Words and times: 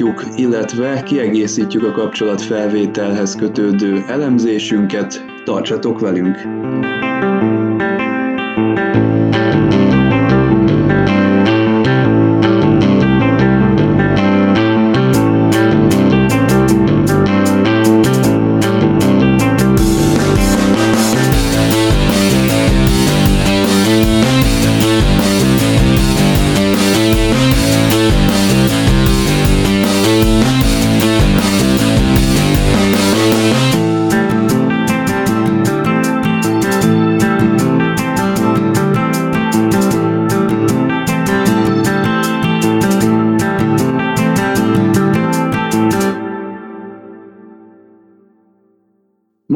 Folytatjuk, 0.00 0.38
illetve 0.38 1.02
kiegészítjük 1.02 1.84
a 1.84 1.92
kapcsolatfelvételhez 1.92 3.36
kötődő 3.36 4.04
elemzésünket. 4.08 5.24
Tartsatok 5.44 6.00
velünk! 6.00 6.36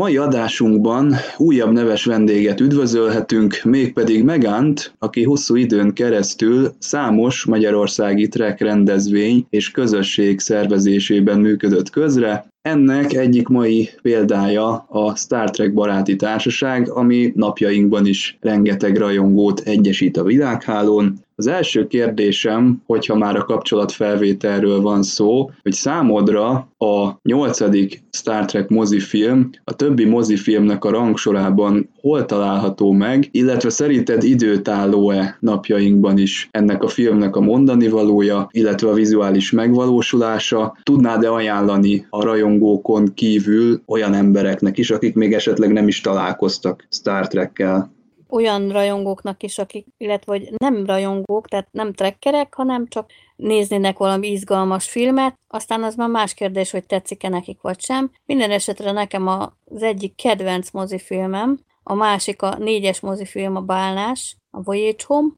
Mai 0.05 0.17
adásunkban 0.17 1.15
újabb 1.37 1.73
neves 1.73 2.05
vendéget 2.05 2.61
üdvözölhetünk, 2.61 3.61
mégpedig 3.65 4.25
Megánt, 4.25 4.95
aki 4.99 5.23
hosszú 5.23 5.57
időn 5.57 5.93
keresztül 5.93 6.73
számos 6.79 7.45
magyarországi 7.45 8.29
trek 8.29 8.61
rendezvény 8.61 9.47
és 9.51 9.71
közösség 9.71 10.41
szervezésében 10.41 11.41
működött 11.41 11.91
közre, 11.91 12.47
ennek 12.63 13.13
egyik 13.13 13.49
mai 13.49 13.89
példája 14.03 14.87
a 14.89 15.17
Star 15.17 15.51
Trek 15.51 15.75
baráti 15.75 16.17
társaság, 16.17 16.91
ami 16.91 17.33
napjainkban 17.35 18.07
is 18.07 18.39
rengeteg 18.41 18.97
rajongót 18.97 19.61
egyesít 19.61 20.17
a 20.17 20.25
világhálón. 20.25 21.24
Az 21.45 21.51
első 21.51 21.87
kérdésem, 21.87 22.83
hogyha 22.87 23.15
már 23.17 23.37
a 23.37 23.45
kapcsolatfelvételről 23.45 24.81
van 24.81 25.03
szó, 25.03 25.51
hogy 25.63 25.73
számodra 25.73 26.69
a 26.79 27.19
nyolcadik 27.23 28.03
Star 28.11 28.45
Trek 28.45 28.69
mozifilm 28.69 29.51
a 29.65 29.77
többi 29.77 30.05
mozifilmnek 30.05 30.85
a 30.85 30.91
rangsorában 30.91 31.89
hol 32.01 32.25
található 32.25 32.93
meg, 32.93 33.29
illetve 33.31 33.71
szerinted 33.71 34.23
időtálló-e 34.23 35.37
napjainkban 35.41 36.19
is 36.19 36.49
ennek 36.51 36.83
a 36.83 36.89
filmnek 36.89 37.37
a 37.37 37.41
mondani 37.41 37.89
valója, 37.89 38.49
illetve 38.51 38.89
a 38.89 38.95
vizuális 38.95 39.51
megvalósulása? 39.51 40.77
Tudnád-e 40.83 41.31
ajánlani 41.31 42.07
a 42.11 42.23
rajongókon 42.23 43.15
kívül 43.15 43.83
olyan 43.87 44.15
embereknek 44.15 44.79
is, 44.79 44.91
akik 44.91 45.15
még 45.15 45.33
esetleg 45.33 45.73
nem 45.73 45.89
is 45.89 46.01
találkoztak 46.01 46.87
Star 46.91 47.27
Trekkel? 47.27 47.94
Olyan 48.35 48.69
rajongóknak 48.69 49.43
is, 49.43 49.59
akik, 49.59 49.87
illetve 49.97 50.33
hogy 50.33 50.51
nem 50.57 50.87
rajongók, 50.87 51.49
tehát 51.49 51.69
nem 51.71 51.93
trekkerek, 51.93 52.55
hanem 52.55 52.87
csak 52.89 53.11
néznének 53.37 53.99
valami 53.99 54.31
izgalmas 54.31 54.89
filmet, 54.89 55.39
aztán 55.49 55.83
az 55.83 55.95
már 55.95 56.09
más 56.09 56.35
kérdés, 56.35 56.71
hogy 56.71 56.87
tetszik-e 56.87 57.29
nekik 57.29 57.61
vagy 57.61 57.81
sem. 57.81 58.11
Minden 58.27 58.51
esetre 58.51 58.93
nekem 58.93 59.27
az 59.27 59.83
egyik 59.83 60.15
kedvenc 60.15 60.71
mozifilmem, 60.71 61.59
a 61.83 61.95
másik 61.95 62.43
a 62.43 62.57
négyes 62.59 63.01
mozifilm 63.01 63.57
a 63.57 63.61
Bálnás, 63.61 64.37
a 64.51 64.63
Voyage 64.63 65.05
Home, 65.07 65.29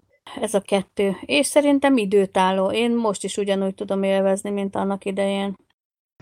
ez 0.41 0.55
a 0.55 0.61
kettő. 0.61 1.17
És 1.21 1.47
szerintem 1.47 1.97
időtálló. 1.97 2.71
Én 2.71 2.95
most 2.95 3.25
is 3.25 3.37
ugyanúgy 3.37 3.75
tudom 3.75 4.03
élvezni, 4.03 4.51
mint 4.51 4.77
annak 4.77 5.05
idején. 5.05 5.55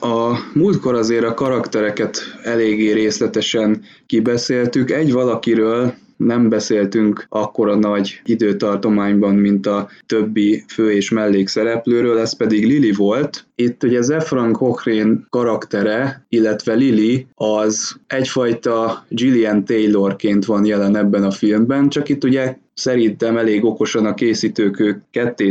A 0.02 0.38
múltkor 0.54 0.94
azért 0.94 1.24
a 1.24 1.34
karaktereket 1.34 2.18
eléggé 2.42 2.92
részletesen 2.92 3.84
kibeszéltük. 4.06 4.90
Egy 4.90 5.12
valakiről 5.12 5.94
nem 6.16 6.48
beszéltünk 6.48 7.26
akkora 7.28 7.74
nagy 7.74 8.20
időtartományban, 8.24 9.34
mint 9.34 9.66
a 9.66 9.88
többi 10.06 10.64
fő 10.68 10.92
és 10.92 11.10
mellékszereplőről, 11.10 12.18
ez 12.18 12.36
pedig 12.36 12.66
Lili 12.66 12.92
volt. 12.92 13.46
Itt 13.54 13.82
ugye 13.82 14.00
Zefran 14.00 14.52
Cochrane 14.52 15.18
karaktere, 15.30 16.24
illetve 16.28 16.74
Lili 16.74 17.26
az 17.34 17.96
egyfajta 18.06 19.04
Gillian 19.08 19.64
Taylorként 19.64 20.44
van 20.44 20.64
jelen 20.64 20.96
ebben 20.96 21.22
a 21.22 21.30
filmben, 21.30 21.88
csak 21.88 22.08
itt 22.08 22.24
ugye 22.24 22.56
szerintem 22.74 23.36
elég 23.36 23.64
okosan 23.64 24.06
a 24.06 24.14
készítők 24.14 24.80
ők 24.80 25.02
ketté 25.10 25.48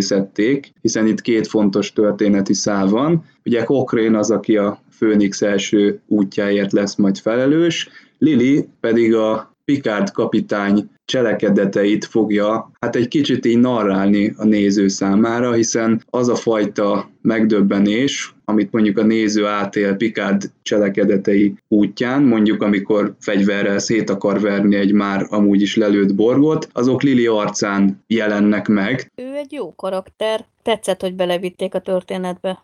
hiszen 0.81 1.07
itt 1.07 1.22
két 1.22 1.47
fontos 1.47 1.94
történeti 1.94 2.53
szál 2.53 2.88
van. 2.88 3.25
Ugye 3.45 3.63
Cochrane 3.63 4.18
az, 4.18 4.31
aki 4.31 4.57
a 4.57 4.81
Főnix 4.91 5.41
első 5.41 6.00
útjáért 6.07 6.72
lesz 6.72 6.95
majd 6.95 7.18
felelős, 7.18 7.90
Lili 8.18 8.68
pedig 8.80 9.16
a 9.16 9.53
Picard 9.66 10.12
kapitány 10.12 10.90
cselekedeteit 11.06 12.06
fogja 12.06 12.72
hát 12.79 12.96
egy 12.96 13.07
kicsit 13.07 13.46
így 13.46 13.59
narrálni 13.59 14.34
a 14.38 14.46
néző 14.46 14.88
számára, 14.88 15.51
hiszen 15.51 16.03
az 16.09 16.29
a 16.29 16.35
fajta 16.35 17.09
megdöbbenés, 17.22 18.35
amit 18.46 18.72
mondjuk 18.72 18.97
a 18.97 19.03
néző 19.03 19.46
átél 19.46 19.96
Picard 19.96 20.51
cselekedetei 20.62 21.53
útján, 21.68 22.24
mondjuk 22.24 22.62
amikor 22.62 23.16
fegyverrel 23.19 23.79
szét 23.79 24.09
akar 24.09 24.40
verni 24.40 24.75
egy 24.75 24.91
már 24.91 25.25
amúgy 25.29 25.62
is 25.62 25.75
lelőtt 25.75 26.16
borgot, 26.16 26.69
azok 26.74 27.01
Lili 27.01 27.25
arcán 27.25 28.03
jelennek 28.07 28.68
meg. 28.68 29.12
Ő 29.16 29.35
egy 29.35 29.51
jó 29.51 29.75
karakter, 29.75 30.45
tetszett, 30.62 31.01
hogy 31.01 31.16
belevitték 31.16 31.74
a 31.74 31.80
történetbe. 31.80 32.63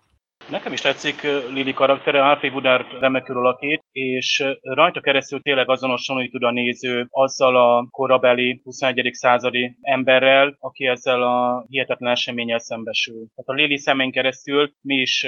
Nekem 0.50 0.74
is 0.74 0.82
tetszik 0.82 1.22
Lili 1.50 1.74
karaktere, 1.74 2.26
Alfie 2.26 2.52
Woodard 2.52 2.86
remekül 3.00 3.38
alakít, 3.38 3.84
és 3.92 4.44
rajta 4.62 5.02
keresztül 5.02 5.42
tényleg 5.42 5.70
azonosulni 5.70 6.30
tud 6.30 6.44
a 6.44 6.52
néző 6.52 7.08
azzal 7.10 7.56
a 7.56 7.88
korabeli 7.92 8.62
21. 8.64 9.10
századi 9.12 9.78
emberrel, 9.82 10.56
aki 10.60 10.88
ezzel 10.88 11.24
a 11.24 11.66
hihetetlen 11.68 12.12
eseménnyel 12.12 12.60
szembesül. 12.60 13.16
Tehát 13.16 13.46
a 13.46 13.54
Lili 13.54 13.78
szemén 13.78 14.12
keresztül 14.12 14.72
mi 14.82 14.96
is 14.96 15.28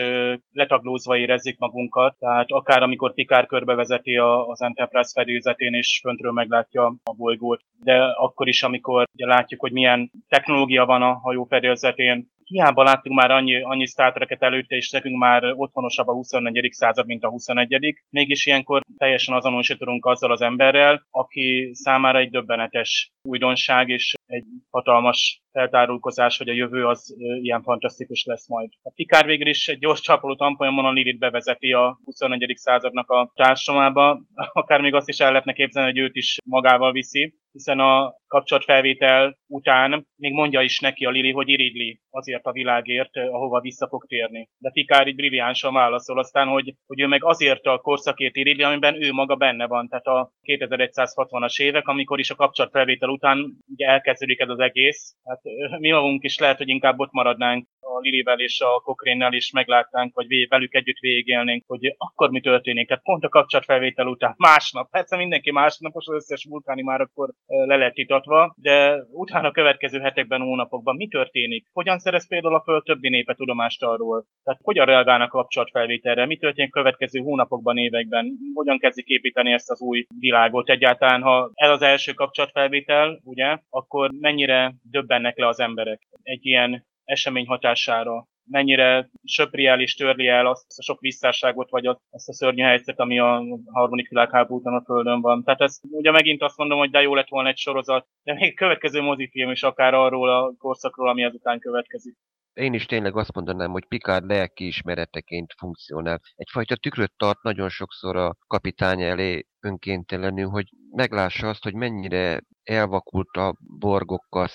letaglózva 0.51 1.17
érezzük 1.17 1.57
magunkat, 1.57 2.15
tehát 2.19 2.49
akár 2.49 2.83
amikor 2.83 3.13
Pikár 3.13 3.45
körbevezeti 3.45 4.17
az 4.17 4.61
Enterprise 4.61 5.11
fedélzetén 5.13 5.73
és 5.73 5.99
föntről 6.03 6.31
meglátja 6.31 6.95
a 7.03 7.13
bolygót, 7.13 7.61
de 7.83 8.03
akkor 8.03 8.47
is, 8.47 8.63
amikor 8.63 9.07
ugye 9.13 9.25
látjuk, 9.25 9.59
hogy 9.59 9.71
milyen 9.71 10.11
technológia 10.27 10.85
van 10.85 11.01
a 11.01 11.13
hajó 11.13 11.43
fedélzetén, 11.43 12.29
hiába 12.51 12.83
láttunk 12.83 13.15
már 13.15 13.31
annyi, 13.31 13.61
annyi 13.61 13.85
Star 13.85 14.27
előtte, 14.39 14.75
és 14.75 14.89
nekünk 14.89 15.17
már 15.17 15.43
otthonosabb 15.55 16.07
a 16.07 16.13
24. 16.13 16.71
század, 16.71 17.05
mint 17.05 17.23
a 17.23 17.29
21. 17.29 17.95
Mégis 18.09 18.45
ilyenkor 18.45 18.81
teljesen 18.97 19.35
azonosítunk 19.35 20.05
azzal 20.05 20.31
az 20.31 20.41
emberrel, 20.41 21.07
aki 21.11 21.69
számára 21.73 22.19
egy 22.19 22.29
döbbenetes 22.29 23.11
újdonság, 23.21 23.89
és 23.89 24.13
egy 24.31 24.45
hatalmas 24.69 25.41
feltárulkozás, 25.51 26.37
hogy 26.37 26.49
a 26.49 26.53
jövő 26.53 26.87
az 26.87 27.15
ilyen 27.41 27.61
fantasztikus 27.61 28.23
lesz 28.25 28.47
majd. 28.47 28.69
A 28.81 28.91
Pikár 28.95 29.25
végül 29.25 29.47
is 29.47 29.67
egy 29.67 29.79
gyors 29.79 29.99
csapoló 29.99 30.35
tanfolyamon 30.35 30.85
a 30.85 30.91
Lilit 30.91 31.19
bevezeti 31.19 31.71
a 31.71 31.99
21. 32.03 32.53
századnak 32.55 33.09
a 33.09 33.31
társamába, 33.35 34.21
akár 34.61 34.81
még 34.81 34.93
azt 34.93 35.09
is 35.09 35.19
el 35.19 35.31
lehetne 35.31 35.53
képzelni, 35.53 35.89
hogy 35.89 35.99
őt 35.99 36.15
is 36.15 36.37
magával 36.45 36.91
viszi, 36.91 37.39
hiszen 37.51 37.79
a 37.79 38.13
kapcsolatfelvétel 38.27 39.37
után 39.47 40.07
még 40.15 40.33
mondja 40.33 40.61
is 40.61 40.79
neki 40.79 41.05
a 41.05 41.09
Lili, 41.09 41.31
hogy 41.31 41.49
irigyli 41.49 42.01
azért 42.09 42.45
a 42.45 42.51
világért, 42.51 43.17
ahova 43.17 43.59
vissza 43.59 43.87
fog 43.87 44.05
térni. 44.05 44.49
De 44.57 44.69
Pikár 44.69 45.07
így 45.07 45.15
brilliánsan 45.15 45.73
válaszol 45.73 46.19
aztán, 46.19 46.47
hogy, 46.47 46.75
hogy 46.85 47.01
ő 47.01 47.07
meg 47.07 47.23
azért 47.23 47.65
a 47.65 47.79
korszakért 47.79 48.35
irigyli, 48.35 48.63
amiben 48.63 49.03
ő 49.03 49.11
maga 49.11 49.35
benne 49.35 49.67
van. 49.67 49.87
Tehát 49.87 50.05
a 50.05 50.31
2160-as 50.43 51.61
évek, 51.61 51.87
amikor 51.87 52.19
is 52.19 52.29
a 52.29 52.35
kapcsolatfelvétel 52.35 53.09
után 53.09 53.57
ugye 53.67 53.87
elkezdődik 54.21 54.39
ez 54.39 54.49
az 54.49 54.59
egész. 54.59 55.15
Hát 55.23 55.41
mi 55.79 55.91
magunk 55.91 56.23
is 56.23 56.37
lehet, 56.37 56.57
hogy 56.57 56.69
inkább 56.69 56.99
ott 56.99 57.11
maradnánk 57.11 57.67
a 57.95 57.99
Lilivel 57.99 58.39
és 58.39 58.61
a 58.61 58.79
Kokrénnel 58.79 59.33
is 59.33 59.51
meglátnánk, 59.51 60.15
vagy 60.15 60.47
velük 60.49 60.73
együtt 60.73 60.99
végélnénk, 60.99 61.63
hogy 61.67 61.95
akkor 61.97 62.29
mi 62.29 62.41
történik. 62.41 62.87
Tehát 62.87 63.03
pont 63.03 63.23
a 63.23 63.29
kapcsolatfelvétel 63.29 64.07
után, 64.07 64.33
másnap, 64.37 64.89
persze 64.89 65.17
mindenki 65.17 65.51
másnapos, 65.51 66.07
az 66.07 66.13
összes 66.13 66.45
vulkáni 66.49 66.81
már 66.81 67.01
akkor 67.01 67.29
le 67.45 67.75
lett 67.75 67.97
itatva, 67.97 68.55
de 68.57 69.03
utána 69.11 69.47
a 69.47 69.51
következő 69.51 69.99
hetekben, 69.99 70.41
hónapokban 70.41 70.95
mi 70.95 71.07
történik? 71.07 71.65
Hogyan 71.73 71.99
szerez 71.99 72.27
például 72.27 72.55
a 72.55 72.61
föld 72.61 72.83
többi 72.83 73.09
népe 73.09 73.33
tudomást 73.33 73.83
arról? 73.83 74.25
Tehát 74.43 74.59
hogyan 74.63 74.85
reagálnak 74.85 75.33
a 75.33 75.37
kapcsolatfelvételre? 75.37 76.25
Mi 76.25 76.37
történik 76.37 76.75
a 76.75 76.79
következő 76.79 77.19
hónapokban, 77.19 77.77
években? 77.77 78.37
Hogyan 78.53 78.79
kezdik 78.79 79.07
építeni 79.07 79.51
ezt 79.51 79.69
az 79.69 79.81
új 79.81 80.05
világot 80.19 80.69
egyáltalán? 80.69 81.21
Ha 81.21 81.51
ez 81.53 81.69
az 81.69 81.81
első 81.81 82.13
kapcsolatfelvétel, 82.13 83.19
ugye, 83.23 83.57
akkor 83.69 84.09
mennyire 84.19 84.73
döbbennek 84.83 85.37
le 85.37 85.47
az 85.47 85.59
emberek 85.59 86.01
egy 86.23 86.45
ilyen 86.45 86.89
esemény 87.11 87.47
hatására? 87.47 88.29
mennyire 88.51 89.09
söpri 89.23 89.65
el 89.65 89.81
és 89.81 89.95
törli 89.95 90.27
el 90.27 90.45
azt 90.45 90.65
a 90.77 90.81
sok 90.81 90.99
visszásságot, 90.99 91.69
vagy 91.69 91.85
azt 91.85 92.29
a 92.29 92.33
szörnyű 92.33 92.63
helyzet, 92.63 92.99
ami 92.99 93.19
a 93.19 93.43
harmadik 93.71 94.09
világháború 94.09 94.59
után 94.59 94.73
a 94.73 94.83
Földön 94.83 95.21
van. 95.21 95.43
Tehát 95.43 95.61
ez 95.61 95.79
ugye 95.81 96.11
megint 96.11 96.41
azt 96.41 96.57
mondom, 96.57 96.77
hogy 96.77 96.89
de 96.89 97.01
jó 97.01 97.15
lett 97.15 97.29
volna 97.29 97.49
egy 97.49 97.57
sorozat, 97.57 98.07
de 98.23 98.33
még 98.33 98.55
következő 98.55 99.01
mozifilm 99.01 99.51
is 99.51 99.63
akár 99.63 99.93
arról 99.93 100.29
a 100.29 100.53
korszakról, 100.57 101.09
ami 101.09 101.23
ezután 101.23 101.59
következik. 101.59 102.17
én 102.53 102.73
is 102.73 102.85
tényleg 102.85 103.17
azt 103.17 103.33
mondanám, 103.33 103.71
hogy 103.71 103.85
Picard 103.87 104.25
lelki 104.25 104.65
ismereteként 104.65 105.53
funkcionál. 105.57 106.19
Egyfajta 106.35 106.75
tükröt 106.75 107.13
tart 107.17 107.41
nagyon 107.41 107.69
sokszor 107.69 108.15
a 108.15 108.35
kapitány 108.47 109.01
elé 109.01 109.45
önkéntelenül, 109.59 110.49
hogy 110.49 110.65
meglássa 110.91 111.47
azt, 111.47 111.63
hogy 111.63 111.73
mennyire 111.73 112.41
elvakult 112.63 113.37
a 113.37 113.55
borgokkal 113.79 114.47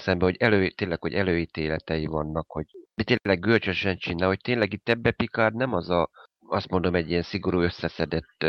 szemben, 0.00 0.28
hogy 0.28 0.36
elő, 0.38 0.68
tényleg, 0.68 1.00
hogy 1.00 1.14
előítéletei 1.14 2.06
vannak, 2.06 2.50
hogy 2.50 2.66
tényleg 2.94 3.40
görcsösen 3.40 3.96
csinál, 3.96 4.28
hogy 4.28 4.40
tényleg 4.40 4.72
itt 4.72 4.88
ebbe 4.88 5.10
Picard 5.10 5.54
nem 5.54 5.72
az 5.72 5.90
a, 5.90 6.10
azt 6.46 6.70
mondom, 6.70 6.94
egy 6.94 7.10
ilyen 7.10 7.22
szigorú 7.22 7.60
összeszedett 7.60 8.46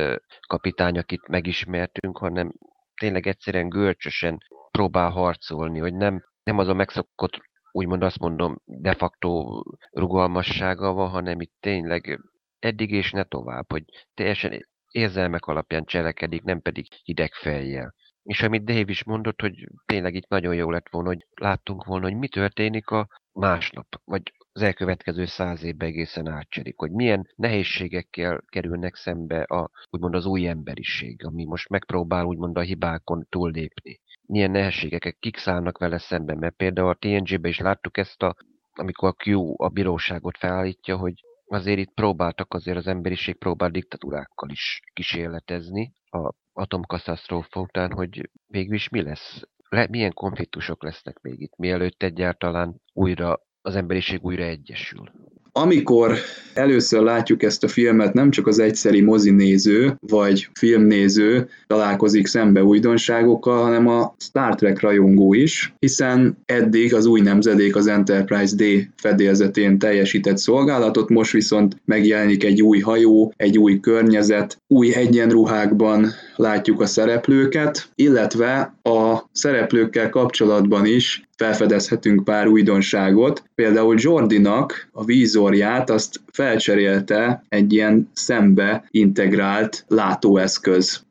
kapitány, 0.47 0.97
akit 0.97 1.27
megismertünk, 1.27 2.17
hanem 2.17 2.51
tényleg 2.99 3.27
egyszerűen 3.27 3.69
görcsösen 3.69 4.37
próbál 4.71 5.09
harcolni, 5.09 5.79
hogy 5.79 5.93
nem, 5.93 6.23
nem 6.43 6.57
az 6.57 6.67
a 6.67 6.73
megszokott, 6.73 7.41
úgymond 7.71 8.03
azt 8.03 8.19
mondom, 8.19 8.61
de 8.65 8.93
facto 8.93 9.61
rugalmassága 9.91 10.93
van, 10.93 11.09
hanem 11.09 11.41
itt 11.41 11.53
tényleg 11.59 12.19
eddig 12.59 12.91
és 12.91 13.11
ne 13.11 13.23
tovább, 13.23 13.71
hogy 13.71 13.83
teljesen 14.13 14.67
érzelmek 14.91 15.45
alapján 15.45 15.85
cselekedik, 15.85 16.43
nem 16.43 16.61
pedig 16.61 16.87
hideg 17.03 17.33
fejjel. 17.33 17.93
És 18.23 18.41
amit 18.41 18.63
Dave 18.63 18.91
is 18.91 19.03
mondott, 19.03 19.41
hogy 19.41 19.67
tényleg 19.85 20.15
itt 20.15 20.27
nagyon 20.27 20.55
jó 20.55 20.69
lett 20.69 20.89
volna, 20.89 21.07
hogy 21.07 21.27
láttunk 21.33 21.83
volna, 21.83 22.05
hogy 22.05 22.17
mi 22.17 22.27
történik 22.27 22.89
a 22.89 23.07
másnap, 23.33 23.87
vagy 24.05 24.33
az 24.53 24.61
elkövetkező 24.61 25.25
száz 25.25 25.63
évben 25.63 25.87
egészen 25.87 26.27
átcserik, 26.27 26.77
hogy 26.77 26.91
milyen 26.91 27.27
nehézségekkel 27.35 28.43
kerülnek 28.47 28.95
szembe 28.95 29.41
a, 29.41 29.69
úgymond 29.89 30.15
az 30.15 30.25
új 30.25 30.47
emberiség, 30.47 31.25
ami 31.25 31.45
most 31.45 31.69
megpróbál 31.69 32.25
úgymond 32.25 32.57
a 32.57 32.61
hibákon 32.61 33.25
túllépni. 33.29 33.99
Milyen 34.25 34.51
nehézségeket 34.51 35.15
kik 35.19 35.37
szállnak 35.37 35.77
vele 35.77 35.97
szembe, 35.97 36.35
mert 36.35 36.55
például 36.55 36.89
a 36.89 36.97
TNG-ben 36.99 37.51
is 37.51 37.59
láttuk 37.59 37.97
ezt, 37.97 38.23
a, 38.23 38.35
amikor 38.71 39.09
a 39.09 39.29
Q 39.29 39.53
a 39.57 39.69
bíróságot 39.69 40.37
felállítja, 40.37 40.97
hogy 40.97 41.13
azért 41.47 41.79
itt 41.79 41.93
próbáltak, 41.93 42.53
azért 42.53 42.77
az 42.77 42.87
emberiség 42.87 43.37
próbál 43.37 43.69
diktatúrákkal 43.69 44.49
is 44.49 44.79
kísérletezni 44.93 45.93
a 46.09 46.33
atomkatasztrófa 46.53 47.59
után, 47.59 47.91
hogy 47.91 48.29
végül 48.47 48.75
is 48.75 48.89
mi 48.89 49.01
lesz, 49.01 49.41
le, 49.69 49.87
milyen 49.89 50.13
konfliktusok 50.13 50.83
lesznek 50.83 51.19
még 51.21 51.41
itt, 51.41 51.53
mielőtt 51.57 52.03
egyáltalán 52.03 52.81
újra 52.93 53.41
az 53.61 53.75
emberiség 53.75 54.19
újra 54.23 54.43
egyesül. 54.43 55.11
Amikor 55.53 56.17
először 56.53 57.01
látjuk 57.01 57.43
ezt 57.43 57.63
a 57.63 57.67
filmet, 57.67 58.13
nem 58.13 58.29
csak 58.29 58.47
az 58.47 58.59
egyszeri 58.59 59.01
mozinéző 59.01 59.95
vagy 59.99 60.49
filmnéző 60.53 61.49
találkozik 61.67 62.27
szembe 62.27 62.63
újdonságokkal, 62.63 63.63
hanem 63.63 63.87
a 63.87 64.15
Star 64.17 64.55
Trek 64.55 64.79
rajongó 64.79 65.33
is, 65.33 65.73
hiszen 65.79 66.37
eddig 66.45 66.93
az 66.93 67.05
új 67.05 67.21
nemzedék 67.21 67.75
az 67.75 67.87
Enterprise 67.87 68.55
D 68.55 68.63
fedélzetén 68.95 69.79
teljesített 69.79 70.37
szolgálatot, 70.37 71.09
most 71.09 71.31
viszont 71.31 71.81
megjelenik 71.85 72.43
egy 72.43 72.61
új 72.61 72.79
hajó, 72.79 73.33
egy 73.37 73.57
új 73.57 73.79
környezet, 73.79 74.61
új 74.67 74.95
egyenruhákban 74.95 76.07
látjuk 76.41 76.81
a 76.81 76.85
szereplőket, 76.85 77.89
illetve 77.95 78.75
a 78.81 79.17
szereplőkkel 79.31 80.09
kapcsolatban 80.09 80.85
is 80.85 81.27
felfedezhetünk 81.37 82.23
pár 82.23 82.47
újdonságot. 82.47 83.43
Például 83.55 83.95
Jordinak 83.97 84.89
a 84.91 85.05
vízorját 85.05 85.89
azt 85.89 86.21
felcserélte 86.31 87.43
egy 87.49 87.73
ilyen 87.73 88.09
szembe 88.13 88.87
integrált 88.91 89.85
látóeszköz. 89.87 91.03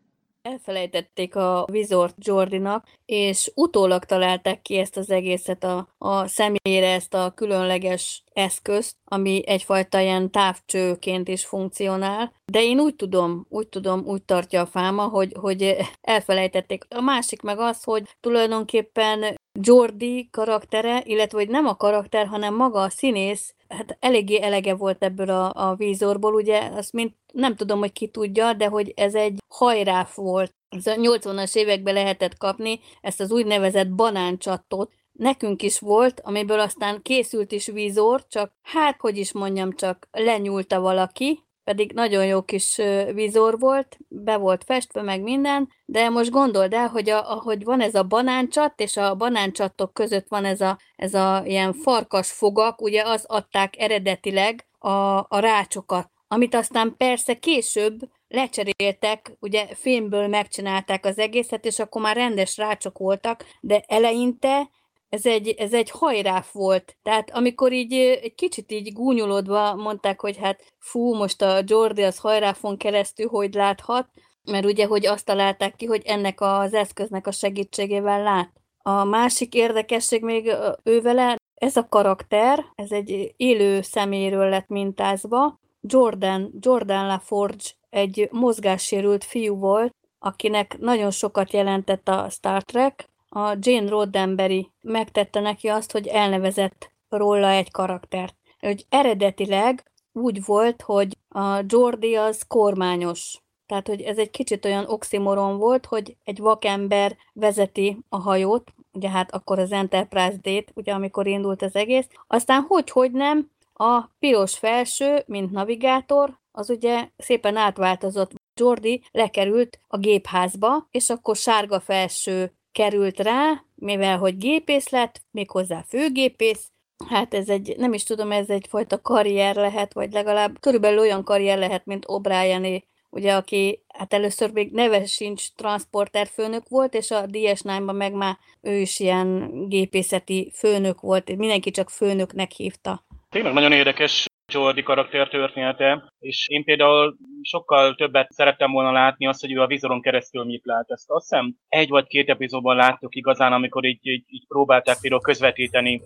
Elfelejtették 0.43 1.37
a 1.37 1.67
vizort 1.71 2.15
Jordinak, 2.19 2.87
és 3.07 3.53
utólag 3.55 4.05
találták 4.05 4.63
ki 4.63 4.77
ezt 4.77 4.97
az 4.97 5.11
egészet 5.11 5.65
a, 5.65 5.89
a 5.99 6.27
személyre, 6.27 6.93
ezt 6.93 7.15
a 7.15 7.33
különleges 7.35 8.25
eszközt, 8.33 8.97
ami 9.05 9.43
egyfajta 9.47 10.01
ilyen 10.01 10.31
távcsőként 10.31 11.29
is 11.29 11.45
funkcionál. 11.45 12.33
De 12.45 12.63
én 12.63 12.81
úgy 12.81 12.97
tudom, 12.97 13.47
úgy 13.49 13.69
tudom, 13.69 14.03
úgy 14.07 14.23
tartja 14.23 14.61
a 14.61 14.67
fáma, 14.67 15.09
hogy, 15.09 15.33
hogy 15.41 15.77
elfelejtették. 16.01 16.85
A 16.89 17.01
másik 17.01 17.43
meg 17.43 17.59
az, 17.59 17.85
hogy 17.85 18.17
tulajdonképpen 18.21 19.40
Jordi 19.53 20.29
karaktere, 20.31 21.03
illetve 21.05 21.39
hogy 21.39 21.49
nem 21.49 21.67
a 21.67 21.77
karakter, 21.77 22.27
hanem 22.27 22.55
maga 22.55 22.81
a 22.81 22.91
színész, 22.91 23.55
hát 23.69 23.97
eléggé 24.01 24.43
elege 24.43 24.75
volt 24.75 25.05
ebből 25.05 25.31
a, 25.31 25.53
a 25.55 25.75
vízorból, 25.75 26.35
ugye, 26.35 26.71
azt 26.73 26.93
mint 26.93 27.15
nem 27.33 27.57
tudom, 27.57 27.79
hogy 27.79 27.93
ki 27.93 28.09
tudja, 28.09 28.53
de 28.53 28.67
hogy 28.67 28.93
ez 28.97 29.15
egy 29.15 29.39
hajráf 29.49 30.15
volt. 30.15 30.55
Ez 30.69 30.87
a 30.87 30.95
80-as 30.95 31.57
években 31.57 31.95
lehetett 31.95 32.37
kapni 32.37 32.81
ezt 33.01 33.21
az 33.21 33.31
úgynevezett 33.31 33.89
banáncsattot, 33.89 34.91
Nekünk 35.21 35.63
is 35.63 35.79
volt, 35.79 36.21
amiből 36.21 36.61
aztán 36.61 37.03
készült 37.03 37.53
is 37.53 37.67
vízor, 37.67 38.27
csak 38.27 38.53
hát, 38.63 39.01
hogy 39.01 39.17
is 39.17 39.33
mondjam, 39.33 39.73
csak 39.73 40.09
lenyúlta 40.11 40.81
valaki, 40.81 41.45
pedig 41.71 41.93
nagyon 41.93 42.27
jó 42.27 42.43
kis 42.43 42.81
vizor 43.13 43.59
volt, 43.59 43.99
be 44.09 44.37
volt 44.37 44.65
festve, 44.65 45.03
meg 45.03 45.23
minden, 45.23 45.69
de 45.85 46.09
most 46.09 46.31
gondold 46.31 46.73
el, 46.73 46.89
hogy 46.89 47.11
a, 47.11 47.31
ahogy 47.31 47.65
van 47.65 47.81
ez 47.81 47.95
a 47.95 48.03
banáncsat, 48.03 48.81
és 48.81 48.97
a 48.97 49.15
banáncsatok 49.15 49.95
között 49.95 50.29
van 50.29 50.45
ez 50.45 50.61
a, 50.61 50.79
ez 50.97 51.15
a 51.15 51.43
ilyen 51.45 51.73
farkas 51.73 52.33
fogak, 52.33 52.83
ugye 52.83 53.03
az 53.03 53.25
adták 53.27 53.79
eredetileg 53.79 54.67
a, 54.79 55.19
a 55.19 55.39
rácsokat, 55.39 56.11
amit 56.29 56.55
aztán 56.55 56.95
persze 56.97 57.35
később 57.35 58.01
lecseréltek, 58.29 59.37
ugye 59.41 59.67
fémből 59.75 60.29
megcsinálták 60.29 61.05
az 61.07 61.19
egészet, 61.19 61.65
és 61.65 61.79
akkor 61.79 62.03
már 62.03 62.17
rendes 62.17 62.57
rácsok 62.57 62.99
voltak, 62.99 63.45
de 63.61 63.85
eleinte 63.87 64.71
ez 65.11 65.27
egy, 65.27 65.49
ez 65.49 65.75
egy 65.75 65.91
hajráf 65.91 66.53
volt. 66.53 66.97
Tehát 67.03 67.31
amikor 67.31 67.73
így 67.73 67.93
egy 67.93 68.35
kicsit 68.35 68.73
így 68.73 68.93
gúnyolódva 68.93 69.75
mondták, 69.75 70.21
hogy 70.21 70.37
hát 70.37 70.75
fú, 70.79 71.15
most 71.15 71.43
a 71.43 71.63
Jordi 71.65 72.03
az 72.03 72.19
hajráfon 72.19 72.77
keresztül 72.77 73.29
hogy 73.29 73.55
láthat, 73.55 74.09
mert 74.51 74.65
ugye, 74.65 74.87
hogy 74.87 75.07
azt 75.07 75.25
találták 75.25 75.77
ki, 75.77 75.87
hogy 75.87 76.03
ennek 76.05 76.41
az 76.41 76.75
eszköznek 76.75 77.27
a 77.27 77.33
segítségével 77.33 78.23
lát. 78.23 78.53
A 78.83 79.05
másik 79.05 79.55
érdekesség 79.55 80.23
még 80.23 80.55
ővele, 80.83 81.37
ez 81.55 81.77
a 81.77 81.89
karakter, 81.89 82.65
ez 82.75 82.91
egy 82.91 83.35
élő 83.37 83.83
szeméről 83.83 84.49
lett 84.49 84.69
mintázva. 84.69 85.61
Jordan, 85.81 86.53
Jordan 86.61 87.07
LaForge 87.07 87.65
egy 87.91 88.29
mozgássérült 88.31 89.25
fiú 89.25 89.57
volt, 89.57 89.95
akinek 90.19 90.79
nagyon 90.79 91.11
sokat 91.11 91.53
jelentett 91.53 92.09
a 92.09 92.29
Star 92.31 92.63
Trek, 92.63 93.10
a 93.33 93.57
Jane 93.61 93.89
Roddenberry 93.89 94.71
megtette 94.81 95.41
neki 95.41 95.69
azt, 95.69 95.93
hogy 95.93 96.07
elnevezett 96.07 96.91
róla 97.09 97.49
egy 97.49 97.71
karaktert. 97.71 98.35
Hogy 98.59 98.87
eredetileg 98.89 99.91
úgy 100.13 100.45
volt, 100.45 100.83
hogy 100.83 101.17
a 101.29 101.63
Jordi 101.67 102.17
az 102.17 102.43
kormányos. 102.49 103.41
Tehát, 103.67 103.89
hogy 103.89 104.01
ez 104.01 104.19
egy 104.19 104.31
kicsit 104.31 104.65
olyan 104.65 104.85
oximoron 104.89 105.59
volt, 105.59 105.87
hogy 105.87 106.17
egy 106.25 106.39
vakember 106.39 107.17
vezeti 107.33 107.99
a 108.09 108.19
hajót, 108.19 108.73
ugye 108.93 109.09
hát 109.09 109.35
akkor 109.35 109.59
az 109.59 109.73
Enterprise 109.73 110.37
D-t, 110.43 110.73
ugye 110.75 110.93
amikor 110.93 111.27
indult 111.27 111.63
az 111.63 111.75
egész. 111.75 112.07
Aztán 112.27 112.63
hogy-hogy 112.69 113.11
nem, 113.11 113.51
a 113.75 114.01
piros 114.19 114.59
felső, 114.59 115.23
mint 115.27 115.51
navigátor, 115.51 116.39
az 116.53 116.71
ugye 116.71 117.09
szépen 117.17 117.57
átváltozott. 117.57 118.33
Jordi 118.61 119.03
lekerült 119.11 119.81
a 119.89 119.99
gépházba, 119.99 120.87
és 120.91 121.11
akkor 121.11 121.37
sárga 121.37 121.81
felső 121.81 122.53
került 122.73 123.19
rá, 123.19 123.65
mivel 123.75 124.19
hogy 124.19 124.37
gépész 124.37 124.89
lett, 124.89 125.23
méghozzá 125.31 125.85
főgépész, 125.89 126.71
hát 127.09 127.35
ez 127.35 127.49
egy, 127.49 127.75
nem 127.77 127.93
is 127.93 128.03
tudom, 128.03 128.33
ez 128.33 128.49
egyfajta 128.49 129.01
karrier 129.01 129.55
lehet, 129.55 129.93
vagy 129.93 130.13
legalább 130.13 130.61
körülbelül 130.61 130.99
olyan 130.99 131.25
karrier 131.25 131.59
lehet, 131.59 131.87
mint 131.87 132.05
O'Briené, 132.09 132.83
ugye, 133.11 133.35
aki 133.35 133.85
hát 133.89 134.15
először 134.15 134.53
még 134.53 134.73
neve 134.73 135.07
sincs 135.07 135.55
transporter 135.55 136.27
főnök 136.27 136.69
volt, 136.69 136.95
és 136.95 137.11
a 137.11 137.27
DS9-ban 137.27 137.97
meg 137.97 138.13
már 138.13 138.39
ő 138.61 138.79
is 138.79 139.01
ilyen 139.01 139.51
gépészeti 139.69 140.53
főnök 140.55 141.01
volt, 141.01 141.37
mindenki 141.37 141.71
csak 141.71 141.91
főnöknek 141.91 142.51
hívta. 142.51 143.05
Tényleg 143.31 143.53
nagyon 143.53 143.73
érdekes 143.73 144.27
Jordi 144.51 144.83
karakter 144.83 145.29
története, 145.29 146.13
és 146.19 146.49
én 146.49 146.65
például 146.65 147.17
sokkal 147.43 147.95
többet 147.95 148.31
szerettem 148.31 148.73
volna 148.73 148.93
látni 148.93 149.27
azt, 149.27 149.41
hogy 149.41 149.53
ő 149.53 149.61
a 149.61 149.67
vizoron 149.67 150.01
keresztül 150.01 150.45
mit 150.45 150.65
lát. 150.65 150.91
Ezt 150.91 151.11
azt 151.11 151.29
hiszem 151.29 151.55
egy 151.69 151.89
vagy 151.89 152.07
két 152.07 152.29
epizódban 152.29 152.77
láttuk 152.77 153.15
igazán, 153.15 153.53
amikor 153.53 153.85
így, 153.85 153.99
így, 154.03 154.25
így 154.27 154.47
próbálták 154.49 154.97
például 155.01 155.23
közvetíteni 155.23 156.01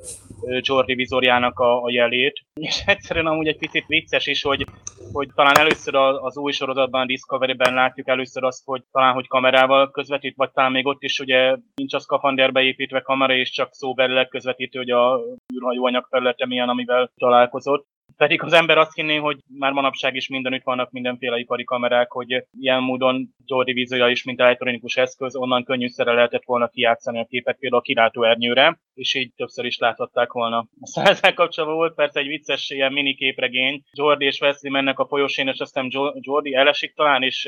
Jordi 0.61 0.95
vizorjának 0.95 1.59
a, 1.59 1.83
a 1.83 1.91
jelét. 1.91 2.41
És 2.55 2.83
egyszerűen 2.87 3.27
amúgy 3.27 3.47
egy 3.47 3.59
picit 3.59 3.87
vicces 3.87 4.27
is, 4.27 4.43
hogy, 4.43 4.67
hogy 5.13 5.29
talán 5.35 5.59
először 5.59 5.95
az 5.95 6.37
új 6.37 6.53
sorozatban, 6.53 7.07
Discovery-ben 7.07 7.75
látjuk 7.75 8.09
először 8.09 8.45
azt, 8.45 8.63
hogy 8.65 8.83
talán 8.93 9.15
hogy 9.15 9.27
kamerával 9.27 9.91
közvetít, 9.91 10.37
vagy 10.37 10.51
talán 10.51 10.73
még 10.73 10.87
ott 10.87 11.03
is 11.03 11.19
ugye 11.19 11.57
nincs 11.75 11.95
a 11.95 11.99
szkafanderbe 11.99 12.63
építve 12.63 13.01
kamera, 13.01 13.35
és 13.35 13.51
csak 13.51 13.73
szóbelileg 13.73 14.29
közvetítő, 14.29 14.79
hogy 14.79 14.91
a 14.91 15.21
űrhajó 15.55 15.87
anyag 15.87 16.07
felülete 16.11 16.47
milyen, 16.47 16.69
amivel 16.69 17.11
találkozott 17.17 17.87
Pedig 18.17 18.43
az 18.43 18.53
ember 18.53 18.79
azt 18.79 18.95
hinné, 18.95 19.17
hogy 19.17 19.39
már 19.59 19.73
manapság 19.73 20.15
is 20.15 20.29
mindenütt 20.29 20.63
vannak 20.63 20.91
mindenféle 20.91 21.39
ipari 21.39 21.65
kamerák, 21.65 22.11
hogy 22.11 22.45
ilyen 22.59 22.83
módon 22.83 23.29
Jordi 23.45 23.73
vízőja 23.73 24.09
is, 24.09 24.25
mint 24.25 24.41
elektronikus 24.41 24.97
eszköz, 24.97 25.37
onnan 25.37 25.65
könnyűszerre 25.65 26.13
lehetett 26.13 26.45
volna 26.45 26.69
kijátszani 26.69 27.21
a 27.21 27.25
képet 27.25 27.59
például 27.59 27.81
a 27.81 27.85
kilátóernyőre, 27.85 28.79
és 28.95 29.15
így 29.15 29.33
többször 29.37 29.65
is 29.65 29.79
láthatták 29.79 30.33
volna. 30.33 30.69
Aztán 30.81 31.07
ezzel 31.07 31.35
kapcsolatban 31.35 31.79
volt 31.79 31.95
persze 31.95 32.21
egy 32.21 32.27
vicces 32.27 32.71
ilyen 32.71 32.93
mini 32.93 33.15
képregény. 33.15 33.83
Jordi 33.93 34.25
és 34.25 34.41
Wesley 34.41 34.73
mennek 34.73 34.99
a 34.99 35.07
folyosén, 35.07 35.49
és 35.49 35.59
aztán 35.59 35.89
Jordi 36.21 36.55
elesik 36.55 36.95
talán, 36.95 37.23
és 37.23 37.45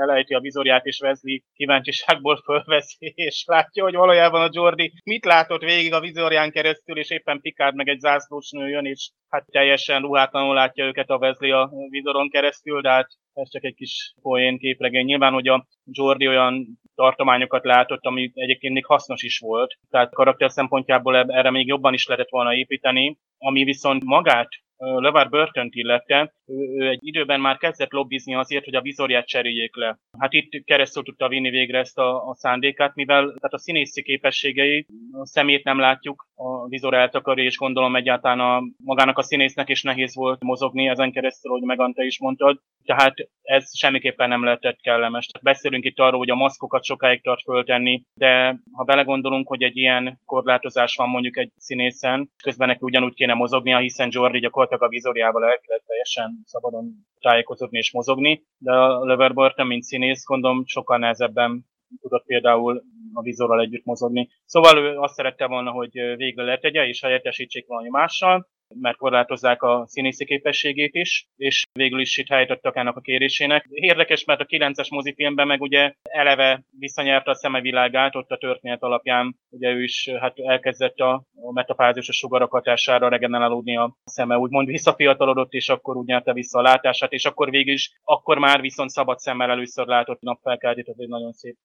elejti 0.00 0.34
a 0.34 0.40
vizorját, 0.40 0.86
és 0.86 1.00
Wesley 1.00 1.38
kíváncsiságból 1.54 2.36
fölveszi, 2.46 3.12
és 3.14 3.44
látja, 3.46 3.82
hogy 3.82 3.94
valójában 3.94 4.42
a 4.42 4.50
Jordi 4.52 4.92
mit 5.04 5.24
látott 5.24 5.62
végig 5.62 5.92
a 5.92 6.00
vizorján 6.00 6.50
keresztül, 6.50 6.98
és 6.98 7.10
éppen 7.10 7.40
Picard 7.40 7.74
meg 7.74 7.88
egy 7.88 8.00
zászlós 8.00 8.50
nő 8.50 8.68
jön, 8.68 8.84
és 8.84 9.10
hát 9.28 9.46
teljesen 9.50 9.91
ruhátlanul 10.00 10.54
látja 10.54 10.84
őket 10.84 11.10
a 11.10 11.16
Wesley 11.16 11.58
a 11.58 11.70
vizoron 11.88 12.30
keresztül, 12.30 12.80
de 12.80 12.90
hát 12.90 13.08
ez 13.32 13.50
csak 13.50 13.64
egy 13.64 13.74
kis 13.74 14.14
poén 14.22 14.58
képregény. 14.58 15.04
Nyilván, 15.04 15.32
hogy 15.32 15.48
a 15.48 15.66
Jordi 15.84 16.28
olyan 16.28 16.80
tartományokat 16.94 17.64
látott, 17.64 18.04
ami 18.04 18.30
egyébként 18.34 18.74
még 18.74 18.86
hasznos 18.86 19.22
is 19.22 19.38
volt. 19.38 19.78
Tehát 19.90 20.14
karakter 20.14 20.50
szempontjából 20.50 21.16
erre 21.16 21.50
még 21.50 21.66
jobban 21.66 21.94
is 21.94 22.06
lehetett 22.06 22.30
volna 22.30 22.54
építeni, 22.54 23.18
ami 23.38 23.64
viszont 23.64 24.04
magát 24.04 24.48
LeVar 24.82 25.28
burton 25.28 25.68
illette, 25.70 26.34
ő 26.46 26.88
egy 26.88 26.98
időben 27.00 27.40
már 27.40 27.56
kezdett 27.56 27.90
lobbizni 27.90 28.34
azért, 28.34 28.64
hogy 28.64 28.74
a 28.74 28.80
vizorját 28.80 29.26
cseréljék 29.26 29.76
le. 29.76 29.98
Hát 30.18 30.32
itt 30.32 30.64
keresztül 30.64 31.02
tudta 31.02 31.28
vinni 31.28 31.50
végre 31.50 31.78
ezt 31.78 31.98
a, 31.98 32.28
a 32.28 32.34
szándékát, 32.34 32.94
mivel 32.94 33.24
tehát 33.24 33.52
a 33.52 33.58
színészi 33.58 34.02
képességei, 34.02 34.86
a 35.12 35.26
szemét 35.26 35.64
nem 35.64 35.78
látjuk, 35.78 36.26
a 36.42 36.68
vizor 36.68 36.94
eltakarja, 36.94 37.44
és 37.44 37.56
gondolom 37.56 37.96
egyáltalán 37.96 38.40
a, 38.40 38.62
magának 38.84 39.18
a 39.18 39.22
színésznek 39.22 39.68
is 39.68 39.82
nehéz 39.82 40.14
volt 40.14 40.42
mozogni 40.42 40.88
ezen 40.88 41.12
keresztül, 41.12 41.50
hogy 41.50 41.62
Megante 41.62 42.04
is 42.04 42.20
mondtad. 42.20 42.60
Tehát 42.84 43.14
ez 43.42 43.76
semmiképpen 43.76 44.28
nem 44.28 44.44
lehetett 44.44 44.80
kellemes. 44.80 45.26
Tehát 45.26 45.56
beszélünk 45.56 45.84
itt 45.84 45.98
arról, 45.98 46.18
hogy 46.18 46.30
a 46.30 46.34
maszkokat 46.34 46.84
sokáig 46.84 47.22
tart 47.22 47.42
föltenni, 47.42 48.02
de 48.14 48.60
ha 48.72 48.84
belegondolunk, 48.84 49.48
hogy 49.48 49.62
egy 49.62 49.76
ilyen 49.76 50.20
korlátozás 50.24 50.96
van 50.96 51.08
mondjuk 51.08 51.36
egy 51.36 51.50
színészen, 51.56 52.30
közben 52.42 52.68
neki 52.68 52.80
ugyanúgy 52.82 53.14
kéne 53.14 53.34
mozognia, 53.34 53.78
hiszen 53.78 54.08
Jordi 54.12 54.38
gyakorlatilag 54.38 54.82
a 54.82 54.88
vizorjával 54.88 55.44
el 55.44 55.58
kellett 55.58 55.84
teljesen 55.86 56.42
szabadon 56.44 56.92
tájékozódni 57.20 57.78
és 57.78 57.92
mozogni, 57.92 58.42
de 58.58 58.72
a 58.72 59.04
Lever 59.04 59.32
Burton, 59.34 59.66
mint 59.66 59.82
színész, 59.82 60.24
gondolom 60.24 60.62
sokkal 60.66 60.98
nehezebben 60.98 61.70
tudott 62.00 62.24
például 62.26 62.82
a 63.12 63.22
vizorral 63.22 63.60
együtt 63.60 63.84
mozogni. 63.84 64.28
Szóval 64.44 64.78
ő 64.78 64.98
azt 64.98 65.14
szerette 65.14 65.46
volna, 65.46 65.70
hogy 65.70 65.92
végre 66.16 66.42
letegye, 66.44 66.86
és 66.86 67.00
helyettesítsék 67.00 67.66
valami 67.66 67.88
mással, 67.88 68.48
mert 68.80 68.96
korlátozzák 68.96 69.62
a 69.62 69.84
színészi 69.86 70.24
képességét 70.24 70.94
is, 70.94 71.28
és 71.36 71.62
végül 71.72 72.00
is 72.00 72.16
itt 72.16 72.28
helyet 72.28 72.50
adtak 72.50 72.76
ennek 72.76 72.96
a 72.96 73.00
kérésének. 73.00 73.66
Érdekes, 73.70 74.24
mert 74.24 74.40
a 74.40 74.46
9-es 74.46 74.90
mozifilmben 74.90 75.46
meg 75.46 75.60
ugye 75.60 75.94
eleve 76.02 76.64
visszanyerte 76.78 77.30
a 77.30 77.34
szemevilágát, 77.34 78.16
ott 78.16 78.30
a 78.30 78.36
történet 78.36 78.82
alapján 78.82 79.36
ugye 79.50 79.70
ő 79.70 79.82
is 79.82 80.08
hát 80.20 80.38
elkezdett 80.38 80.98
a, 80.98 81.12
a 81.34 81.52
metafázis 81.52 82.08
sugarak 82.10 82.50
hatására 82.50 83.08
regenerálódni 83.08 83.76
a 83.76 83.96
szeme, 84.04 84.38
úgymond 84.38 84.66
visszafiatalodott, 84.66 85.52
és 85.52 85.68
akkor 85.68 85.96
úgy 85.96 86.06
nyerte 86.06 86.32
vissza 86.32 86.58
a 86.58 86.62
látását, 86.62 87.12
és 87.12 87.24
akkor 87.24 87.50
végül 87.50 87.72
is, 87.72 88.00
akkor 88.02 88.38
már 88.38 88.60
viszont 88.60 88.90
szabad 88.90 89.18
szemmel 89.18 89.50
először 89.50 89.86
látott 89.86 90.20
napfelkeltét, 90.20 90.88
ez 90.88 90.98
egy 90.98 91.08
nagyon 91.08 91.32
szép 91.32 91.56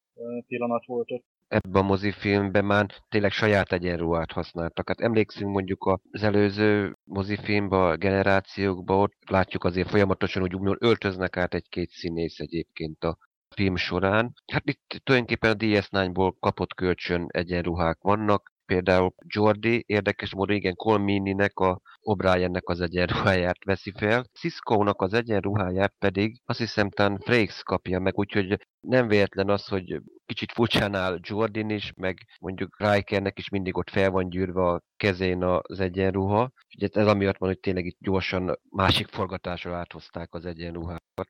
pillanat 0.48 0.86
volt 0.86 1.12
ott 1.12 1.24
ebben 1.48 1.82
a 1.82 1.86
mozifilmben 1.86 2.66
már 2.66 2.86
tényleg 3.10 3.32
saját 3.32 3.72
egyenruhát 3.72 4.32
használtak. 4.32 4.88
Hát 4.88 5.02
emlékszünk 5.02 5.52
mondjuk 5.52 6.00
az 6.12 6.24
előző 6.24 6.98
mozifilmben, 7.04 7.80
a 7.80 7.96
generációkban, 7.96 8.98
ott 9.00 9.14
látjuk 9.30 9.64
azért 9.64 9.90
folyamatosan, 9.90 10.42
hogy 10.42 10.56
úgymond 10.56 10.78
öltöznek 10.80 11.38
át 11.38 11.54
egy-két 11.54 11.90
színész 11.90 12.40
egyébként 12.40 13.04
a 13.04 13.18
film 13.56 13.76
során. 13.76 14.34
Hát 14.52 14.70
itt 14.70 15.02
tulajdonképpen 15.04 15.52
a 15.52 15.56
DS9-ból 15.56 16.34
kapott 16.40 16.74
kölcsön 16.74 17.26
egyenruhák 17.28 17.98
vannak, 18.02 18.56
például 18.68 19.14
Jordi 19.26 19.84
érdekes 19.88 20.34
módon 20.34 20.56
igen 20.56 20.76
Colmini-nek 20.76 21.60
a 21.60 21.82
O'Briennek 22.02 22.64
az 22.64 22.82
egyenruháját 22.82 23.64
veszi 23.66 23.92
fel, 23.98 24.26
Cisco-nak 24.34 25.02
az 25.02 25.14
egyenruháját 25.14 25.94
pedig 26.00 26.42
azt 26.46 26.60
hiszem 26.60 26.90
talán 26.90 27.20
Frakes 27.20 27.64
kapja 27.64 28.00
meg, 28.00 28.18
úgyhogy 28.18 28.58
nem 28.80 29.08
véletlen 29.08 29.50
az, 29.50 29.68
hogy 29.68 30.02
kicsit 30.26 30.52
furcsán 30.52 30.96
áll 30.96 31.20
Jordan 31.22 31.70
is, 31.70 31.94
meg 31.96 32.18
mondjuk 32.40 32.76
Rikernek 32.80 33.38
is 33.38 33.50
mindig 33.50 33.78
ott 33.78 33.90
fel 33.90 34.10
van 34.10 34.30
gyűrve 34.30 34.62
a 34.62 34.82
kezén 34.98 35.44
az 35.44 35.80
egyenruha. 35.80 36.52
Ugye 36.76 36.88
ez 36.92 37.08
amiatt 37.08 37.38
van, 37.38 37.50
hogy 37.50 37.60
tényleg 37.60 37.86
itt 37.86 37.98
gyorsan 38.00 38.60
másik 38.70 39.08
forgatásra 39.08 39.76
áthozták 39.76 40.34
az 40.34 40.46
egyenruhákat. 40.46 41.30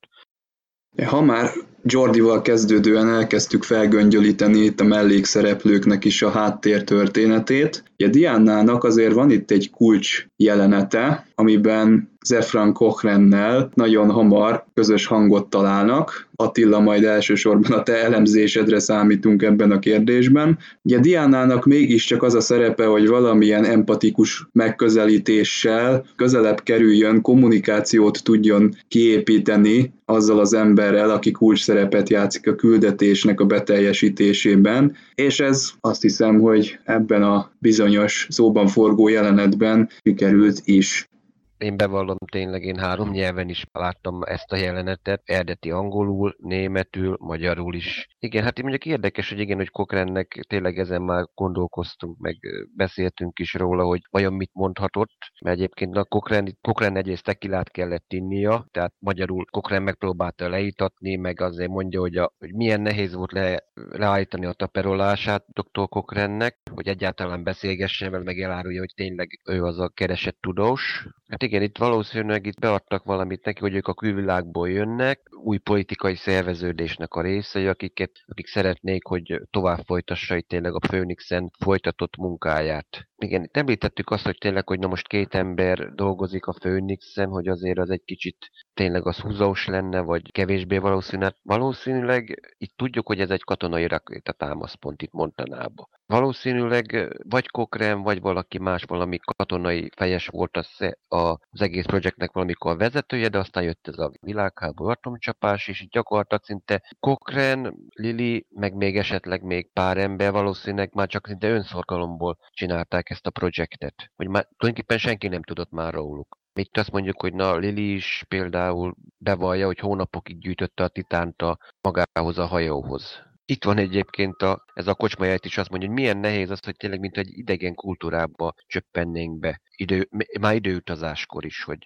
Ha 1.06 1.22
már 1.22 1.50
Jordival 1.84 2.42
kezdődően 2.42 3.10
elkezdtük 3.10 3.63
felgöngyölíteni 3.63 4.60
itt 4.60 4.80
a 4.80 4.84
mellékszereplőknek 4.84 6.06
is 6.06 6.22
a 6.22 6.30
háttér 6.30 6.84
történetét, 6.84 7.84
ugye 7.98 8.10
Diánának 8.10 8.84
azért 8.84 9.13
van 9.13 9.32
itt 9.32 9.51
egy 9.51 9.70
kulcs 9.70 10.25
jelenete, 10.36 11.27
amiben 11.36 12.17
Zefran 12.28 12.74
Kochrennel 12.74 13.70
nagyon 13.74 14.12
hamar 14.12 14.66
közös 14.74 15.06
hangot 15.06 15.50
találnak. 15.50 16.28
Attila, 16.36 16.80
majd 16.80 17.04
elsősorban 17.04 17.72
a 17.72 17.84
te 17.84 18.04
elemzésedre 18.04 18.80
számítunk 18.80 19.42
ebben 19.42 19.72
a 19.72 19.80
kérdésben. 19.80 20.58
Ugye 20.82 21.00
Diánának 21.00 21.66
mégiscsak 21.66 22.24
az 22.24 22.36
a 22.36 22.40
szerepe, 22.40 22.86
hogy 22.86 23.08
valamilyen 23.08 23.66
empatikus 23.66 24.48
megközelítéssel 24.52 26.06
közelebb 26.16 26.64
kerüljön, 26.64 27.22
kommunikációt 27.22 28.24
tudjon 28.24 28.76
kiépíteni 28.88 29.94
azzal 30.06 30.40
az 30.40 30.54
emberrel, 30.54 31.10
aki 31.10 31.32
kulcs 31.32 31.64
szerepet 31.64 32.10
játszik 32.10 32.48
a 32.48 32.56
küldetésnek 32.56 33.40
a 33.40 33.46
beteljesítésében, 33.46 34.96
és 35.16 35.40
ez 35.40 35.70
azt 35.80 36.02
hiszem, 36.02 36.40
hogy 36.40 36.80
ebben 36.84 37.24
a 37.24 37.52
bizonyos 37.60 38.28
szóban 38.30 38.68
forgó 38.68 39.08
jelenetben 39.08 39.90
sikerült 40.04 40.62
is 40.66 41.10
én 41.58 41.78
bevallom 41.78 42.18
tényleg, 42.32 42.64
én 42.64 42.78
három 42.78 43.10
nyelven 43.10 43.50
is 43.50 43.66
láttam 43.72 44.24
ezt 44.24 44.52
a 44.52 44.56
jelenetet, 44.56 45.22
eredeti 45.26 45.72
angolul, 45.72 46.36
németül, 46.38 47.18
magyarul 47.20 47.76
is. 47.76 48.08
Igen, 48.20 48.44
hát 48.44 48.62
mondjuk 48.62 48.86
érdekes, 48.86 49.30
hogy 49.30 49.40
igen, 49.40 49.58
hogy 49.58 49.70
Kokrennek 49.70 50.46
tényleg 50.48 50.78
ezen 50.78 51.02
már 51.02 51.26
gondolkoztunk, 51.34 52.18
meg 52.18 52.38
beszéltünk 52.76 53.40
is 53.40 53.54
róla, 53.54 53.84
hogy 53.84 54.02
vajon 54.10 54.34
mit 54.34 54.52
mondhatott, 54.54 55.18
mert 55.44 55.58
egyébként 55.58 55.96
a 55.96 56.04
Kokren, 56.04 56.58
Kokren 56.62 56.96
egyrészt 56.96 57.24
tekilát 57.24 57.72
kellett 57.72 58.14
innia, 58.14 58.68
tehát 58.72 58.94
magyarul 59.00 59.46
Kokren 59.46 59.84
megpróbálta 59.84 60.50
leítatni, 60.50 61.16
meg 61.16 61.42
azért 61.42 61.70
mondja, 61.70 62.00
hogy, 62.00 62.18
a, 62.18 62.34
hogy 62.38 62.54
milyen 62.54 62.82
nehéz 62.82 63.14
volt 63.14 63.32
le, 63.32 63.64
leállítani 63.74 64.46
a 64.46 64.54
taperolását 64.54 65.46
dr. 65.48 65.88
Kokrennek, 65.90 66.58
hogy 66.74 66.88
egyáltalán 66.88 67.44
beszélgessen, 67.44 68.12
mert 68.12 68.24
meg 68.24 68.40
elárulja, 68.40 68.80
hogy 68.80 68.94
tényleg 68.96 69.40
ő 69.50 69.64
az 69.64 69.80
a 69.80 69.90
keresett 69.90 70.38
tudós. 70.42 71.08
Hát 71.28 71.44
igen, 71.44 71.62
itt 71.62 71.78
valószínűleg 71.78 72.46
itt 72.46 72.60
beadtak 72.60 73.04
valamit 73.04 73.46
neki, 73.46 73.60
hogy 73.60 73.74
ők 73.74 73.88
a 73.88 73.94
külvilágból 73.94 74.70
jönnek, 74.70 75.22
új 75.44 75.58
politikai 75.58 76.16
szerveződésnek 76.16 77.14
a 77.14 77.22
részei, 77.22 77.68
akiket, 77.68 78.12
akik 78.28 78.48
szeretnék, 78.48 79.06
hogy 79.06 79.42
tovább 79.50 79.84
folytassa 79.86 80.36
itt 80.36 80.48
tényleg 80.48 80.74
a 80.74 80.80
Phoenixen 80.80 81.52
folytatott 81.60 82.16
munkáját. 82.18 83.08
Igen, 83.20 83.44
itt 83.44 83.58
említettük 83.58 84.10
azt, 84.10 84.24
hogy 84.26 84.38
tényleg, 84.38 84.68
hogy 84.68 84.80
na 84.80 84.88
most 84.88 85.08
két 85.08 85.34
ember 85.36 85.94
dolgozik 85.94 86.46
a 86.46 86.52
Phoenixen, 86.52 87.30
hogy 87.30 87.48
azért 87.48 87.78
az 87.78 87.90
egy 87.90 88.04
kicsit 88.06 88.52
tényleg 88.74 89.06
az 89.06 89.20
húzós 89.20 89.68
lenne, 89.68 90.00
vagy 90.00 90.32
kevésbé 90.32 90.78
valószínű. 90.78 91.26
Valószínűleg 91.42 92.56
itt 92.58 92.74
tudjuk, 92.76 93.08
hogy 93.08 93.20
ez 93.20 93.30
egy 93.30 93.44
katonai 93.44 93.88
rakéta 93.88 94.32
támaszpont 94.32 95.02
itt 95.02 95.12
Montanában. 95.12 95.88
Valószínűleg 96.06 97.18
vagy 97.30 97.48
Cochrane, 97.48 98.02
vagy 98.04 98.22
valaki 98.22 98.60
más, 98.60 98.84
valami 98.84 99.18
katonai 99.18 99.90
fejes 99.96 100.28
volt 100.28 100.58
az, 100.58 100.96
az 101.08 101.62
egész 101.62 101.86
projektnek 101.86 102.32
valamikor 102.32 102.72
a 102.72 102.78
vezetője, 102.78 103.30
de 103.30 103.38
aztán 103.38 103.64
jött 103.64 103.88
ez 103.88 103.98
a 103.98 104.12
világháború 104.20 104.90
atomcsapás, 104.90 105.68
és 105.68 105.88
gyakorlatilag 105.90 106.44
szinte 106.44 106.84
Cochrane, 107.00 107.74
Lili, 107.94 108.46
meg 108.50 108.74
még 108.74 108.98
esetleg 108.98 109.44
még 109.44 109.72
pár 109.74 109.98
ember 109.98 110.32
valószínűleg 110.32 110.90
már 110.94 111.08
csak 111.08 111.28
szinte 111.28 111.50
önszorgalomból 111.50 112.38
csinálták 112.52 113.07
ezt 113.10 113.26
a 113.28 113.30
projektet. 113.30 114.12
Hogy 114.16 114.28
már 114.28 114.48
tulajdonképpen 114.58 114.98
senki 114.98 115.28
nem 115.28 115.44
tudott 115.44 115.72
már 115.72 115.94
róluk. 115.94 116.38
Itt 116.54 116.78
azt 116.78 116.92
mondjuk, 116.92 117.22
hogy 117.22 117.34
na 117.34 117.56
Lili 117.58 117.94
is 117.94 118.26
például 118.28 118.96
bevallja, 119.18 119.66
hogy 119.66 119.80
hónapokig 119.80 120.40
gyűjtötte 120.40 120.84
a 120.84 120.88
titánt 120.88 121.42
a 121.42 121.58
magához 121.82 122.38
a 122.38 122.46
hajóhoz. 122.46 123.26
Itt 123.46 123.64
van 123.64 123.78
egyébként 123.78 124.42
a, 124.42 124.64
ez 124.74 124.88
a 124.88 124.96
kocsmaját 124.96 125.46
is 125.46 125.58
azt 125.58 125.70
mondja, 125.70 125.88
hogy 125.88 125.98
milyen 125.98 126.18
nehéz 126.18 126.50
az, 126.50 126.64
hogy 126.64 126.76
tényleg 126.76 127.00
mint 127.00 127.18
egy 127.18 127.38
idegen 127.38 127.74
kultúrába 127.74 128.54
csöppennénk 128.66 129.40
be, 129.40 129.62
idő, 129.76 130.10
már 130.40 130.56
időutazáskor 130.56 131.46
is, 131.46 131.64
hogy 131.64 131.86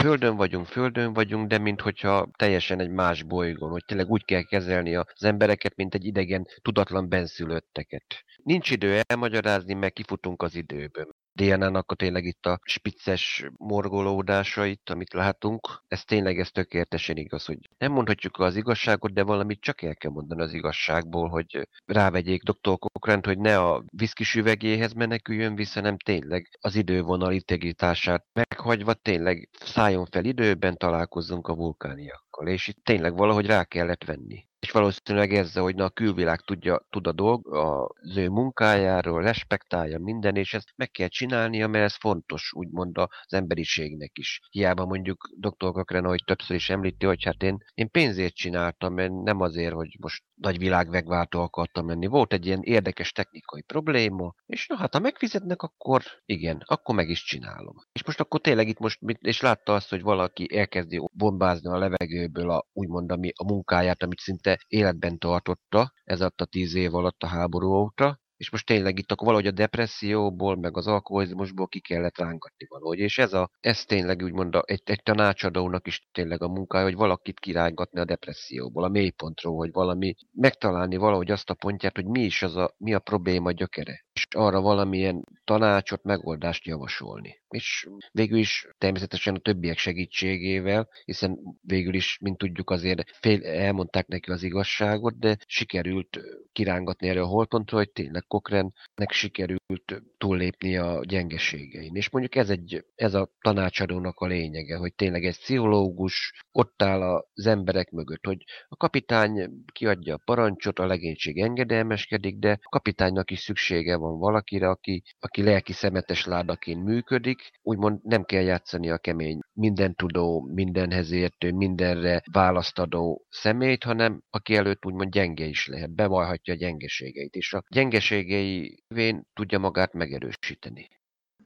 Földön 0.00 0.36
vagyunk, 0.36 0.66
Földön 0.66 1.12
vagyunk, 1.12 1.48
de 1.48 1.58
minthogyha 1.58 2.30
teljesen 2.36 2.80
egy 2.80 2.90
más 2.90 3.22
bolygón, 3.22 3.70
hogy 3.70 3.84
tényleg 3.84 4.08
úgy 4.08 4.24
kell 4.24 4.42
kezelni 4.42 4.94
az 4.94 5.24
embereket, 5.24 5.76
mint 5.76 5.94
egy 5.94 6.04
idegen, 6.04 6.46
tudatlan 6.62 7.08
benszülötteket. 7.08 8.24
Nincs 8.42 8.70
idő 8.70 9.00
elmagyarázni, 9.06 9.74
mert 9.74 9.92
kifutunk 9.92 10.42
az 10.42 10.54
időből. 10.54 11.14
DNA-nak 11.34 11.90
a 11.90 11.94
tényleg 11.94 12.24
itt 12.24 12.46
a 12.46 12.58
spicces 12.62 13.50
morgolódásait, 13.56 14.90
amit 14.90 15.12
látunk, 15.12 15.82
ez 15.88 16.04
tényleg 16.04 16.38
ez 16.38 16.50
tökéletesen 16.50 17.16
igaz, 17.16 17.44
hogy 17.44 17.58
nem 17.78 17.92
mondhatjuk 17.92 18.38
az 18.38 18.56
igazságot, 18.56 19.12
de 19.12 19.22
valamit 19.22 19.60
csak 19.60 19.82
el 19.82 19.94
kell 19.94 20.10
mondani 20.10 20.42
az 20.42 20.52
igazságból, 20.52 21.28
hogy 21.28 21.68
rávegyék 21.84 22.42
dr. 22.42 22.78
Cochrane, 22.78 23.20
hogy 23.24 23.38
ne 23.38 23.58
a 23.58 23.84
viszkis 23.96 24.34
üvegéhez 24.34 24.92
meneküljön 24.92 25.54
vissza, 25.54 25.80
nem 25.80 25.98
tényleg 25.98 26.48
az 26.60 26.74
idővonal 26.74 27.32
integritását 27.32 28.26
meghagyva 28.32 28.94
tényleg 28.94 29.48
szálljon 29.52 30.06
fel 30.10 30.24
időben, 30.24 30.76
találkozzunk 30.76 31.48
a 31.48 31.54
vulkániakkal. 31.54 32.48
És 32.48 32.68
itt 32.68 32.84
tényleg 32.84 33.16
valahogy 33.16 33.46
rá 33.46 33.64
kellett 33.64 34.04
venni 34.04 34.46
valószínűleg 34.72 35.32
ezzel, 35.32 35.62
hogy 35.62 35.74
na, 35.74 35.84
a 35.84 35.90
külvilág 35.90 36.40
tudja, 36.40 36.86
tud 36.90 37.06
a 37.06 37.12
dolg, 37.12 37.54
az 37.54 38.16
ő 38.16 38.28
munkájáról, 38.28 39.22
respektálja 39.22 39.98
minden, 39.98 40.36
és 40.36 40.54
ezt 40.54 40.72
meg 40.76 40.90
kell 40.90 41.08
csinálnia, 41.08 41.68
mert 41.68 41.84
ez 41.84 41.96
fontos, 41.96 42.52
úgymond 42.52 42.98
az 42.98 43.32
emberiségnek 43.32 44.10
is. 44.18 44.40
Hiába 44.50 44.84
mondjuk 44.84 45.30
dr. 45.36 45.72
Kakrena, 45.72 46.08
hogy 46.08 46.22
többször 46.24 46.56
is 46.56 46.70
említi, 46.70 47.06
hogy 47.06 47.24
hát 47.24 47.42
én, 47.42 47.56
én 47.74 47.90
pénzért 47.90 48.34
csináltam, 48.34 48.94
mert 48.94 49.12
nem 49.22 49.40
azért, 49.40 49.74
hogy 49.74 49.96
most 50.00 50.22
nagy 50.34 50.58
világ 50.58 50.88
megváltó 50.88 51.40
akartam 51.40 51.86
menni. 51.86 52.06
Volt 52.06 52.32
egy 52.32 52.46
ilyen 52.46 52.62
érdekes 52.62 53.12
technikai 53.12 53.62
probléma, 53.62 54.34
és 54.46 54.66
na 54.66 54.76
hát 54.76 54.92
ha 54.92 54.98
megfizetnek, 54.98 55.62
akkor 55.62 56.02
igen, 56.24 56.62
akkor 56.64 56.94
meg 56.94 57.08
is 57.08 57.24
csinálom. 57.24 57.74
És 57.92 58.04
most 58.04 58.20
akkor 58.20 58.40
tényleg 58.40 58.68
itt 58.68 58.78
most, 58.78 58.98
és 59.20 59.40
látta 59.40 59.74
azt, 59.74 59.90
hogy 59.90 60.02
valaki 60.02 60.56
elkezdi 60.56 61.08
bombázni 61.12 61.70
a 61.70 61.78
levegőből 61.78 62.50
a, 62.50 62.66
úgymond 62.72 63.10
ami, 63.10 63.32
a 63.34 63.44
munkáját, 63.44 64.02
amit 64.02 64.18
szinte 64.18 64.60
életben 64.66 65.18
tartotta 65.18 65.92
ez 66.04 66.20
alatt 66.20 66.40
a 66.40 66.44
tíz 66.44 66.74
év 66.74 66.94
alatt 66.94 67.22
a 67.22 67.26
háború 67.26 67.72
óta, 67.74 68.20
és 68.42 68.50
most 68.50 68.66
tényleg 68.66 68.98
itt 68.98 69.12
akkor 69.12 69.26
valahogy 69.26 69.46
a 69.46 69.50
depresszióból, 69.50 70.56
meg 70.56 70.76
az 70.76 70.86
alkoholizmusból 70.86 71.68
ki 71.68 71.80
kellett 71.80 72.18
rángatni 72.18 72.66
valahogy, 72.68 72.98
és 72.98 73.18
ez, 73.18 73.32
a, 73.32 73.50
ez 73.60 73.84
tényleg 73.84 74.22
úgymond 74.22 74.54
a, 74.54 74.62
egy, 74.66 74.82
egy 74.84 75.02
tanácsadónak 75.02 75.86
is 75.86 76.08
tényleg 76.12 76.42
a 76.42 76.48
munkája, 76.48 76.84
hogy 76.84 76.94
valakit 76.94 77.40
kirángatni 77.40 78.00
a 78.00 78.04
depresszióból, 78.04 78.84
a 78.84 78.88
mélypontról, 78.88 79.56
hogy 79.56 79.72
valami, 79.72 80.14
megtalálni 80.32 80.96
valahogy 80.96 81.30
azt 81.30 81.50
a 81.50 81.54
pontját, 81.54 81.96
hogy 81.96 82.06
mi 82.06 82.20
is 82.20 82.42
az 82.42 82.56
a, 82.56 82.74
mi 82.78 82.94
a 82.94 82.98
probléma 82.98 83.52
gyökere, 83.52 84.04
és 84.12 84.26
arra 84.30 84.60
valamilyen 84.60 85.24
tanácsot, 85.44 86.02
megoldást 86.02 86.66
javasolni. 86.66 87.40
És 87.48 87.88
végül 88.10 88.38
is 88.38 88.66
természetesen 88.78 89.34
a 89.34 89.38
többiek 89.38 89.78
segítségével, 89.78 90.88
hiszen 91.04 91.38
végül 91.60 91.94
is, 91.94 92.18
mint 92.20 92.38
tudjuk, 92.38 92.70
azért 92.70 93.16
fél, 93.20 93.44
elmondták 93.44 94.06
neki 94.06 94.30
az 94.30 94.42
igazságot, 94.42 95.18
de 95.18 95.36
sikerült 95.46 96.20
kirángatni 96.52 97.08
erre 97.08 97.20
a 97.20 97.26
holpontról, 97.26 97.80
hogy 97.80 97.90
tényleg 97.90 98.24
Cochrannek 98.26 99.10
sikerült 99.10 100.02
túllépni 100.18 100.76
a 100.76 101.00
gyengeségein. 101.04 101.94
És 101.94 102.10
mondjuk 102.10 102.34
ez, 102.34 102.50
egy, 102.50 102.84
ez 102.94 103.14
a 103.14 103.30
tanácsadónak 103.40 104.18
a 104.18 104.26
lényege, 104.26 104.76
hogy 104.76 104.94
tényleg 104.94 105.24
egy 105.24 105.38
pszichológus 105.38 106.32
ott 106.52 106.82
áll 106.82 107.02
az 107.02 107.46
emberek 107.46 107.90
mögött, 107.90 108.26
hogy 108.26 108.44
a 108.68 108.76
kapitány 108.76 109.50
kiadja 109.72 110.14
a 110.14 110.20
parancsot, 110.24 110.78
a 110.78 110.86
legénység 110.86 111.38
engedelmeskedik, 111.38 112.38
de 112.38 112.58
a 112.62 112.68
kapitánynak 112.68 113.30
is 113.30 113.40
szüksége 113.40 113.96
van 114.02 114.18
valakire, 114.18 114.68
aki, 114.68 115.02
aki 115.20 115.42
lelki 115.42 115.72
szemetes 115.72 116.24
ládaként 116.24 116.84
működik, 116.84 117.50
úgymond 117.62 118.00
nem 118.02 118.24
kell 118.24 118.42
játszani 118.42 118.90
a 118.90 118.98
kemény, 118.98 119.38
minden 119.52 119.94
tudó, 119.94 120.50
mindenhez 120.54 121.10
értő, 121.10 121.52
mindenre 121.52 122.22
választadó 122.32 123.26
szemét, 123.28 123.84
hanem 123.84 124.22
aki 124.30 124.56
előtt 124.56 124.86
úgymond 124.86 125.10
gyenge 125.10 125.44
is 125.44 125.66
lehet, 125.66 125.94
bevallhatja 125.94 126.54
a 126.54 126.56
gyengeségeit, 126.56 127.34
és 127.34 127.52
a 127.52 127.62
gyengeségei 127.68 128.82
vén 128.88 129.26
tudja 129.34 129.58
magát 129.58 129.92
megerősíteni. 129.92 130.88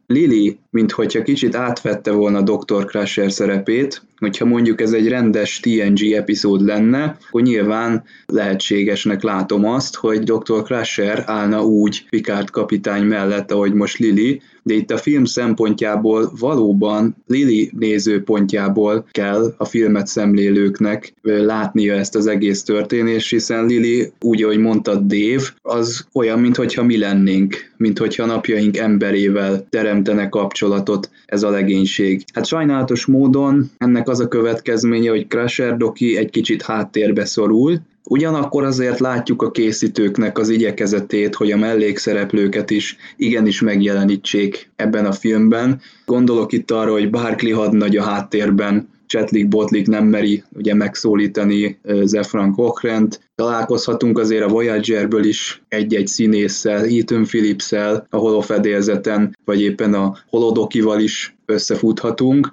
Lili, 0.06 0.58
minthogyha 0.70 1.22
kicsit 1.22 1.54
átvette 1.54 2.10
volna 2.10 2.42
Dr. 2.42 2.84
Crusher 2.84 3.32
szerepét, 3.32 4.02
hogyha 4.18 4.44
mondjuk 4.44 4.80
ez 4.80 4.92
egy 4.92 5.08
rendes 5.08 5.60
TNG 5.60 6.12
epizód 6.12 6.64
lenne, 6.64 7.16
akkor 7.28 7.42
nyilván 7.42 8.04
lehetségesnek 8.26 9.22
látom 9.22 9.64
azt, 9.64 9.94
hogy 9.94 10.18
Dr. 10.18 10.62
Crusher 10.62 11.22
állna 11.26 11.64
úgy 11.64 12.06
Picard 12.10 12.50
kapitány 12.50 13.04
mellett, 13.04 13.52
ahogy 13.52 13.72
most 13.72 13.98
Lili, 13.98 14.40
de 14.62 14.74
itt 14.74 14.90
a 14.90 14.96
film 14.96 15.24
szempontjából 15.24 16.32
valóban 16.38 17.16
Lili 17.26 17.70
nézőpontjából 17.78 19.06
kell 19.10 19.54
a 19.56 19.64
filmet 19.64 20.06
szemlélőknek 20.06 21.14
látnia 21.22 21.94
ezt 21.94 22.14
az 22.14 22.26
egész 22.26 22.62
történést, 22.62 23.30
hiszen 23.30 23.66
Lili, 23.66 24.12
úgy, 24.20 24.42
ahogy 24.42 24.58
mondta 24.58 24.94
Dave, 24.94 25.42
az 25.62 26.06
olyan, 26.12 26.40
mintha 26.40 26.82
mi 26.82 26.98
lennénk, 26.98 27.72
mintha 27.76 28.26
napjaink 28.26 28.76
emberével 28.76 29.66
teremtene 30.02 30.28
kapcsolatot 30.28 31.10
ez 31.26 31.42
a 31.42 31.50
legénység. 31.50 32.24
Hát 32.32 32.46
sajnálatos 32.46 33.06
módon 33.06 33.70
ennek 33.78 34.08
az 34.08 34.20
a 34.20 34.28
következménye, 34.28 35.10
hogy 35.10 35.26
Crusher 35.26 35.76
Doki 35.76 36.16
egy 36.16 36.30
kicsit 36.30 36.62
háttérbe 36.62 37.24
szorul, 37.24 37.80
Ugyanakkor 38.08 38.64
azért 38.64 38.98
látjuk 38.98 39.42
a 39.42 39.50
készítőknek 39.50 40.38
az 40.38 40.48
igyekezetét, 40.48 41.34
hogy 41.34 41.52
a 41.52 41.56
mellékszereplőket 41.56 42.70
is 42.70 42.96
igenis 43.16 43.60
megjelenítsék 43.60 44.70
ebben 44.76 45.06
a 45.06 45.12
filmben. 45.12 45.80
Gondolok 46.04 46.52
itt 46.52 46.70
arra, 46.70 46.92
hogy 46.92 47.10
Barkley 47.10 47.56
hadnagy 47.56 47.96
a 47.96 48.02
háttérben, 48.02 48.88
Chetlik 49.06 49.48
Botlik 49.48 49.86
nem 49.86 50.04
meri 50.04 50.44
ugye 50.54 50.74
megszólítani 50.74 51.80
Zefran 52.02 52.52
Cochrane-t. 52.52 53.30
Találkozhatunk 53.34 54.18
azért 54.18 54.44
a 54.44 54.48
Voyagerből 54.48 55.24
is 55.24 55.62
egy-egy 55.68 56.06
színésszel, 56.06 56.84
Ethan 56.84 57.24
Phillips-el 57.24 58.06
a 58.10 58.16
holofedélzeten, 58.16 59.36
vagy 59.44 59.62
éppen 59.62 59.94
a 59.94 60.16
Holodokival 60.28 61.00
is 61.00 61.36
összefuthatunk. 61.44 62.52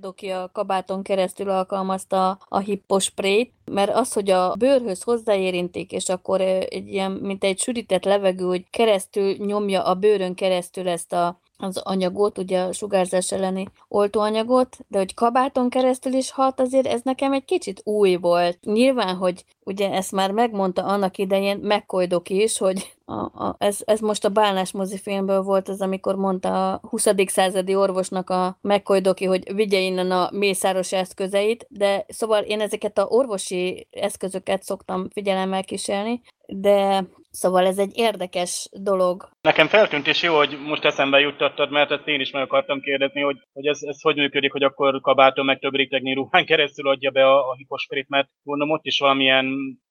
Doki 0.00 0.28
a 0.28 0.50
kabáton 0.52 1.02
keresztül 1.02 1.48
alkalmazta 1.48 2.38
a 2.48 2.58
hipposprét, 2.58 3.52
mert 3.72 3.90
az, 3.94 4.12
hogy 4.12 4.30
a 4.30 4.54
bőrhöz 4.58 5.02
hozzáérintik, 5.02 5.92
és 5.92 6.08
akkor 6.08 6.40
egy 6.40 6.88
ilyen, 6.88 7.12
mint 7.12 7.44
egy 7.44 7.58
sűrített 7.58 8.04
levegő, 8.04 8.44
hogy 8.44 8.64
keresztül 8.70 9.36
nyomja 9.36 9.82
a 9.82 9.94
bőrön 9.94 10.34
keresztül 10.34 10.88
ezt 10.88 11.12
a 11.12 11.40
az 11.58 11.76
anyagot, 11.76 12.38
ugye 12.38 12.60
a 12.60 12.72
sugárzás 12.72 13.32
elleni 13.32 13.66
oltóanyagot, 13.88 14.76
de 14.88 14.98
hogy 14.98 15.14
kabáton 15.14 15.70
keresztül 15.70 16.12
is 16.12 16.30
hat, 16.30 16.60
azért 16.60 16.86
ez 16.86 17.00
nekem 17.04 17.32
egy 17.32 17.44
kicsit 17.44 17.80
új 17.84 18.16
volt. 18.16 18.58
Nyilván, 18.60 19.16
hogy 19.16 19.44
ugye 19.64 19.90
ezt 19.90 20.12
már 20.12 20.30
megmondta 20.30 20.84
annak 20.84 21.18
idején 21.18 21.58
McCoy 21.62 22.06
is, 22.24 22.58
hogy 22.58 22.96
a, 23.04 23.14
a, 23.14 23.56
ez, 23.58 23.78
ez 23.84 24.00
most 24.00 24.24
a 24.24 24.28
Bálnás 24.28 24.72
mozifilmből 24.72 25.42
volt 25.42 25.68
az, 25.68 25.80
amikor 25.80 26.14
mondta 26.14 26.72
a 26.72 26.80
20. 26.88 27.06
századi 27.26 27.74
orvosnak 27.74 28.30
a 28.30 28.58
McCoy 28.60 29.00
doki, 29.00 29.24
hogy 29.24 29.54
vigye 29.54 29.78
innen 29.78 30.10
a 30.10 30.28
mészáros 30.32 30.92
eszközeit, 30.92 31.66
de 31.68 32.04
szóval 32.08 32.42
én 32.42 32.60
ezeket 32.60 32.98
a 32.98 33.06
orvosi 33.06 33.88
eszközöket 33.90 34.62
szoktam 34.62 35.08
figyelemmel 35.10 35.64
kísérni, 35.64 36.20
de 36.46 37.06
Szóval 37.30 37.66
ez 37.66 37.78
egy 37.78 37.92
érdekes 37.94 38.68
dolog. 38.72 39.28
Nekem 39.48 39.68
feltűnt 39.68 40.06
és 40.06 40.22
jó, 40.22 40.36
hogy 40.36 40.58
most 40.66 40.84
eszembe 40.84 41.18
juttattad, 41.20 41.70
mert 41.70 41.90
ezt 41.90 42.08
én 42.08 42.20
is 42.20 42.30
meg 42.30 42.42
akartam 42.42 42.80
kérdezni, 42.80 43.20
hogy, 43.20 43.36
hogy 43.52 43.66
ez, 43.66 43.78
ez 43.82 44.02
hogy 44.02 44.16
működik, 44.16 44.52
hogy 44.52 44.62
akkor 44.62 45.00
kabáton 45.00 45.44
meg 45.44 45.58
több 45.58 45.74
rétegnyi 45.74 46.14
ruhán 46.14 46.44
keresztül 46.44 46.88
adja 46.88 47.10
be 47.10 47.26
a, 47.26 47.50
a 47.50 47.54
hiposprit, 47.54 48.08
mert 48.08 48.28
mondom, 48.42 48.70
ott 48.70 48.84
is 48.84 48.98
valamilyen 48.98 49.46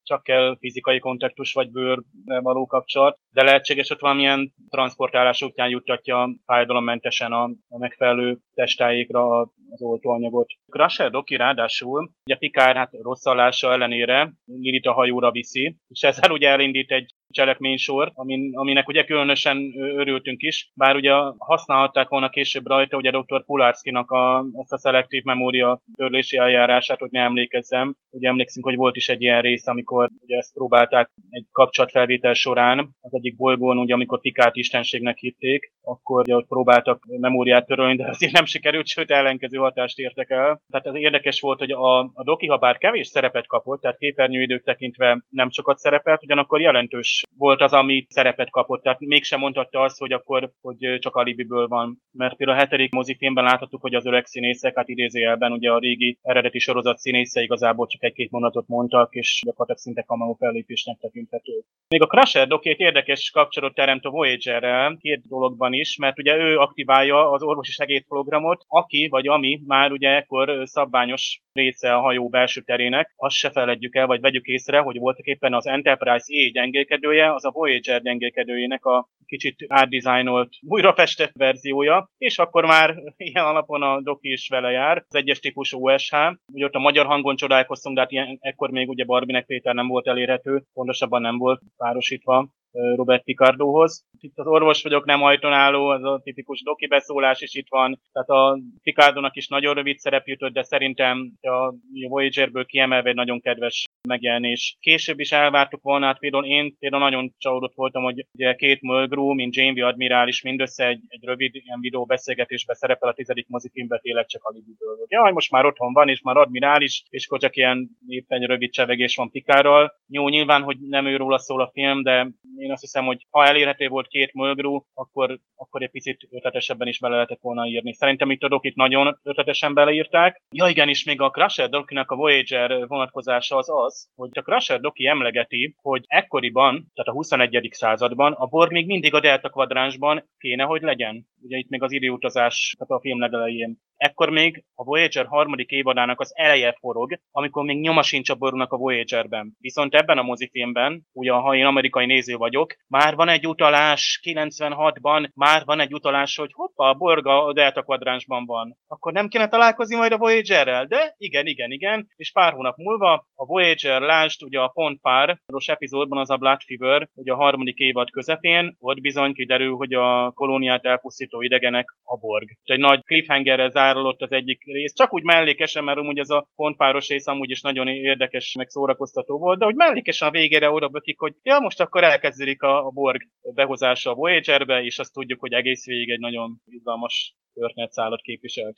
csak 0.07 0.23
kell 0.23 0.57
fizikai 0.59 0.99
kontaktus 0.99 1.53
vagy 1.53 1.71
bőr 1.71 1.99
való 2.25 2.65
kapcsolat, 2.65 3.19
de 3.33 3.43
lehetséges 3.43 3.89
ott 3.89 3.99
valamilyen 3.99 4.53
transportálás 4.69 5.41
útján 5.41 5.69
juttatja 5.69 6.35
fájdalommentesen 6.45 7.31
a, 7.31 7.43
a 7.69 7.77
megfelelő 7.77 8.37
testájékra 8.53 9.39
az 9.69 9.81
oltóanyagot. 9.81 10.47
Crusher 10.71 11.11
Doki 11.11 11.35
ráadásul, 11.35 12.11
ugye 12.25 12.35
Pikár 12.35 12.75
hát 12.75 12.91
rossz 13.01 13.25
ellenére 13.61 14.33
Lilit 14.45 14.85
a 14.85 14.93
hajóra 14.93 15.31
viszi, 15.31 15.77
és 15.87 16.01
ezzel 16.01 16.31
ugye 16.31 16.49
elindít 16.49 16.91
egy 16.91 17.13
cselekménysor, 17.29 18.11
amin, 18.13 18.57
aminek 18.57 18.87
ugye 18.87 19.03
különösen 19.03 19.46
örültünk 19.75 20.41
is, 20.41 20.71
bár 20.75 20.95
ugye 20.95 21.12
használhatták 21.38 22.10
volna 22.10 22.29
később 22.29 22.67
rajta 22.67 22.97
ugye 22.97 23.12
dr. 23.12 23.45
Pulárszkinak 23.45 24.12
a, 24.12 24.45
ezt 24.53 24.73
a 24.73 24.77
szelektív 24.77 25.23
memória 25.23 25.81
törlési 25.95 26.38
eljárását, 26.38 26.99
hogy 26.99 27.12
ne 27.12 27.21
emlékezzem. 27.21 27.95
Ugye 28.10 28.27
emlékszünk, 28.27 28.65
hogy 28.65 28.75
volt 28.75 28.95
is 28.95 29.10
egy 29.10 29.21
ilyen 29.21 29.41
rész, 29.41 29.67
amikor 29.67 30.10
ugye 30.21 30.38
ezt 30.38 30.53
próbálták 30.53 31.10
egy 31.29 31.45
kapcsolatfelvétel 31.51 32.33
során, 32.33 32.89
az 33.01 33.13
egyik 33.13 33.36
bolygón, 33.36 33.77
ugye 33.77 33.93
amikor 33.93 34.21
Pikát 34.21 34.55
istenségnek 34.55 35.17
hitték, 35.17 35.71
akkor 35.81 36.21
ugye 36.21 36.36
ott 36.36 36.47
próbáltak 36.47 37.03
memóriát 37.19 37.65
törölni, 37.65 37.95
de 37.95 38.07
azért 38.07 38.31
nem 38.31 38.45
sikerült, 38.45 38.88
sőt 38.88 39.12
ellenkező 39.12 39.57
hatást 39.57 39.99
értek 39.99 40.29
el. 40.29 40.62
Tehát 40.69 40.86
ez 40.86 40.95
érdekes 40.95 41.39
volt, 41.39 41.60
hogy 41.60 41.71
a, 41.71 41.99
a 41.99 42.23
Doki, 42.23 42.47
ha 42.47 42.57
bár 42.57 42.77
kevés 42.77 43.07
szerepet 43.07 43.47
kapott, 43.47 43.81
tehát 43.81 43.97
képernyőidők 43.97 44.63
tekintve 44.63 45.23
nem 45.29 45.49
sokat 45.49 45.77
szerepelt, 45.77 46.23
ugyanakkor 46.23 46.62
jelentős 46.62 47.23
volt 47.38 47.62
az, 47.62 47.73
ami 47.73 48.05
szerepet 48.10 48.49
kapott, 48.49 48.83
tehát 48.83 48.99
még 48.99 49.23
mégsem 49.29 49.39
mondhatta 49.39 49.81
azt, 49.81 49.99
hogy 49.99 50.11
akkor 50.11 50.51
hogy 50.61 50.97
csak 50.99 51.15
alibiből 51.15 51.67
van. 51.67 52.01
Mert 52.11 52.35
például 52.35 52.57
a 52.57 52.61
hetedik 52.61 52.91
mozifilmben 52.91 53.43
láthattuk, 53.43 53.81
hogy 53.81 53.93
az 53.93 54.05
öreg 54.05 54.25
színészek, 54.25 54.75
hát 54.75 54.89
idézőjelben 54.89 55.51
ugye 55.51 55.71
a 55.71 55.79
régi 55.79 56.17
eredeti 56.21 56.59
sorozat 56.59 56.97
színésze 56.97 57.41
igazából 57.41 57.87
csak 57.87 58.03
egy-két 58.03 58.31
mondatot 58.31 58.67
mondtak, 58.67 59.13
és 59.13 59.41
gyakorlatilag 59.45 59.81
szinte 59.81 60.03
cameo 60.03 60.33
fellépésnek 60.33 60.97
tekinthető. 60.97 61.53
Még 61.87 62.01
a 62.01 62.05
Crusher 62.05 62.47
dokét 62.47 62.79
érdekes 62.79 63.31
kapcsolatot 63.31 63.75
teremt 63.75 64.05
a 64.05 64.09
Voyager-rel, 64.09 64.97
két 64.99 65.27
dologban 65.27 65.73
is, 65.73 65.97
mert 65.97 66.19
ugye 66.19 66.35
ő 66.35 66.57
aktiválja 66.57 67.31
az 67.31 67.43
orvosi 67.43 67.71
segédprogramot, 67.71 68.63
aki 68.67 69.07
vagy 69.09 69.27
ami 69.27 69.61
már 69.65 69.91
ugye 69.91 70.09
ekkor 70.09 70.61
szabványos 70.63 71.41
része 71.53 71.93
a 71.93 71.99
hajó 71.99 72.29
belső 72.29 72.61
terének, 72.61 73.13
azt 73.15 73.35
se 73.35 73.49
feledjük 73.49 73.95
el, 73.95 74.07
vagy 74.07 74.21
vegyük 74.21 74.45
észre, 74.45 74.79
hogy 74.79 74.97
voltak 74.97 75.25
éppen 75.25 75.53
az 75.53 75.67
Enterprise 75.67 76.25
E 76.27 76.49
gyengélkedője, 76.49 77.33
az 77.33 77.45
a 77.45 77.51
Voyager 77.51 78.01
gyengélkedőjének 78.01 78.85
a 78.85 79.09
kicsit 79.27 79.65
átdizájnolt, 79.67 80.49
újrafestett 80.67 81.31
verziója, 81.33 82.09
és 82.17 82.37
akkor 82.37 82.65
már 82.65 82.95
ilyen 83.17 83.45
alapon 83.45 83.81
a 83.81 84.01
doki 84.01 84.31
is 84.31 84.47
vele 84.47 84.71
jár, 84.71 84.97
az 85.07 85.15
egyes 85.15 85.39
típusú 85.39 85.87
OSH. 85.87 86.13
Ugye 86.53 86.65
ott 86.65 86.73
a 86.73 86.79
magyar 86.79 87.05
hangon 87.05 87.35
csodálkoztunk, 87.35 87.95
de 87.95 88.01
hát 88.01 88.11
ilyen, 88.11 88.37
ekkor 88.41 88.69
még 88.69 88.89
ugye 88.89 89.05
Barbinek 89.05 89.45
Péter 89.45 89.73
nem 89.73 89.87
volt 89.87 90.07
elérhető, 90.07 90.63
pontosabban 90.73 91.21
nem 91.21 91.37
volt 91.37 91.61
párosítva 91.77 92.49
Robert 92.95 93.23
Picardóhoz. 93.23 94.05
Itt 94.19 94.37
az 94.37 94.47
orvos 94.47 94.83
vagyok, 94.83 95.05
nem 95.05 95.23
ajtonáló, 95.23 95.87
az 95.87 96.03
a 96.03 96.19
tipikus 96.23 96.63
doki 96.63 96.87
beszólás 96.87 97.41
is 97.41 97.55
itt 97.55 97.67
van. 97.69 98.01
Tehát 98.11 98.29
a 98.29 98.59
Picardónak 98.83 99.35
is 99.35 99.47
nagyon 99.47 99.73
rövid 99.73 99.97
szerep 99.97 100.27
jutott, 100.27 100.53
de 100.53 100.63
szerintem 100.63 101.31
a 101.41 101.73
Voyagerből 102.07 102.65
kiemelve 102.65 103.09
egy 103.09 103.15
nagyon 103.15 103.41
kedves 103.41 103.85
megjelenés. 104.07 104.77
Később 104.79 105.19
is 105.19 105.31
elvártuk 105.31 105.81
volna, 105.81 106.05
hát 106.05 106.19
például 106.19 106.45
én 106.45 106.77
például 106.79 107.03
nagyon 107.03 107.33
csalódott 107.38 107.75
voltam, 107.75 108.03
hogy 108.03 108.25
ugye 108.31 108.55
két 108.55 108.81
Mulgrew, 108.81 109.33
mint 109.33 109.55
Janeway 109.55 109.88
admirális 109.88 110.41
mindössze 110.41 110.88
egy, 110.88 111.01
egy 111.07 111.23
rövid 111.23 111.55
ilyen 111.55 111.79
videó 111.79 112.05
beszélgetésbe 112.05 112.73
szerepel 112.73 113.10
a 113.10 113.13
tizedik 113.13 113.47
mozifilmben 113.47 113.99
tényleg 114.01 114.25
csak 114.25 114.43
a 114.43 114.51
Libiből. 114.53 115.05
Jaj, 115.07 115.31
most 115.31 115.51
már 115.51 115.65
otthon 115.65 115.93
van, 115.93 116.10
és 116.10 116.21
már 116.21 116.38
admirális, 116.38 117.03
és 117.10 117.25
akkor 117.25 117.39
csak 117.39 117.55
ilyen 117.55 117.89
éppen 118.07 118.41
rövid 118.41 118.71
csevegés 118.71 119.15
van 119.15 119.31
Pikárral. 119.31 119.93
Jó, 120.07 120.29
nyilván, 120.29 120.62
hogy 120.62 120.77
nem 120.79 121.05
őróla 121.05 121.38
szól 121.38 121.62
a 121.62 121.69
film, 121.73 122.03
de 122.03 122.27
én 122.57 122.71
azt 122.71 122.81
hiszem, 122.81 123.05
hogy 123.05 123.25
ha 123.29 123.45
elérhető 123.45 123.88
volt 123.88 124.07
két 124.07 124.33
Mulgrew, 124.33 124.81
akkor, 124.93 125.39
akkor 125.55 125.81
egy 125.81 125.89
picit 125.89 126.27
ötletesebben 126.31 126.88
is 126.88 126.99
bele 126.99 127.13
lehetett 127.15 127.41
volna 127.41 127.67
írni. 127.67 127.93
Szerintem 127.93 128.31
itt 128.31 128.43
a 128.43 128.47
dokit 128.47 128.75
nagyon 128.75 129.19
ötletesen 129.23 129.73
beleírták. 129.73 130.41
Ja 130.51 130.67
igen, 130.67 130.89
és 130.89 131.03
még 131.03 131.21
a 131.21 131.29
Crusher 131.29 131.69
Dokinak 131.69 132.12
a 132.12 132.15
Voyager 132.15 132.88
vonatkozása 132.88 133.57
az 133.57 133.69
az, 133.69 133.96
hogy 134.15 134.29
a 134.33 134.41
Crusher 134.41 134.79
Doki 134.79 135.07
emlegeti, 135.07 135.75
hogy 135.81 136.03
ekkoriban, 136.07 136.91
tehát 136.93 137.12
a 137.12 137.12
21. 137.12 137.69
században 137.71 138.33
a 138.33 138.45
Borg 138.45 138.71
még 138.71 138.86
mindig 138.86 139.13
a 139.13 139.19
Delta 139.19 139.49
kvadránsban 139.49 140.29
kéne, 140.38 140.63
hogy 140.63 140.81
legyen. 140.81 141.27
Ugye 141.41 141.57
itt 141.57 141.69
még 141.69 141.83
az 141.83 141.91
időutazás, 141.91 142.75
tehát 142.77 142.91
a 142.91 142.99
film 142.99 143.19
legelején. 143.19 143.77
Ekkor 143.97 144.29
még 144.29 144.63
a 144.75 144.83
Voyager 144.83 145.25
harmadik 145.25 145.69
évadának 145.69 146.19
az 146.19 146.31
eleje 146.36 146.75
forog, 146.79 147.19
amikor 147.31 147.63
még 147.63 147.79
nyoma 147.79 148.01
sincs 148.01 148.29
a 148.29 148.36
borúnak 148.36 148.71
a 148.71 148.77
Voyagerben. 148.77 149.55
Viszont 149.60 149.95
ebben 149.95 150.17
a 150.17 150.21
mozifilmben, 150.21 151.01
ugye 151.12 151.31
ha 151.31 151.55
én 151.55 151.65
amerikai 151.65 152.05
néző 152.05 152.36
vagyok, 152.36 152.73
már 152.88 153.15
van 153.15 153.29
egy 153.29 153.47
utalás 153.47 154.19
96-ban, 154.23 155.29
már 155.33 155.65
van 155.65 155.79
egy 155.79 155.93
utalás, 155.93 156.36
hogy 156.36 156.51
hoppa, 156.53 156.89
a 156.89 156.93
Borga 156.93 157.45
a 157.45 157.53
Delta 157.53 157.81
kvadránsban 157.81 158.45
van. 158.45 158.77
Akkor 158.88 159.13
nem 159.13 159.27
kéne 159.27 159.47
találkozni 159.47 159.95
majd 159.95 160.12
a 160.12 160.17
Voyagerrel? 160.17 160.86
De 160.86 161.15
igen, 161.17 161.45
igen, 161.45 161.71
igen. 161.71 162.07
És 162.15 162.31
pár 162.31 162.53
hónap 162.53 162.77
múlva 162.77 163.27
a 163.36 163.45
Voyager 163.45 164.01
lásd, 164.01 164.43
ugye 164.43 164.60
a 164.60 164.67
pont 164.67 165.01
páros 165.01 165.67
epizódban 165.67 166.17
az 166.17 166.29
a 166.29 166.38
Blood 166.38 166.62
Fever, 166.62 167.10
ugye 167.13 167.31
a 167.31 167.36
harmadik 167.36 167.77
évad 167.77 168.10
közepén, 168.10 168.75
ott 168.79 169.01
bizony 169.01 169.33
kiderül, 169.33 169.75
hogy 169.75 169.93
a 169.93 170.31
kolóniát 170.31 170.86
elpusztító 170.86 171.41
idegenek 171.41 171.95
a 172.03 172.17
Borg. 172.17 172.49
Egy 172.63 172.79
nagy 172.79 173.03
cliffhangerre 173.03 173.69
zárulott 173.88 174.21
az 174.21 174.32
egyik 174.32 174.63
rész, 174.63 174.93
csak 174.93 175.13
úgy 175.13 175.23
mellékesen, 175.23 175.84
mert 175.84 175.97
amúgy 175.97 176.19
ez 176.19 176.30
a 176.30 176.47
pontpáros 176.56 177.08
rész 177.08 177.28
amúgy 177.28 177.50
is 177.50 177.62
nagyon 177.62 177.88
érdekes, 177.88 178.56
meg 178.58 178.69
szórakoztató 178.69 179.38
volt, 179.38 179.60
de 179.60 179.65
hogy 179.65 179.76
mellékesen 179.76 180.28
a 180.28 180.32
végére 180.32 180.69
oda 180.69 180.88
bökik, 180.88 181.19
hogy 181.19 181.34
ja, 181.43 181.60
most 181.60 181.80
akkor 181.80 182.04
elkezdődik 182.04 182.62
a, 182.62 182.86
a 182.86 182.89
Borg 182.89 183.21
behozása 183.54 184.12
a 184.12 184.15
Voyagerbe, 184.15 184.84
és 184.84 185.00
azt 185.00 185.13
tudjuk, 185.13 185.39
hogy 185.39 185.54
egész 185.54 185.86
végig 185.86 186.10
egy 186.10 186.19
nagyon 186.19 186.62
izgalmas 186.65 187.36
történetszállat 187.54 188.21
képviselt. 188.21 188.78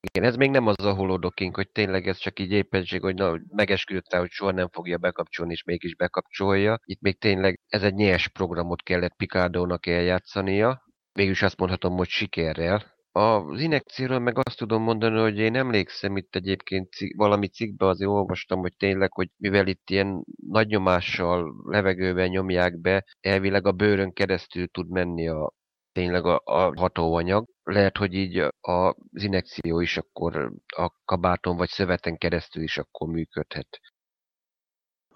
Igen, 0.00 0.28
ez 0.28 0.36
még 0.36 0.50
nem 0.50 0.66
az 0.66 0.84
a 0.84 0.94
holodokink, 0.94 1.56
hogy 1.56 1.70
tényleg 1.70 2.06
ez 2.06 2.18
csak 2.18 2.38
így 2.38 2.52
éppenség, 2.52 3.00
hogy 3.00 3.14
na, 3.14 3.40
megesküdött 3.48 4.12
rá, 4.12 4.18
hogy 4.18 4.30
soha 4.30 4.50
nem 4.50 4.68
fogja 4.68 4.98
bekapcsolni, 4.98 5.52
és 5.52 5.64
mégis 5.64 5.96
bekapcsolja. 5.96 6.78
Itt 6.84 7.00
még 7.00 7.18
tényleg 7.18 7.60
ez 7.66 7.82
egy 7.82 7.94
nyers 7.94 8.28
programot 8.28 8.82
kellett 8.82 9.16
Picardónak 9.16 9.86
eljátszania. 9.86 10.82
Végülis 11.12 11.42
azt 11.42 11.58
mondhatom, 11.58 11.96
hogy 11.96 12.08
sikerrel, 12.08 12.95
az 13.16 13.60
inekcióról 13.60 14.18
meg 14.18 14.38
azt 14.38 14.56
tudom 14.56 14.82
mondani, 14.82 15.18
hogy 15.20 15.38
én 15.38 15.54
emlékszem 15.54 16.16
itt 16.16 16.34
egyébként 16.34 16.88
valami 17.16 17.48
cikkbe 17.48 17.86
azért 17.86 18.10
olvastam, 18.10 18.58
hogy 18.58 18.76
tényleg, 18.76 19.12
hogy 19.12 19.28
mivel 19.36 19.66
itt 19.66 19.90
ilyen 19.90 20.24
nagy 20.48 20.66
nyomással 20.66 21.54
levegőben 21.64 22.28
nyomják 22.28 22.80
be, 22.80 23.04
elvileg 23.20 23.66
a 23.66 23.72
bőrön 23.72 24.12
keresztül 24.12 24.68
tud 24.68 24.90
menni 24.90 25.28
a 25.28 25.52
tényleg 25.92 26.24
a, 26.24 26.40
a 26.44 26.72
hatóanyag. 26.80 27.46
Lehet, 27.62 27.96
hogy 27.96 28.14
így 28.14 28.38
az 28.60 29.22
inekció 29.22 29.80
is 29.80 29.96
akkor 29.96 30.52
a 30.76 30.90
kabáton 31.04 31.56
vagy 31.56 31.68
szöveten 31.68 32.16
keresztül 32.16 32.62
is 32.62 32.78
akkor 32.78 33.08
működhet. 33.08 33.80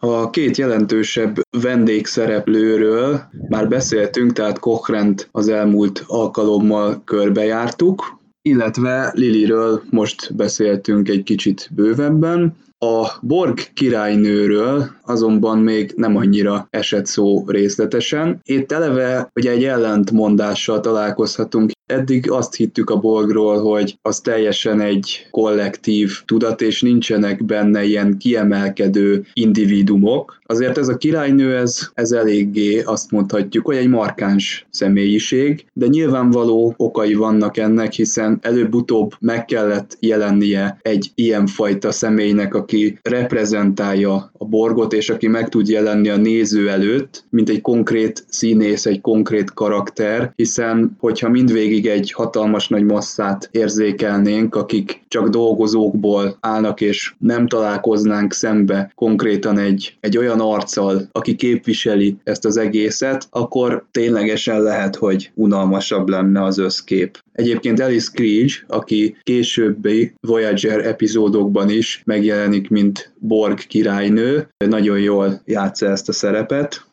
A 0.03 0.31
két 0.31 0.57
jelentősebb 0.57 1.41
vendégszereplőről 1.51 3.21
már 3.49 3.69
beszéltünk, 3.69 4.33
tehát 4.33 4.59
Kochrent 4.59 5.29
az 5.33 5.49
elmúlt 5.49 6.05
alkalommal 6.07 7.03
körbejártuk, 7.05 8.19
illetve 8.43 9.13
Liliről 9.15 9.83
most 9.91 10.35
beszéltünk 10.37 11.09
egy 11.09 11.23
kicsit 11.23 11.71
bővebben. 11.75 12.57
A 12.79 13.07
Borg 13.23 13.59
királynőről 13.75 14.91
azonban 15.03 15.59
még 15.59 15.93
nem 15.97 16.17
annyira 16.17 16.67
esett 16.71 17.07
szó 17.07 17.45
részletesen. 17.47 18.41
Itt 18.45 18.73
eleve 18.73 19.31
ugye 19.35 19.51
egy 19.51 19.65
ellentmondással 19.65 20.81
találkozhatunk. 20.81 21.71
Eddig 21.91 22.31
azt 22.31 22.55
hittük 22.55 22.91
a 22.91 22.97
Borgról, 22.97 23.59
hogy 23.59 23.99
az 24.03 24.21
teljesen 24.21 24.81
egy 24.81 25.27
kollektív 25.31 26.13
tudat, 26.25 26.63
és 26.63 26.83
nincsenek 26.83 27.45
benne 27.45 27.85
ilyen 27.85 28.19
kiemelkedő 28.19 29.25
individumok. 29.33 30.39
Azért 30.47 30.79
ez 30.79 30.89
a 30.89 30.97
királynő, 30.97 31.57
ez, 31.57 31.89
ez 31.95 32.13
eléggé 32.13 32.81
azt 32.81 33.11
mondhatjuk, 33.11 33.67
hogy 33.67 33.77
egy 33.77 33.89
markáns 33.89 34.67
személyiség, 34.71 35.65
de 35.73 35.87
nyilvánvaló 35.87 36.75
okai 36.77 37.15
vannak 37.15 37.57
ennek, 37.57 37.93
hiszen 37.93 38.39
előbb-utóbb 38.43 39.15
meg 39.21 39.45
kellett 39.45 39.97
jelennie 40.01 40.79
egy 40.83 41.11
ilyenfajta 41.15 41.91
személynek, 41.91 42.55
aki 42.55 42.99
reprezentálja 43.03 44.31
a 44.39 44.45
borgot, 44.45 44.93
és 44.93 45.11
aki 45.11 45.27
meg 45.27 45.49
tud 45.49 45.69
jelenni 45.69 46.09
a 46.09 46.17
néző 46.17 46.69
előtt, 46.69 47.25
mint 47.31 47.49
egy 47.49 47.61
konkrét 47.61 48.25
színész, 48.29 48.87
egy 48.87 49.01
konkrét 49.01 49.55
karakter, 49.55 50.33
hiszen 50.37 50.97
hogyha 50.99 51.29
mindvégig 51.29 51.80
egy 51.87 52.13
hatalmas 52.13 52.69
nagy 52.69 52.85
masszát 52.85 53.49
érzékelnénk, 53.53 54.55
akik 54.55 55.01
csak 55.09 55.29
dolgozókból 55.29 56.37
állnak, 56.41 56.81
és 56.81 57.15
nem 57.19 57.47
találkoznánk 57.47 58.33
szembe 58.33 58.93
konkrétan 58.95 59.59
egy, 59.59 59.97
egy 60.01 60.19
olyan 60.19 60.41
arccal, 60.41 61.09
aki 61.13 61.37
képviseli 61.37 62.17
ezt 62.25 62.45
az 62.45 62.57
egészet, 62.57 63.27
akkor 63.31 63.87
ténylegesen 63.91 64.63
lehet, 64.63 64.97
hogy 64.97 65.31
unalmasabb 65.35 66.09
lenne 66.09 66.43
az 66.43 66.59
összkép. 66.59 67.19
Egyébként 67.33 67.81
Alice 67.81 68.11
Creed, 68.15 68.51
aki 68.67 69.17
későbbi 69.23 70.13
Voyager 70.21 70.87
epizódokban 70.87 71.71
is 71.71 72.03
megjelenik, 72.05 72.69
mint 72.69 73.13
Borg 73.19 73.59
királynő, 73.59 74.49
nagyon 74.57 75.01
jól 75.01 75.41
játsza 75.45 75.87
ezt 75.87 76.09
a 76.09 76.13
szerepet. 76.13 76.89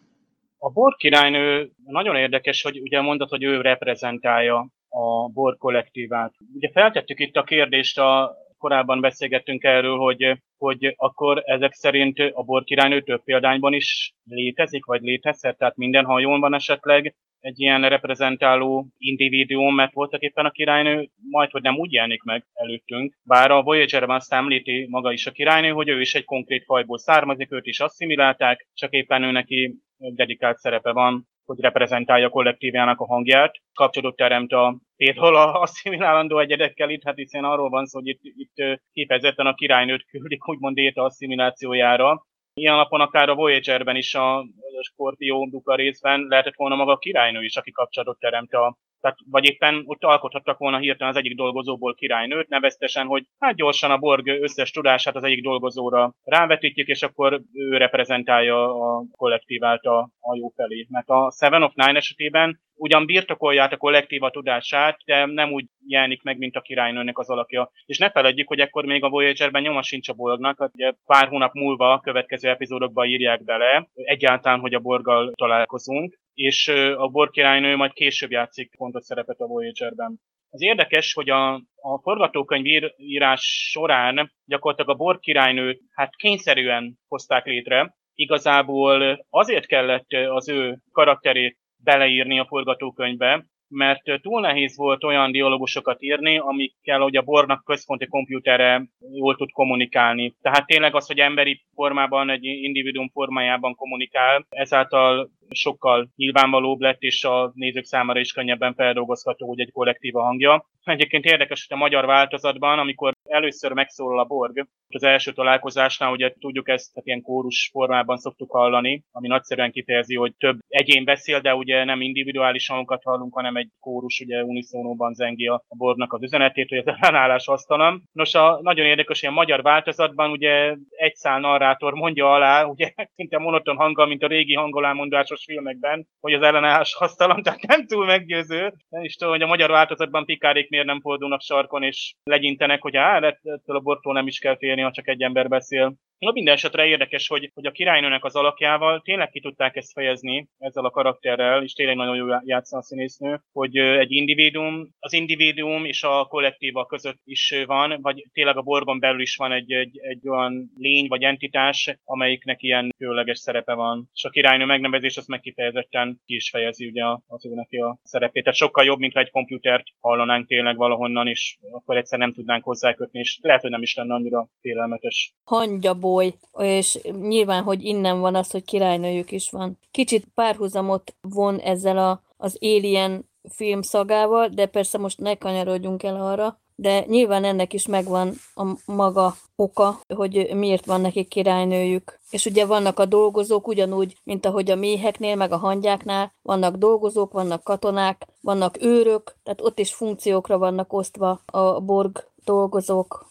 A 0.57 0.69
Borg 0.69 0.95
királynő 0.95 1.71
nagyon 1.85 2.15
érdekes, 2.15 2.61
hogy 2.61 2.79
ugye 2.79 3.01
mondod, 3.01 3.29
hogy 3.29 3.43
ő 3.43 3.61
reprezentálja 3.61 4.67
a 4.97 5.27
Borg 5.33 5.57
kollektívát. 5.57 6.33
Ugye 6.55 6.69
feltettük 6.71 7.19
itt 7.19 7.35
a 7.35 7.43
kérdést 7.43 7.99
a 7.99 8.35
korábban 8.57 9.01
beszélgettünk 9.01 9.63
erről, 9.63 9.97
hogy, 9.97 10.41
hogy 10.57 10.93
akkor 10.97 11.41
ezek 11.45 11.73
szerint 11.73 12.19
a 12.19 12.43
Borg 12.43 12.63
királynő 12.63 13.01
több 13.01 13.23
példányban 13.23 13.73
is 13.73 14.13
létezik, 14.23 14.85
vagy 14.85 15.01
létezhet, 15.01 15.57
tehát 15.57 15.75
minden 15.75 16.05
hajón 16.05 16.39
van 16.39 16.53
esetleg 16.53 17.15
egy 17.39 17.59
ilyen 17.59 17.89
reprezentáló 17.89 18.87
individuum, 18.97 19.75
mert 19.75 19.93
voltak 19.93 20.21
éppen 20.21 20.45
a 20.45 20.51
királynő 20.51 21.09
majd, 21.29 21.51
hogy 21.51 21.61
nem 21.61 21.77
úgy 21.77 21.91
jelenik 21.91 22.23
meg 22.23 22.45
előttünk. 22.53 23.17
Bár 23.23 23.51
a 23.51 23.61
Voyager-ben 23.61 24.15
azt 24.15 24.33
említi 24.33 24.87
maga 24.89 25.11
is 25.11 25.27
a 25.27 25.31
királynő, 25.31 25.69
hogy 25.69 25.87
ő 25.89 26.01
is 26.01 26.15
egy 26.15 26.25
konkrét 26.25 26.63
fajból 26.63 26.97
származik, 26.97 27.51
őt 27.51 27.65
is 27.65 27.79
asszimilálták, 27.79 28.67
csak 28.73 28.91
éppen 28.93 29.23
ő 29.23 29.31
neki 29.31 29.75
dedikált 29.97 30.57
szerepe 30.57 30.91
van, 30.91 31.27
hogy 31.47 31.59
reprezentálja 31.59 32.25
a 32.25 32.29
kollektívjának 32.29 32.99
a 32.99 33.05
hangját. 33.05 33.55
Kapcsolatot 33.73 34.17
teremt 34.17 34.51
a 34.51 34.77
például 34.95 35.35
a 35.35 35.61
asszimilálandó 35.61 36.39
egyedekkel 36.39 36.89
itt, 36.89 37.03
hát 37.03 37.15
hiszen 37.15 37.43
arról 37.43 37.69
van 37.69 37.85
szó, 37.85 37.99
hogy 37.99 38.07
itt, 38.07 38.19
itt 38.21 38.79
kifejezetten 38.91 39.45
a 39.45 39.53
királynőt 39.53 40.05
küldik 40.05 40.47
úgymond 40.47 40.77
éta 40.77 41.03
asszimilációjára, 41.03 42.25
Ilyen 42.59 42.73
alapon 42.73 43.01
akár 43.01 43.29
a 43.29 43.35
Voyager-ben 43.35 43.95
is 43.95 44.15
a 44.15 44.45
Skorpió 44.81 45.47
duka 45.49 45.75
részben 45.75 46.25
lehetett 46.29 46.55
volna 46.55 46.75
maga 46.75 46.91
a 46.91 46.97
királynő 46.97 47.43
is, 47.43 47.55
aki 47.55 47.71
kapcsolatot 47.71 48.19
teremt 48.19 48.53
a 48.53 48.77
tehát, 49.07 49.31
vagy 49.31 49.45
éppen 49.45 49.83
ott 49.85 50.03
alkothattak 50.03 50.57
volna 50.57 50.77
hirtelen 50.77 51.13
az 51.13 51.19
egyik 51.19 51.35
dolgozóból 51.35 51.95
királynőt, 51.95 52.49
neveztesen, 52.49 53.07
hogy 53.07 53.23
hát 53.39 53.55
gyorsan 53.55 53.91
a 53.91 53.97
Borg 53.97 54.27
összes 54.27 54.71
tudását 54.71 55.15
az 55.15 55.23
egyik 55.23 55.43
dolgozóra 55.43 56.13
rávetítjük, 56.23 56.87
és 56.87 57.01
akkor 57.01 57.41
ő 57.53 57.77
reprezentálja 57.77 58.63
a 58.63 59.03
kollektívát 59.11 59.83
a, 59.83 59.99
a 60.19 60.35
jó 60.35 60.47
felé. 60.55 60.87
Mert 60.89 61.09
a 61.09 61.31
Seven 61.37 61.63
of 61.63 61.73
Nine 61.73 61.97
esetében 61.97 62.59
ugyan 62.75 63.05
birtokolják 63.05 63.71
a 63.71 63.77
kollektíva 63.77 64.29
tudását, 64.29 64.97
de 65.05 65.25
nem 65.25 65.51
úgy 65.51 65.65
jelenik 65.85 66.23
meg, 66.23 66.37
mint 66.37 66.55
a 66.55 66.61
királynőnek 66.61 67.17
az 67.17 67.29
alakja. 67.29 67.71
És 67.85 67.97
ne 67.97 68.09
feledjük, 68.09 68.47
hogy 68.47 68.59
ekkor 68.59 68.85
még 68.85 69.03
a 69.03 69.09
Voyager-ben 69.09 69.61
nyoma 69.61 69.81
sincs 69.81 70.09
a 70.09 70.13
Borgnak, 70.13 70.59
hát 70.59 70.71
ugye 70.73 70.93
pár 71.05 71.27
hónap 71.27 71.53
múlva 71.53 71.91
a 71.91 71.99
következő 71.99 72.49
epizódokban 72.49 73.07
írják 73.07 73.43
bele, 73.43 73.87
egyáltalán, 73.93 74.59
hogy 74.59 74.73
a 74.73 74.79
Borggal 74.79 75.31
találkozunk, 75.35 76.17
és 76.37 76.67
a 76.97 77.07
Borg 77.07 77.31
királynő 77.31 77.75
majd 77.75 77.93
később 77.93 78.31
játszik 78.31 78.73
fontos 78.77 79.05
szerepet 79.05 79.39
a 79.39 79.45
Voyager-ben. 79.45 80.19
Az 80.49 80.61
érdekes, 80.61 81.13
hogy 81.13 81.29
a, 81.29 81.53
a 81.75 81.99
forgatókönyv 82.01 82.65
írás 82.97 83.69
során 83.71 84.31
gyakorlatilag 84.45 84.91
a 84.91 85.03
Borg 85.03 85.19
királynőt 85.19 85.81
hát 85.91 86.15
kényszerűen 86.15 86.99
hozták 87.07 87.45
létre, 87.45 87.95
igazából 88.13 89.25
azért 89.29 89.65
kellett 89.65 90.11
az 90.11 90.49
ő 90.49 90.77
karakterét 90.91 91.57
beleírni 91.83 92.39
a 92.39 92.45
forgatókönyvbe, 92.45 93.45
mert 93.69 94.03
túl 94.21 94.41
nehéz 94.41 94.77
volt 94.77 95.03
olyan 95.03 95.31
dialógusokat 95.31 96.01
írni, 96.01 96.37
amikkel 96.37 96.99
hogy 96.99 97.15
a 97.15 97.21
Bornak 97.21 97.63
központi 97.65 98.07
komputere 98.07 98.87
jól 99.13 99.35
tud 99.35 99.51
kommunikálni. 99.51 100.35
Tehát 100.41 100.65
tényleg 100.65 100.95
az, 100.95 101.07
hogy 101.07 101.19
emberi 101.19 101.61
formában, 101.73 102.29
egy 102.29 102.43
individuum 102.43 103.09
formájában 103.09 103.75
kommunikál, 103.75 104.45
ezáltal 104.49 105.29
sokkal 105.49 106.09
nyilvánvalóbb 106.15 106.79
lett, 106.79 107.01
és 107.01 107.23
a 107.23 107.51
nézők 107.55 107.85
számára 107.85 108.19
is 108.19 108.31
könnyebben 108.31 108.73
feldolgozható, 108.73 109.47
hogy 109.47 109.59
egy 109.59 109.71
kollektíva 109.71 110.23
hangja. 110.23 110.65
Egyébként 110.83 111.25
érdekes, 111.25 111.65
hogy 111.67 111.77
a 111.77 111.79
magyar 111.79 112.05
változatban, 112.05 112.79
amikor 112.79 113.13
először 113.27 113.71
megszólal 113.71 114.19
a 114.19 114.25
Borg, 114.25 114.67
az 114.89 115.03
első 115.03 115.31
találkozásnál, 115.31 116.11
ugye 116.11 116.33
tudjuk 116.39 116.69
ezt, 116.69 116.93
tehát 116.93 117.07
ilyen 117.07 117.21
kórus 117.21 117.69
formában 117.71 118.17
szoktuk 118.17 118.51
hallani, 118.51 119.03
ami 119.11 119.27
nagyszerűen 119.27 119.71
kifejezi, 119.71 120.15
hogy 120.15 120.33
több 120.37 120.57
egyén 120.67 121.03
beszél, 121.03 121.39
de 121.39 121.55
ugye 121.55 121.83
nem 121.83 122.01
individuális 122.01 122.67
hangokat 122.67 123.03
hallunk, 123.03 123.33
hanem 123.33 123.55
egy 123.55 123.69
kórus 123.79 124.19
ugye 124.19 124.43
uniszónóban 124.43 125.13
zengi 125.13 125.47
a 125.47 125.63
Borgnak 125.77 126.13
az 126.13 126.23
üzenetét, 126.23 126.69
hogy 126.69 126.77
ez 126.77 126.85
ellenállás 126.85 127.47
asztalam. 127.47 128.03
Nos, 128.11 128.33
a 128.33 128.59
nagyon 128.61 128.85
érdekes, 128.85 129.19
hogy 129.19 129.29
a 129.29 129.31
magyar 129.31 129.61
változatban 129.61 130.31
ugye 130.31 130.75
egy 130.89 131.15
szál 131.15 131.39
narrátor 131.39 131.93
mondja 131.93 132.33
alá, 132.33 132.63
ugye 132.63 132.91
szinte 133.15 133.37
monoton 133.37 133.75
hanggal, 133.75 134.07
mint 134.07 134.23
a 134.23 134.27
régi 134.27 134.53
hangolámondásos 134.53 135.43
filmekben, 135.43 136.07
hogy 136.19 136.33
az 136.33 136.41
ellenállás 136.41 136.95
asztalam, 136.99 137.41
tehát 137.41 137.61
nem 137.61 137.85
túl 137.85 138.05
meggyőző. 138.05 138.73
Nem 138.89 139.03
is 139.03 139.15
tudom, 139.15 139.33
hogy 139.33 139.41
a 139.41 139.47
magyar 139.47 139.69
változatban 139.69 140.25
pikárék 140.25 140.69
miért 140.69 140.85
nem 140.85 141.01
fordulnak 141.01 141.41
sarkon, 141.41 141.83
és 141.83 142.13
legyintenek, 142.23 142.81
hogy 142.81 142.95
á, 142.97 143.16
ettől 143.23 143.75
a 143.75 143.79
bortól 143.79 144.13
nem 144.13 144.27
is 144.27 144.39
kell 144.39 144.57
félni, 144.57 144.81
ha 144.81 144.91
csak 144.91 145.07
egy 145.07 145.21
ember 145.21 145.47
beszél. 145.47 145.95
Na 146.19 146.31
minden 146.31 146.53
esetre 146.53 146.85
érdekes, 146.85 147.27
hogy, 147.27 147.51
hogy 147.53 147.65
a 147.65 147.71
királynőnek 147.71 148.23
az 148.23 148.35
alakjával 148.35 149.01
tényleg 149.01 149.29
ki 149.29 149.39
tudták 149.39 149.75
ezt 149.75 149.91
fejezni 149.91 150.47
ezzel 150.57 150.85
a 150.85 150.89
karakterrel, 150.89 151.63
és 151.63 151.73
tényleg 151.73 151.95
nagyon 151.95 152.15
jól 152.15 152.41
játsza 152.45 152.77
a 152.77 152.81
színésznő, 152.81 153.41
hogy 153.51 153.77
egy 153.77 154.11
individuum, 154.11 154.95
az 154.99 155.13
individuum 155.13 155.85
és 155.85 156.03
a 156.03 156.25
kollektíva 156.25 156.85
között 156.85 157.19
is 157.23 157.53
van, 157.65 158.01
vagy 158.01 158.25
tényleg 158.33 158.57
a 158.57 158.61
borgon 158.61 158.99
belül 158.99 159.21
is 159.21 159.35
van 159.35 159.51
egy, 159.51 159.71
egy, 159.71 159.99
egy 160.01 160.29
olyan 160.29 160.71
lény 160.77 161.07
vagy 161.07 161.23
entitás, 161.23 161.97
amelyiknek 162.03 162.61
ilyen 162.61 162.93
különleges 162.97 163.39
szerepe 163.39 163.73
van. 163.73 164.09
És 164.13 164.23
a 164.23 164.29
királynő 164.29 164.65
megnevezés 164.65 165.17
azt 165.17 165.27
meg 165.27 165.39
kifejezetten 165.39 166.21
ki 166.25 166.35
is 166.35 166.49
fejezi 166.49 166.87
ugye 166.87 167.03
az 167.27 167.45
ő 167.45 167.53
neki 167.53 167.77
a 167.77 167.99
szerepét. 168.03 168.43
Tehát 168.43 168.59
sokkal 168.59 168.85
jobb, 168.85 168.99
mint 168.99 169.17
egy 169.17 169.31
komputert 169.31 169.87
hallanánk 169.99 170.47
tényleg 170.47 170.77
valahonnan, 170.77 171.27
és 171.27 171.57
akkor 171.71 171.97
egyszer 171.97 172.19
nem 172.19 172.33
tudnánk 172.33 172.63
hozzákötni, 172.63 173.19
és 173.19 173.39
lehet, 173.41 173.61
hogy 173.61 173.71
nem 173.71 173.81
is 173.81 173.95
lenne 173.95 174.13
annyira 174.13 174.49
félelmetes. 174.61 175.33
Hangya 175.43 175.93
boly, 176.07 176.33
és 176.57 176.99
nyilván, 177.21 177.63
hogy 177.63 177.83
innen 177.83 178.19
van 178.19 178.35
az, 178.35 178.51
hogy 178.51 178.63
királynőjük 178.63 179.31
is 179.31 179.49
van. 179.49 179.77
Kicsit 179.91 180.27
párhuzamot 180.33 181.15
von 181.21 181.59
ezzel 181.59 181.97
a, 181.97 182.21
az 182.37 182.57
Alien 182.61 183.29
film 183.49 183.81
szagával, 183.81 184.47
de 184.47 184.65
persze 184.65 184.97
most 184.97 185.19
ne 185.19 185.35
kanyarodjunk 185.35 186.03
el 186.03 186.21
arra, 186.21 186.59
de 186.75 187.05
nyilván 187.07 187.43
ennek 187.43 187.73
is 187.73 187.87
megvan 187.87 188.33
a 188.55 188.63
maga 188.85 189.35
oka, 189.55 189.99
hogy 190.15 190.49
miért 190.53 190.85
van 190.85 191.01
nekik 191.01 191.27
királynőjük. 191.27 192.19
És 192.29 192.45
ugye 192.45 192.65
vannak 192.65 192.99
a 192.99 193.05
dolgozók 193.05 193.67
ugyanúgy, 193.67 194.17
mint 194.23 194.45
ahogy 194.45 194.71
a 194.71 194.75
méheknél, 194.75 195.35
meg 195.35 195.51
a 195.51 195.57
hangyáknál, 195.57 196.33
vannak 196.41 196.75
dolgozók, 196.75 197.31
vannak 197.31 197.63
katonák, 197.63 198.27
vannak 198.41 198.81
őrök, 198.81 199.35
tehát 199.43 199.61
ott 199.61 199.79
is 199.79 199.93
funkciókra 199.93 200.57
vannak 200.57 200.93
osztva 200.93 201.41
a 201.45 201.79
borg 201.79 202.27
dolgozók 202.43 203.27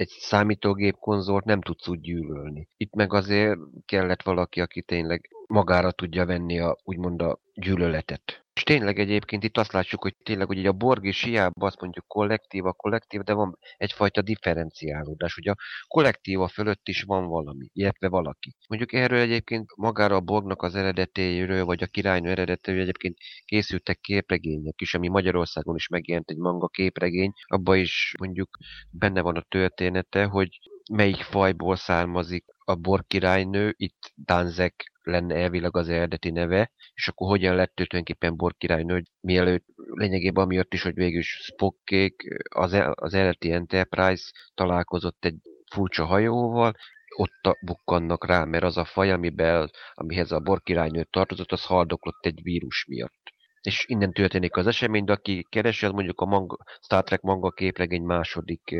egy 0.00 0.08
számítógép 0.08 0.96
konzolt 0.98 1.44
nem 1.44 1.60
tudsz 1.60 1.88
úgy 1.88 2.00
gyűlölni. 2.00 2.68
Itt 2.76 2.94
meg 2.94 3.12
azért 3.12 3.58
kellett 3.84 4.22
valaki, 4.22 4.60
aki 4.60 4.82
tényleg 4.82 5.28
magára 5.46 5.90
tudja 5.90 6.26
venni 6.26 6.58
a, 6.60 6.76
úgymond 6.84 7.22
a 7.22 7.38
gyűlöletet. 7.54 8.44
És 8.60 8.66
tényleg 8.66 8.98
egyébként 8.98 9.44
itt 9.44 9.56
azt 9.56 9.72
látjuk, 9.72 10.02
hogy 10.02 10.16
tényleg 10.22 10.46
hogy 10.46 10.66
a 10.66 10.72
Borg 10.72 11.04
és 11.04 11.22
hiába 11.22 11.66
azt 11.66 11.80
mondjuk 11.80 12.06
kollektív, 12.06 12.64
a 12.66 12.72
kollektív, 12.72 13.20
de 13.20 13.32
van 13.32 13.58
egyfajta 13.76 14.22
differenciálódás. 14.22 15.36
Ugye 15.36 15.50
a 15.50 15.56
kollektíva 15.88 16.48
fölött 16.48 16.88
is 16.88 17.02
van 17.02 17.26
valami, 17.26 17.68
illetve 17.72 18.08
valaki. 18.08 18.54
Mondjuk 18.68 18.92
erről 18.92 19.18
egyébként 19.18 19.76
magára 19.76 20.14
a 20.14 20.20
Borgnak 20.20 20.62
az 20.62 20.74
eredetéről, 20.74 21.64
vagy 21.64 21.82
a 21.82 21.86
királynő 21.86 22.30
eredetéről 22.30 22.80
egyébként 22.80 23.16
készültek 23.44 24.00
képregények 24.00 24.80
is, 24.80 24.94
ami 24.94 25.08
Magyarországon 25.08 25.74
is 25.74 25.88
megjelent 25.88 26.30
egy 26.30 26.38
manga 26.38 26.68
képregény. 26.68 27.32
Abba 27.46 27.76
is 27.76 28.14
mondjuk 28.18 28.56
benne 28.90 29.20
van 29.20 29.36
a 29.36 29.46
története, 29.48 30.24
hogy 30.24 30.58
melyik 30.92 31.22
fajból 31.22 31.76
származik 31.76 32.44
a 32.70 32.74
Borg 32.74 33.06
királynő, 33.06 33.74
itt 33.76 34.12
Danzek 34.24 34.92
lenne 35.02 35.34
elvileg 35.34 35.76
az 35.76 35.88
eredeti 35.88 36.30
neve, 36.30 36.72
és 36.94 37.08
akkor 37.08 37.28
hogyan 37.28 37.54
lett 37.54 37.80
ő 37.80 37.84
tulajdonképpen 37.86 38.36
Borg 38.36 38.56
királynő, 38.56 39.02
mielőtt 39.20 39.64
lényegében 39.76 40.44
amiatt 40.44 40.72
is, 40.72 40.82
hogy 40.82 40.94
végül 40.94 41.18
is 41.18 41.40
Spockék, 41.42 42.22
az, 42.54 42.72
az 42.94 43.14
eredeti 43.14 43.52
Enterprise 43.52 44.32
találkozott 44.54 45.24
egy 45.24 45.36
furcsa 45.72 46.04
hajóval, 46.04 46.74
ott 47.16 47.58
bukkannak 47.60 48.26
rá, 48.26 48.44
mert 48.44 48.64
az 48.64 48.76
a 48.76 48.84
faj, 48.84 49.10
amiben, 49.10 49.70
amihez 49.92 50.32
a 50.32 50.40
Borg 50.40 50.62
királynő 50.62 51.04
tartozott, 51.10 51.52
az 51.52 51.64
haldoklott 51.64 52.26
egy 52.26 52.42
vírus 52.42 52.84
miatt 52.88 53.20
és 53.62 53.84
innen 53.88 54.12
történik 54.12 54.56
az 54.56 54.66
esemény, 54.66 55.04
de 55.04 55.12
aki 55.12 55.46
keresi, 55.48 55.86
az 55.86 55.92
mondjuk 55.92 56.20
a 56.20 56.24
manga, 56.24 56.56
Star 56.80 57.04
Trek 57.04 57.20
manga 57.20 57.50
képregény 57.50 58.02
második 58.02 58.76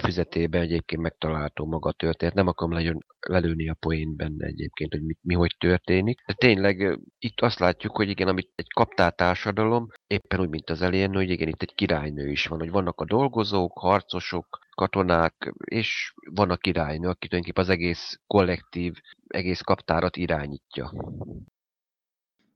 füzetében 0.00 0.62
egyébként 0.62 1.02
megtalálható 1.02 1.66
maga 1.66 1.88
a 1.88 1.92
történet. 1.92 2.34
Nem 2.34 2.46
akarom 2.46 2.72
nagyon 2.72 3.04
lelőni 3.20 3.68
a 3.68 3.76
poén 3.80 4.16
benne 4.16 4.46
egyébként, 4.46 4.92
hogy 4.92 5.02
mi, 5.02 5.14
mi 5.22 5.34
hogy 5.34 5.56
történik. 5.58 6.20
De 6.26 6.32
tényleg 6.32 6.98
itt 7.18 7.40
azt 7.40 7.58
látjuk, 7.58 7.96
hogy 7.96 8.08
igen, 8.08 8.28
amit 8.28 8.50
egy 8.54 8.72
kaptár 8.72 9.12
társadalom, 9.12 9.86
éppen 10.06 10.40
úgy, 10.40 10.48
mint 10.48 10.70
az 10.70 10.82
elén, 10.82 11.14
hogy 11.14 11.30
igen, 11.30 11.48
itt 11.48 11.62
egy 11.62 11.74
királynő 11.74 12.30
is 12.30 12.46
van, 12.46 12.58
hogy 12.58 12.70
vannak 12.70 13.00
a 13.00 13.04
dolgozók, 13.04 13.78
harcosok, 13.78 14.58
katonák, 14.74 15.52
és 15.64 16.12
van 16.30 16.50
a 16.50 16.56
királynő, 16.56 17.08
aki 17.08 17.28
tulajdonképpen 17.28 17.64
az 17.64 17.70
egész 17.70 18.20
kollektív, 18.26 18.94
egész 19.26 19.60
kaptárat 19.60 20.16
irányítja. 20.16 20.92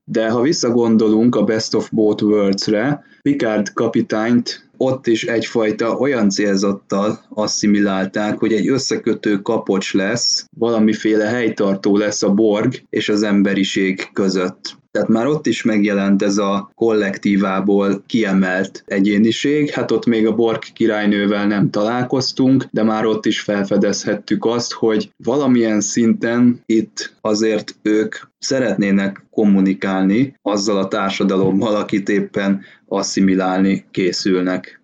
De 0.05 0.29
ha 0.29 0.41
visszagondolunk 0.41 1.35
a 1.35 1.43
Best 1.43 1.73
of 1.73 1.89
Both 1.91 2.23
Worlds-re, 2.23 3.03
Picard 3.21 3.73
kapitányt 3.73 4.69
ott 4.77 5.07
is 5.07 5.23
egyfajta 5.23 5.97
olyan 5.97 6.29
célzattal 6.29 7.19
asszimilálták, 7.29 8.39
hogy 8.39 8.53
egy 8.53 8.67
összekötő 8.67 9.41
kapocs 9.41 9.93
lesz, 9.93 10.45
valamiféle 10.57 11.25
helytartó 11.25 11.97
lesz 11.97 12.23
a 12.23 12.33
Borg 12.33 12.83
és 12.89 13.09
az 13.09 13.23
emberiség 13.23 14.09
között. 14.13 14.81
Tehát 14.93 15.07
már 15.07 15.27
ott 15.27 15.47
is 15.47 15.63
megjelent 15.63 16.21
ez 16.21 16.37
a 16.37 16.71
kollektívából 16.75 18.03
kiemelt 18.05 18.83
egyéniség. 18.85 19.69
Hát 19.69 19.91
ott 19.91 20.05
még 20.05 20.27
a 20.27 20.35
Borg 20.35 20.59
királynővel 20.73 21.47
nem 21.47 21.69
találkoztunk, 21.69 22.65
de 22.71 22.83
már 22.83 23.05
ott 23.05 23.25
is 23.25 23.41
felfedezhettük 23.41 24.45
azt, 24.45 24.71
hogy 24.71 25.09
valamilyen 25.23 25.81
szinten 25.81 26.61
itt 26.65 27.15
azért 27.21 27.75
ők 27.81 28.15
szeretnének 28.39 29.25
kommunikálni 29.31 30.35
azzal 30.41 30.77
a 30.77 30.87
társadalommal, 30.87 31.75
akit 31.75 32.09
éppen 32.09 32.61
asszimilálni 32.93 33.85
készülnek. 33.91 34.81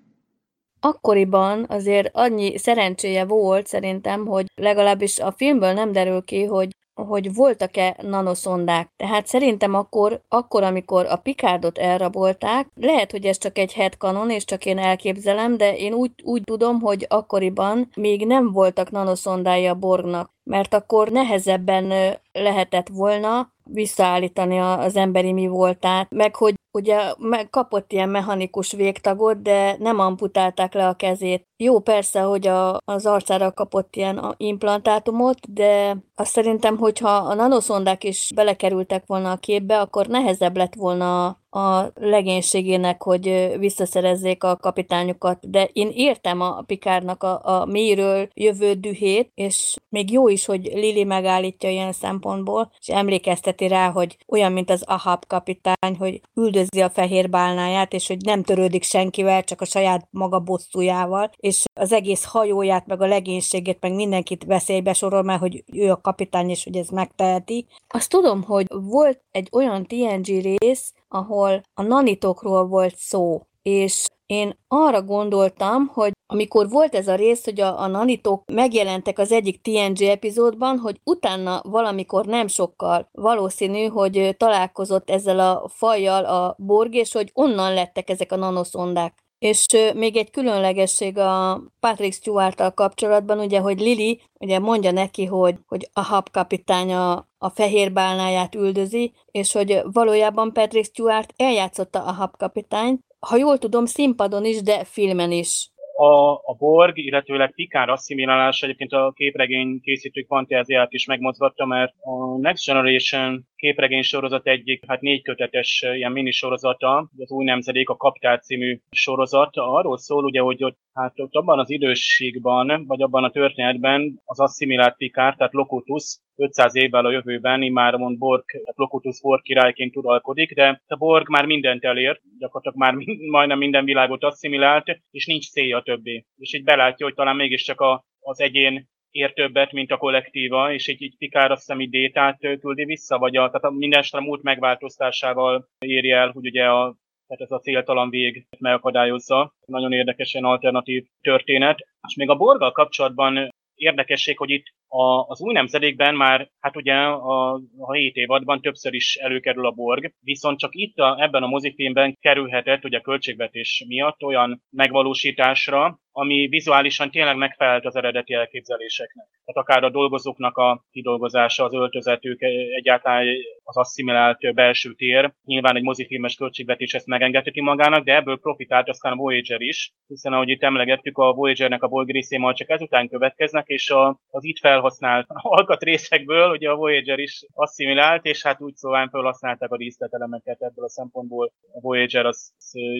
Akkoriban 0.81 1.65
azért 1.67 2.09
annyi 2.13 2.57
szerencséje 2.57 3.25
volt 3.25 3.67
szerintem, 3.67 4.25
hogy 4.25 4.45
legalábbis 4.55 5.19
a 5.19 5.31
filmből 5.31 5.73
nem 5.73 5.91
derül 5.91 6.23
ki, 6.23 6.43
hogy 6.43 6.69
hogy 7.07 7.33
voltak-e 7.33 7.95
nanoszondák. 8.01 8.89
Tehát 8.97 9.27
szerintem 9.27 9.73
akkor, 9.73 10.21
akkor, 10.27 10.63
amikor 10.63 11.05
a 11.05 11.15
Picardot 11.15 11.77
elrabolták, 11.77 12.67
lehet, 12.75 13.11
hogy 13.11 13.25
ez 13.25 13.37
csak 13.37 13.57
egy 13.57 13.73
headcanon, 13.73 14.29
és 14.29 14.45
csak 14.45 14.65
én 14.65 14.77
elképzelem, 14.77 15.57
de 15.57 15.77
én 15.77 15.93
úgy, 15.93 16.11
úgy 16.23 16.41
tudom, 16.43 16.79
hogy 16.79 17.05
akkoriban 17.09 17.89
még 17.95 18.25
nem 18.25 18.51
voltak 18.51 18.91
nanoszondái 18.91 19.67
a 19.67 19.75
Borgnak, 19.75 20.31
mert 20.43 20.73
akkor 20.73 21.09
nehezebben 21.09 22.17
lehetett 22.31 22.87
volna 22.87 23.53
visszaállítani 23.63 24.57
az 24.59 24.95
emberi 24.95 25.33
mi 25.33 25.47
voltát, 25.47 26.07
meg 26.09 26.35
hogy 26.35 26.53
ugye 26.71 27.13
kapott 27.49 27.91
ilyen 27.91 28.09
mechanikus 28.09 28.71
végtagot, 28.71 29.41
de 29.41 29.75
nem 29.79 29.99
amputálták 29.99 30.73
le 30.73 30.87
a 30.87 30.93
kezét. 30.93 31.48
Jó, 31.61 31.79
persze, 31.79 32.21
hogy 32.21 32.47
a, 32.47 32.77
az 32.85 33.05
arcára 33.05 33.51
kapott 33.51 33.95
ilyen 33.95 34.33
implantátumot, 34.37 35.53
de 35.53 35.97
azt 36.15 36.31
szerintem, 36.31 36.77
hogyha 36.77 37.09
a 37.09 37.33
nanoszondák 37.33 38.03
is 38.03 38.31
belekerültek 38.35 39.03
volna 39.05 39.31
a 39.31 39.37
képbe, 39.37 39.79
akkor 39.79 40.07
nehezebb 40.07 40.57
lett 40.57 40.73
volna 40.75 41.39
a 41.49 41.91
legénységének, 41.95 43.03
hogy 43.03 43.55
visszaszerezzék 43.57 44.43
a 44.43 44.55
kapitányukat, 44.55 45.49
de 45.49 45.69
én 45.73 45.91
értem 45.93 46.41
a 46.41 46.61
Pikárnak 46.61 47.23
a, 47.23 47.39
a 47.43 47.65
mélyről 47.65 48.29
jövő 48.33 48.73
dühét, 48.73 49.31
és 49.35 49.75
még 49.89 50.11
jó 50.11 50.27
is, 50.27 50.45
hogy 50.45 50.69
Lili 50.73 51.03
megállítja 51.03 51.69
ilyen 51.69 51.91
szempontból, 51.91 52.71
és 52.79 52.87
emlékezteti 52.87 53.67
rá, 53.67 53.89
hogy 53.91 54.17
olyan, 54.27 54.51
mint 54.51 54.69
az 54.69 54.83
Ahab 54.83 55.25
kapitány, 55.27 55.95
hogy 55.97 56.21
üldözi 56.33 56.81
a 56.81 56.89
fehér 56.89 57.29
bálnáját, 57.29 57.93
és 57.93 58.07
hogy 58.07 58.21
nem 58.25 58.43
törődik 58.43 58.83
senkivel, 58.83 59.43
csak 59.43 59.61
a 59.61 59.65
saját 59.65 60.07
maga 60.11 60.39
bosszújával, 60.39 61.31
és 61.49 61.63
az 61.73 61.91
egész 61.91 62.23
hajóját, 62.25 62.87
meg 62.87 63.01
a 63.01 63.07
legénységét, 63.07 63.77
meg 63.81 63.93
mindenkit 63.93 64.43
veszélybe 64.43 64.93
sorol, 64.93 65.23
mert 65.23 65.39
hogy 65.39 65.63
ő 65.73 65.91
a 65.91 66.01
kapitány, 66.01 66.49
és 66.49 66.63
hogy 66.63 66.75
ez 66.75 66.89
megteheti. 66.89 67.65
Azt 67.87 68.09
tudom, 68.09 68.43
hogy 68.43 68.65
volt 68.69 69.21
egy 69.31 69.49
olyan 69.51 69.85
TNG 69.85 70.25
rész, 70.25 70.93
ahol 71.07 71.61
a 71.73 71.81
nanitokról 71.81 72.67
volt 72.67 72.95
szó, 72.97 73.41
és 73.61 74.05
én 74.25 74.57
arra 74.67 75.01
gondoltam, 75.01 75.87
hogy 75.87 76.11
amikor 76.33 76.69
volt 76.69 76.95
ez 76.95 77.07
a 77.07 77.15
rész, 77.15 77.43
hogy 77.43 77.61
a, 77.61 77.79
a 77.81 77.87
nanitok 77.87 78.43
megjelentek 78.53 79.19
az 79.19 79.31
egyik 79.31 79.61
TNG 79.61 80.01
epizódban, 80.01 80.77
hogy 80.77 80.99
utána 81.03 81.61
valamikor 81.63 82.25
nem 82.25 82.47
sokkal 82.47 83.09
valószínű, 83.11 83.85
hogy 83.85 84.35
találkozott 84.37 85.09
ezzel 85.09 85.39
a 85.39 85.69
fajjal 85.73 86.25
a 86.25 86.55
Borg, 86.57 86.93
és 86.93 87.13
hogy 87.13 87.31
onnan 87.33 87.73
lettek 87.73 88.09
ezek 88.09 88.31
a 88.31 88.35
nanoszondák. 88.35 89.28
És 89.39 89.65
még 89.95 90.17
egy 90.17 90.31
különlegesség 90.31 91.17
a 91.17 91.61
Patrick 91.79 92.13
stewart 92.13 92.73
kapcsolatban, 92.73 93.39
ugye, 93.39 93.59
hogy 93.59 93.79
Lili 93.79 94.21
ugye 94.39 94.59
mondja 94.59 94.91
neki, 94.91 95.25
hogy, 95.25 95.55
hogy 95.67 95.89
a 95.93 96.01
hab 96.01 96.29
kapitánya 96.31 97.27
a 97.37 97.49
fehér 97.49 97.91
bálnáját 97.91 98.55
üldözi, 98.55 99.13
és 99.31 99.51
hogy 99.51 99.81
valójában 99.83 100.53
Patrick 100.53 100.85
Stewart 100.85 101.33
eljátszotta 101.37 102.03
a 102.03 102.11
hab 102.11 102.37
kapitányt, 102.37 103.01
ha 103.19 103.37
jól 103.37 103.57
tudom, 103.57 103.85
színpadon 103.85 104.45
is, 104.45 104.61
de 104.61 104.83
filmen 104.83 105.31
is. 105.31 105.69
A, 105.95 106.33
a 106.33 106.55
Borg, 106.57 106.97
illetőleg 106.97 107.53
Pikár 107.53 107.89
asszimilálása 107.89 108.65
egyébként 108.65 108.91
a 108.91 109.11
képregény 109.15 109.79
készítők 109.81 110.27
fantáziát 110.27 110.93
is 110.93 111.05
megmozgatta, 111.05 111.65
mert 111.65 111.93
a 112.01 112.37
Next 112.37 112.65
Generation 112.65 113.47
képregény 113.59 114.01
sorozat 114.01 114.47
egyik, 114.47 114.83
hát 114.87 115.01
négy 115.01 115.21
kötetes 115.21 115.85
ilyen 115.93 116.11
minisorozata, 116.11 117.09
az 117.17 117.31
új 117.31 117.43
nemzedék, 117.43 117.89
a 117.89 117.95
Kaptár 117.95 118.39
című 118.39 118.79
sorozat, 118.91 119.49
arról 119.53 119.97
szól 119.97 120.23
ugye, 120.23 120.41
hogy 120.41 120.63
ott, 120.63 120.77
hát 120.93 121.19
ott 121.19 121.33
abban 121.33 121.59
az 121.59 121.69
időségben, 121.69 122.85
vagy 122.85 123.01
abban 123.01 123.23
a 123.23 123.31
történetben 123.31 124.21
az 124.25 124.39
asszimilált 124.39 124.95
Pikár, 124.95 125.35
tehát 125.35 125.53
Locutus 125.53 126.19
500 126.35 126.75
évvel 126.75 127.05
a 127.05 127.11
jövőben 127.11 127.71
mond 127.71 128.17
Borg, 128.17 128.43
tehát 128.45 128.77
Locutus 128.77 129.21
Borg 129.21 129.41
királyként 129.41 129.95
uralkodik, 129.95 130.53
de 130.53 130.81
a 130.87 130.95
Borg 130.95 131.29
már 131.29 131.45
mindent 131.45 131.83
elért, 131.83 132.21
gyakorlatilag 132.39 132.77
már 132.77 133.05
majdnem 133.29 133.57
minden 133.57 133.85
világot 133.85 134.23
asszimilált, 134.23 135.01
és 135.11 135.25
nincs 135.25 135.49
célja 135.49 135.81
többé. 135.81 136.25
És 136.37 136.53
így 136.53 136.63
belátja, 136.63 137.05
hogy 137.05 137.15
talán 137.15 137.35
mégiscsak 137.35 137.81
a, 137.81 138.03
az 138.19 138.39
egyén 138.39 138.87
ér 139.11 139.33
többet, 139.33 139.71
mint 139.71 139.91
a 139.91 139.97
kollektíva, 139.97 140.73
és 140.73 140.87
egy, 140.87 141.03
egy 141.03 141.15
Pikár 141.17 141.51
azt 141.51 141.65
hiszem 141.65 141.89
détát 141.89 142.39
küldi 142.59 142.85
vissza, 142.85 143.17
vagy 143.17 143.35
a, 143.35 143.47
tehát 143.47 143.63
a 143.63 143.69
minden 143.69 144.03
a 144.11 144.21
múlt 144.21 144.43
megváltoztásával 144.43 145.67
éri 145.79 146.11
el, 146.11 146.31
hogy 146.31 146.45
ugye 146.45 146.65
a, 146.65 146.95
tehát 147.27 147.43
ez 147.43 147.51
a 147.51 147.59
céltalan 147.59 148.09
vég 148.09 148.47
megakadályozza. 148.59 149.53
Nagyon 149.65 149.93
érdekesen 149.93 150.43
alternatív 150.43 151.05
történet. 151.21 151.87
És 152.07 152.15
még 152.15 152.29
a 152.29 152.35
Borgal 152.35 152.71
kapcsolatban 152.71 153.49
érdekesség, 153.75 154.37
hogy 154.37 154.49
itt 154.49 154.65
a, 154.89 155.25
az 155.27 155.41
új 155.41 155.53
nemzedékben 155.53 156.15
már, 156.15 156.49
hát 156.59 156.75
ugye 156.75 156.93
a, 156.93 157.53
a 157.77 157.93
7 157.93 158.15
évadban 158.15 158.61
többször 158.61 158.93
is 158.93 159.15
előkerül 159.15 159.65
a 159.65 159.71
Borg, 159.71 160.13
viszont 160.19 160.59
csak 160.59 160.75
itt 160.75 160.97
a, 160.97 161.21
ebben 161.21 161.43
a 161.43 161.47
mozifilmben 161.47 162.17
kerülhetett 162.19 162.85
ugye 162.85 162.97
a 162.97 163.01
költségvetés 163.01 163.85
miatt 163.87 164.23
olyan 164.23 164.63
megvalósításra, 164.69 165.99
ami 166.11 166.47
vizuálisan 166.47 167.11
tényleg 167.11 167.35
megfelelt 167.35 167.85
az 167.85 167.95
eredeti 167.95 168.33
elképzeléseknek. 168.33 169.25
Tehát 169.45 169.67
akár 169.67 169.83
a 169.83 169.89
dolgozóknak 169.89 170.57
a 170.57 170.85
kidolgozása, 170.91 171.63
az 171.63 171.73
öltözetük, 171.73 172.41
egyáltalán 172.77 173.25
az 173.63 173.77
asszimilált 173.77 174.53
belső 174.53 174.93
tér. 174.93 175.33
Nyilván 175.43 175.75
egy 175.75 175.83
mozifilmes 175.83 176.35
költségvetés 176.35 176.93
ezt 176.93 177.07
megengedheti 177.07 177.61
magának, 177.61 178.03
de 178.03 178.15
ebből 178.15 178.39
profitált 178.39 178.89
aztán 178.89 179.11
a 179.11 179.15
Voyager 179.15 179.61
is, 179.61 179.93
hiszen 180.07 180.33
ahogy 180.33 180.49
itt 180.49 180.63
emlegettük, 180.63 181.17
a 181.17 181.33
Voyagernek 181.33 181.83
a 181.83 182.05
majd 182.37 182.55
csak 182.55 182.69
ezután 182.69 183.09
következnek, 183.09 183.67
és 183.67 183.89
a, 183.89 184.19
az 184.29 184.43
itt 184.43 184.59
felhasznált 184.79 185.25
alkatrészekből 185.29 186.49
ugye 186.49 186.69
a 186.69 186.75
Voyager 186.75 187.19
is 187.19 187.45
asszimilált, 187.53 188.25
és 188.25 188.43
hát 188.43 188.61
úgy 188.61 188.75
szóval 188.75 189.09
felhasználták 189.09 189.71
a 189.71 189.77
díszletelemeket 189.77 190.61
ebből 190.61 190.85
a 190.85 190.89
szempontból. 190.89 191.51
A 191.73 191.79
Voyager 191.79 192.25
az, 192.25 192.51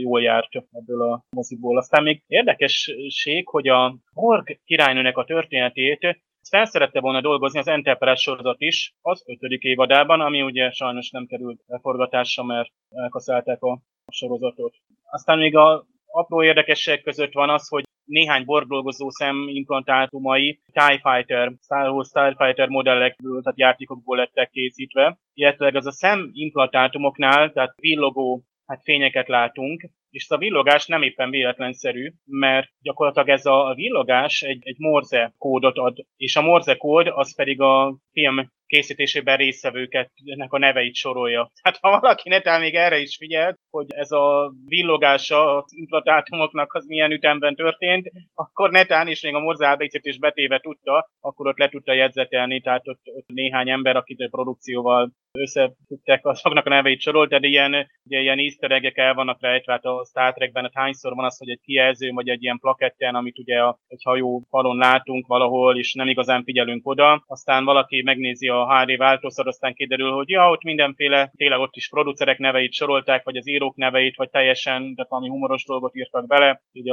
jól 0.02 0.22
járt 0.22 0.56
ebből 0.72 1.02
a 1.02 1.24
moziból. 1.30 1.78
Aztán 1.78 2.04
még 2.04 2.24
érdekes 2.28 2.90
lehetőség, 3.10 3.48
hogy 3.48 3.68
a 3.68 3.96
Borg 4.14 4.60
királynőnek 4.66 5.18
a 5.18 5.26
történetét 5.26 6.22
felszerette 6.50 7.00
volna 7.00 7.22
dolgozni 7.22 7.60
az 7.60 7.68
Enterprise 7.68 8.16
sorozat 8.16 8.62
is 8.62 8.94
az 9.02 9.24
ötödik 9.28 9.64
évadában, 9.64 10.22
ami 10.22 10.42
ugye 10.42 10.72
sajnos 10.72 11.10
nem 11.10 11.26
került 11.26 11.62
leforgatásra, 11.68 12.44
mert 12.44 12.70
elkaszálták 12.90 13.62
a 13.64 13.82
sorozatot. 14.12 14.76
Aztán 15.12 15.38
még 15.38 15.56
a 15.56 15.86
apró 16.06 16.44
érdekességek 16.44 17.04
között 17.04 17.34
van 17.34 17.50
az, 17.50 17.68
hogy 17.68 17.84
néhány 18.10 18.46
borgdolgozó 18.46 19.10
szem 19.10 19.48
implantátumai 19.48 20.60
TIE 20.72 21.02
Fighter, 21.04 21.52
Star 21.62 21.90
Wars 21.90 22.10
TIE 22.10 22.36
Fighter 22.38 22.68
modellekből, 22.68 23.42
tehát 23.42 23.60
játékokból 23.60 24.18
lettek 24.18 24.50
készítve, 24.50 25.20
illetve 25.34 25.72
az 25.74 25.86
a 25.86 25.92
szem 25.92 26.30
implantátumoknál, 26.34 27.52
tehát 27.52 27.74
villogó 27.82 28.44
hát 28.66 28.82
fényeket 28.84 29.28
látunk, 29.28 29.90
és 30.10 30.24
ez 30.24 30.36
a 30.36 30.40
villogás 30.40 30.88
nem 30.88 31.02
éppen 31.02 31.30
véletlenszerű, 31.30 32.12
mert 32.26 32.68
gyakorlatilag 32.82 33.30
ez 33.30 33.46
a 33.46 33.74
villogás 33.76 34.42
egy, 34.42 34.60
egy 34.64 34.78
morze 34.78 35.34
kódot 35.38 35.78
ad, 35.78 35.98
és 36.18 36.36
a 36.36 36.42
morze 36.42 36.76
kód 36.76 37.08
az 37.08 37.36
pedig 37.36 37.62
a 37.62 37.98
film 38.20 38.50
készítésében 38.70 39.38
résztvevőket, 39.38 40.12
ennek 40.26 40.54
a 40.54 40.58
neveit 40.58 40.96
sorolja. 40.96 41.52
Tehát 41.62 41.80
ha 41.82 42.00
valaki 42.00 42.30
netán 42.30 42.62
még 42.62 42.76
erre 42.76 42.98
is 43.00 43.16
figyelt, 43.18 43.58
hogy 43.70 43.86
ez 43.90 44.12
a 44.12 44.54
villogása 44.66 45.58
az 45.58 45.74
implantátumoknak 45.76 46.74
az 46.74 46.86
milyen 46.86 47.12
ütemben 47.12 47.56
történt, 47.56 48.12
akkor 48.34 48.70
netán 48.70 49.08
is 49.08 49.22
még 49.22 49.34
a 49.36 49.40
Morze 49.40 49.78
is 50.02 50.20
betéve 50.20 50.60
tudta, 50.60 51.10
akkor 51.20 51.48
ott 51.48 51.58
le 51.58 51.70
tudta 51.70 51.94
jegyzetelni, 51.94 52.62
tehát 52.62 52.88
ott, 52.88 53.02
ott 53.04 53.28
néhány 53.28 53.70
ember, 53.70 53.96
akit 53.96 54.20
a 54.20 54.28
produkcióval 54.32 55.12
összetudták 55.32 56.26
azoknak 56.26 56.66
a 56.66 56.70
neveit 56.70 57.02
sorolt, 57.02 57.30
de 57.30 57.48
ilyen, 57.48 57.88
ugye, 58.04 58.20
ilyen 58.20 58.40
easter 58.40 58.72
egg 58.72 58.98
el 58.98 59.14
vannak 59.14 59.42
rejtve, 59.42 59.72
hát 59.72 59.86
a 59.86 60.06
Star 60.06 60.34
Trekben 60.34 60.64
hát 60.64 60.72
hányszor 60.76 61.16
van 61.16 61.26
az, 61.26 61.38
hogy 61.38 61.50
egy 61.50 61.60
kijelző, 61.62 62.10
vagy 62.12 62.30
egy 62.30 62.44
ilyen 62.44 62.60
plaketten, 62.60 63.16
amit 63.16 63.40
ugye 63.40 63.60
a, 63.60 63.80
egy 63.88 64.02
hajó 64.04 64.44
falon 64.50 64.78
látunk 64.78 65.28
valahol, 65.28 65.78
és 65.78 65.94
nem 65.94 66.08
igazán 66.08 66.44
figyelünk 66.44 66.88
oda, 66.88 67.24
aztán 67.28 67.66
valaki 67.66 68.02
megnézi 68.10 68.48
a 68.48 68.68
HD 68.68 68.98
változat, 68.98 69.48
aztán 69.48 69.74
kiderül, 69.74 70.12
hogy 70.12 70.30
ja, 70.30 70.50
ott 70.50 70.64
mindenféle, 70.64 71.32
tényleg 71.36 71.60
ott 71.60 71.76
is 71.76 71.90
producerek 71.90 72.38
neveit 72.38 72.74
sorolták, 72.74 73.24
vagy 73.24 73.38
az 73.38 73.48
írók 73.48 73.76
neveit, 73.76 74.16
vagy 74.16 74.30
teljesen, 74.30 74.94
de 74.96 75.06
valami 75.10 75.30
humoros 75.30 75.66
dolgot 75.66 75.96
írtak 75.96 76.28
bele, 76.28 76.62
így 76.72 76.90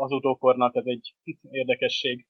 az 0.00 0.12
utókornak 0.12 0.76
ez 0.76 0.84
egy 0.86 1.14
érdekesség. 1.50 2.26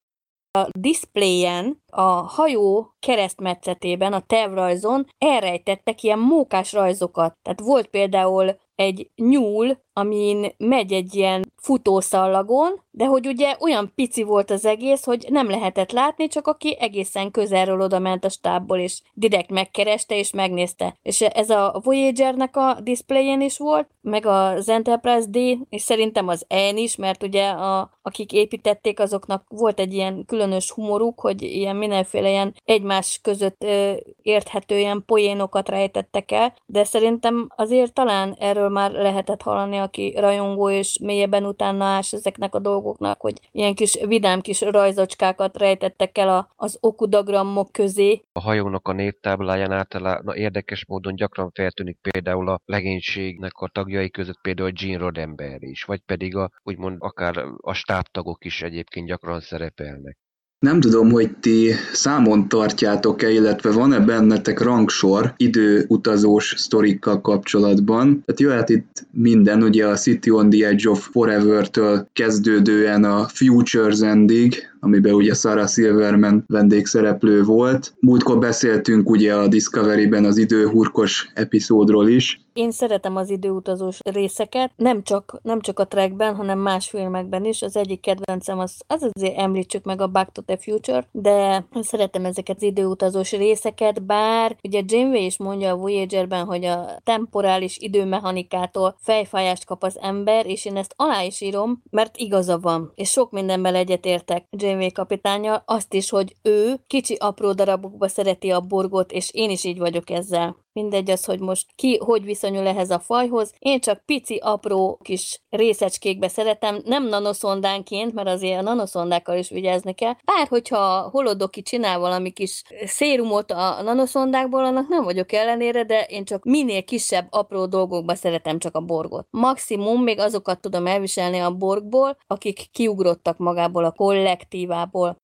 A 0.58 0.68
displayen, 0.78 1.82
a 1.92 2.10
hajó 2.10 2.94
keresztmetszetében, 2.98 4.12
a 4.12 4.26
tervrajzon 4.26 5.06
elrejtettek 5.18 6.02
ilyen 6.02 6.18
mókás 6.18 6.72
rajzokat. 6.72 7.36
Tehát 7.42 7.60
volt 7.60 7.86
például 7.86 8.58
egy 8.74 9.10
nyúl, 9.16 9.78
amin 9.92 10.52
megy 10.58 10.92
egy 10.92 11.14
ilyen 11.14 11.52
futószallagon, 11.56 12.82
de 12.90 13.04
hogy 13.04 13.26
ugye 13.26 13.56
olyan 13.60 13.92
pici 13.94 14.22
volt 14.22 14.50
az 14.50 14.64
egész, 14.64 15.04
hogy 15.04 15.26
nem 15.28 15.50
lehetett 15.50 15.92
látni, 15.92 16.28
csak 16.28 16.46
aki 16.46 16.76
egészen 16.80 17.30
közelről 17.30 17.80
oda 17.80 17.98
ment 17.98 18.24
a 18.24 18.28
stábból, 18.28 18.78
és 18.78 19.00
direkt 19.14 19.50
megkereste, 19.50 20.16
és 20.16 20.32
megnézte. 20.32 20.96
És 21.02 21.20
ez 21.20 21.50
a 21.50 21.80
Voyager-nek 21.84 22.56
a 22.56 22.78
diszpléjén 22.82 23.40
is 23.40 23.58
volt, 23.58 23.88
meg 24.00 24.26
az 24.26 24.68
Enterprise 24.68 25.26
D, 25.28 25.36
és 25.68 25.82
szerintem 25.82 26.28
az 26.28 26.44
En 26.48 26.76
is, 26.76 26.96
mert 26.96 27.22
ugye 27.22 27.48
a, 27.48 27.90
akik 28.02 28.32
építették, 28.32 29.00
azoknak 29.00 29.44
volt 29.48 29.80
egy 29.80 29.94
ilyen 29.94 30.24
különös 30.26 30.70
humoruk, 30.70 31.20
hogy 31.20 31.42
ilyen 31.42 31.76
mindenféle 31.76 32.30
ilyen 32.30 32.54
egymás 32.64 33.18
között 33.22 33.62
ö, 33.64 33.92
érthető 34.22 34.78
ilyen 34.78 35.02
poénokat 35.06 35.68
rejtettek 35.68 36.30
el, 36.30 36.54
de 36.66 36.84
szerintem 36.84 37.48
azért 37.56 37.92
talán 37.92 38.36
erről 38.38 38.68
már 38.70 38.90
lehetett 38.92 39.42
hallani, 39.42 39.76
aki 39.76 40.14
rajongó 40.16 40.70
és 40.70 40.98
mélyebben 41.02 41.44
utána 41.44 41.84
ás 41.84 42.12
ezeknek 42.12 42.54
a 42.54 42.58
dolgoknak, 42.58 43.20
hogy 43.20 43.34
ilyen 43.52 43.74
kis 43.74 43.98
vidám 44.06 44.40
kis 44.40 44.60
rajzocskákat 44.60 45.56
rejtettek 45.56 46.18
el 46.18 46.28
a, 46.28 46.48
az 46.56 46.78
okudagramok 46.80 47.72
közé. 47.72 48.22
A 48.32 48.40
hajónak 48.40 48.88
a 48.88 48.92
névtábláján 48.92 49.72
általában 49.72 50.36
érdekes 50.36 50.86
módon 50.86 51.14
gyakran 51.14 51.50
feltűnik 51.54 51.98
például 52.10 52.48
a 52.48 52.60
legénységnek 52.64 53.52
a 53.54 53.68
tagjai 53.72 54.10
között 54.10 54.40
például 54.42 54.70
Gene 54.70 54.98
Roddenberry 54.98 55.70
is, 55.70 55.82
vagy 55.82 56.00
pedig 56.00 56.36
a, 56.36 56.50
úgymond 56.62 56.96
akár 56.98 57.44
a 57.60 57.72
stábtagok 57.72 58.44
is 58.44 58.62
egyébként 58.62 59.06
gyakran 59.06 59.40
szerepelnek. 59.40 60.18
Nem 60.60 60.80
tudom, 60.80 61.10
hogy 61.10 61.36
ti 61.36 61.72
számon 61.92 62.48
tartjátok-e, 62.48 63.30
illetve 63.30 63.70
van-e 63.70 64.00
bennetek 64.00 64.60
rangsor 64.60 65.34
időutazós 65.36 66.54
sztorikkal 66.56 67.20
kapcsolatban. 67.20 68.22
Tehát 68.24 68.40
jöhet 68.40 68.68
itt 68.68 69.06
minden, 69.10 69.62
ugye 69.62 69.86
a 69.86 69.96
City 69.96 70.30
on 70.30 70.50
the 70.50 70.66
Edge 70.66 70.88
of 70.88 71.08
Forever-től 71.12 72.08
kezdődően 72.12 73.04
a 73.04 73.28
Futures 73.28 74.00
Endig, 74.00 74.69
amiben 74.80 75.14
ugye 75.14 75.34
Sarah 75.34 75.68
Silverman 75.68 76.44
vendégszereplő 76.46 77.42
volt. 77.42 77.94
Múltkor 78.00 78.38
beszéltünk 78.38 79.10
ugye 79.10 79.34
a 79.34 79.48
Discovery-ben 79.48 80.24
az 80.24 80.36
időhurkos 80.36 81.30
epizódról 81.34 82.08
is. 82.08 82.40
Én 82.52 82.70
szeretem 82.70 83.16
az 83.16 83.30
időutazós 83.30 83.98
részeket, 84.04 84.72
nem 84.76 85.02
csak, 85.02 85.38
nem 85.42 85.60
csak 85.60 85.78
a 85.78 85.86
trackben, 85.86 86.34
hanem 86.34 86.58
más 86.58 86.88
filmekben 86.88 87.44
is. 87.44 87.62
Az 87.62 87.76
egyik 87.76 88.00
kedvencem 88.00 88.58
az, 88.58 88.76
az 88.86 89.08
azért 89.12 89.38
említsük 89.38 89.84
meg 89.84 90.00
a 90.00 90.06
Back 90.06 90.32
to 90.32 90.42
the 90.42 90.56
Future, 90.60 91.06
de 91.12 91.64
szeretem 91.80 92.24
ezeket 92.24 92.56
az 92.56 92.62
időutazós 92.62 93.32
részeket, 93.32 94.02
bár 94.02 94.56
ugye 94.62 94.82
Janeway 94.86 95.24
is 95.24 95.38
mondja 95.38 95.70
a 95.70 95.76
Voyager-ben, 95.76 96.44
hogy 96.44 96.64
a 96.64 97.00
temporális 97.04 97.78
időmechanikától 97.78 98.96
fejfájást 98.98 99.64
kap 99.64 99.82
az 99.82 99.98
ember, 100.00 100.46
és 100.46 100.64
én 100.64 100.76
ezt 100.76 100.94
alá 100.96 101.22
is 101.22 101.40
írom, 101.40 101.82
mert 101.90 102.16
igaza 102.16 102.58
van, 102.58 102.92
és 102.94 103.10
sok 103.10 103.30
mindenben 103.30 103.74
egyetértek 103.74 104.44
Janeway 104.50 104.69
kapitánya, 104.92 105.62
azt 105.66 105.94
is, 105.94 106.10
hogy 106.10 106.36
ő 106.42 106.80
kicsi 106.86 107.14
apró 107.14 107.52
darabokba 107.52 108.08
szereti 108.08 108.50
a 108.50 108.60
borgot, 108.60 109.12
és 109.12 109.30
én 109.32 109.50
is 109.50 109.64
így 109.64 109.78
vagyok 109.78 110.10
ezzel 110.10 110.56
mindegy 110.72 111.10
az, 111.10 111.24
hogy 111.24 111.40
most 111.40 111.66
ki 111.74 111.98
hogy 112.04 112.24
viszonyul 112.24 112.66
ehhez 112.66 112.90
a 112.90 112.98
fajhoz. 112.98 113.52
Én 113.58 113.80
csak 113.80 114.04
pici, 114.04 114.36
apró 114.42 114.98
kis 115.02 115.40
részecskékbe 115.48 116.28
szeretem, 116.28 116.80
nem 116.84 117.08
nanoszondánként, 117.08 118.14
mert 118.14 118.28
azért 118.28 118.58
a 118.58 118.62
nanoszondákkal 118.62 119.36
is 119.36 119.48
vigyázni 119.48 119.94
kell. 119.94 120.12
Bár, 120.24 120.48
hogyha 120.48 121.08
holodoki 121.12 121.62
csinál 121.62 121.98
valami 121.98 122.30
kis 122.30 122.62
szérumot 122.84 123.50
a 123.50 123.82
nanoszondákból, 123.82 124.64
annak 124.64 124.88
nem 124.88 125.04
vagyok 125.04 125.32
ellenére, 125.32 125.84
de 125.84 126.04
én 126.08 126.24
csak 126.24 126.44
minél 126.44 126.84
kisebb, 126.84 127.26
apró 127.30 127.66
dolgokba 127.66 128.14
szeretem 128.14 128.58
csak 128.58 128.74
a 128.74 128.80
borgot. 128.80 129.26
Maximum 129.30 130.02
még 130.02 130.18
azokat 130.18 130.60
tudom 130.60 130.86
elviselni 130.86 131.38
a 131.38 131.56
borgból, 131.56 132.16
akik 132.26 132.70
kiugrottak 132.72 133.38
magából 133.38 133.84
a 133.84 133.92
kollektívából. 133.92 135.16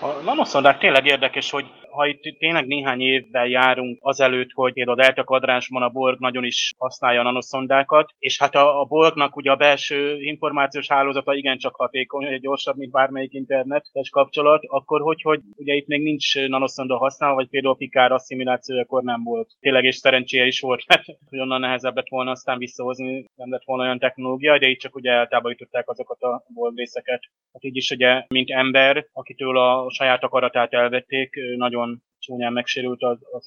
A 0.00 0.06
nanoszondák 0.24 0.78
tényleg 0.78 1.06
érdekes, 1.06 1.50
hogy 1.50 1.64
ha 1.92 2.06
itt 2.06 2.38
tényleg 2.38 2.66
néhány 2.66 3.00
évvel 3.00 3.46
járunk 3.46 3.98
azelőtt, 4.00 4.50
hogy 4.52 4.72
például 4.72 4.98
a 4.98 5.02
Delta 5.02 5.24
kadránsban 5.24 5.82
a 5.82 5.88
Borg 5.88 6.18
nagyon 6.18 6.44
is 6.44 6.74
használja 6.78 7.20
a 7.20 7.22
nanoszondákat, 7.22 8.14
és 8.18 8.38
hát 8.38 8.54
a, 8.54 8.80
a 8.80 8.84
Borgnak 8.84 9.36
ugye 9.36 9.50
a 9.50 9.56
belső 9.56 10.20
információs 10.20 10.88
hálózata 10.88 11.34
igencsak 11.34 11.74
hatékony, 11.74 12.40
gyorsabb, 12.40 12.76
mint 12.76 12.90
bármelyik 12.90 13.32
internetes 13.32 14.08
kapcsolat, 14.10 14.62
akkor 14.66 15.00
hogy, 15.00 15.22
hogy 15.22 15.40
ugye 15.56 15.74
itt 15.74 15.86
még 15.86 16.02
nincs 16.02 16.46
nanoszonda 16.46 16.96
használva, 16.96 17.36
vagy 17.36 17.48
például 17.48 17.76
Pikár 17.76 18.20
akkor 18.66 19.02
nem 19.02 19.22
volt. 19.22 19.50
Tényleg 19.60 19.84
és 19.84 19.96
szerencséje 19.96 20.46
is 20.46 20.60
volt, 20.60 20.84
hogy 21.30 21.38
onnan 21.38 21.60
nehezebb 21.60 21.96
lett 21.96 22.08
volna 22.08 22.30
aztán 22.30 22.58
visszahozni, 22.58 23.24
nem 23.34 23.50
lett 23.50 23.64
volna 23.64 23.82
olyan 23.82 23.98
technológia, 23.98 24.58
de 24.58 24.68
itt 24.68 24.78
csak 24.78 24.94
ugye 24.94 25.10
eltávolították 25.10 25.88
azokat 25.88 26.22
a 26.22 26.44
Borg 26.54 26.76
részeket. 26.76 27.20
Hát 27.52 27.64
így 27.64 27.76
is 27.76 27.90
ugye, 27.90 28.24
mint 28.28 28.50
ember, 28.50 29.06
akitől 29.12 29.58
a 29.58 29.90
saját 29.90 30.22
akaratát 30.22 30.72
elvették, 30.72 31.34
nagyon 31.56 31.81
nagyon 31.82 32.02
csúnyán 32.18 32.52
megsérült 32.52 33.02
az, 33.02 33.18
az, 33.32 33.44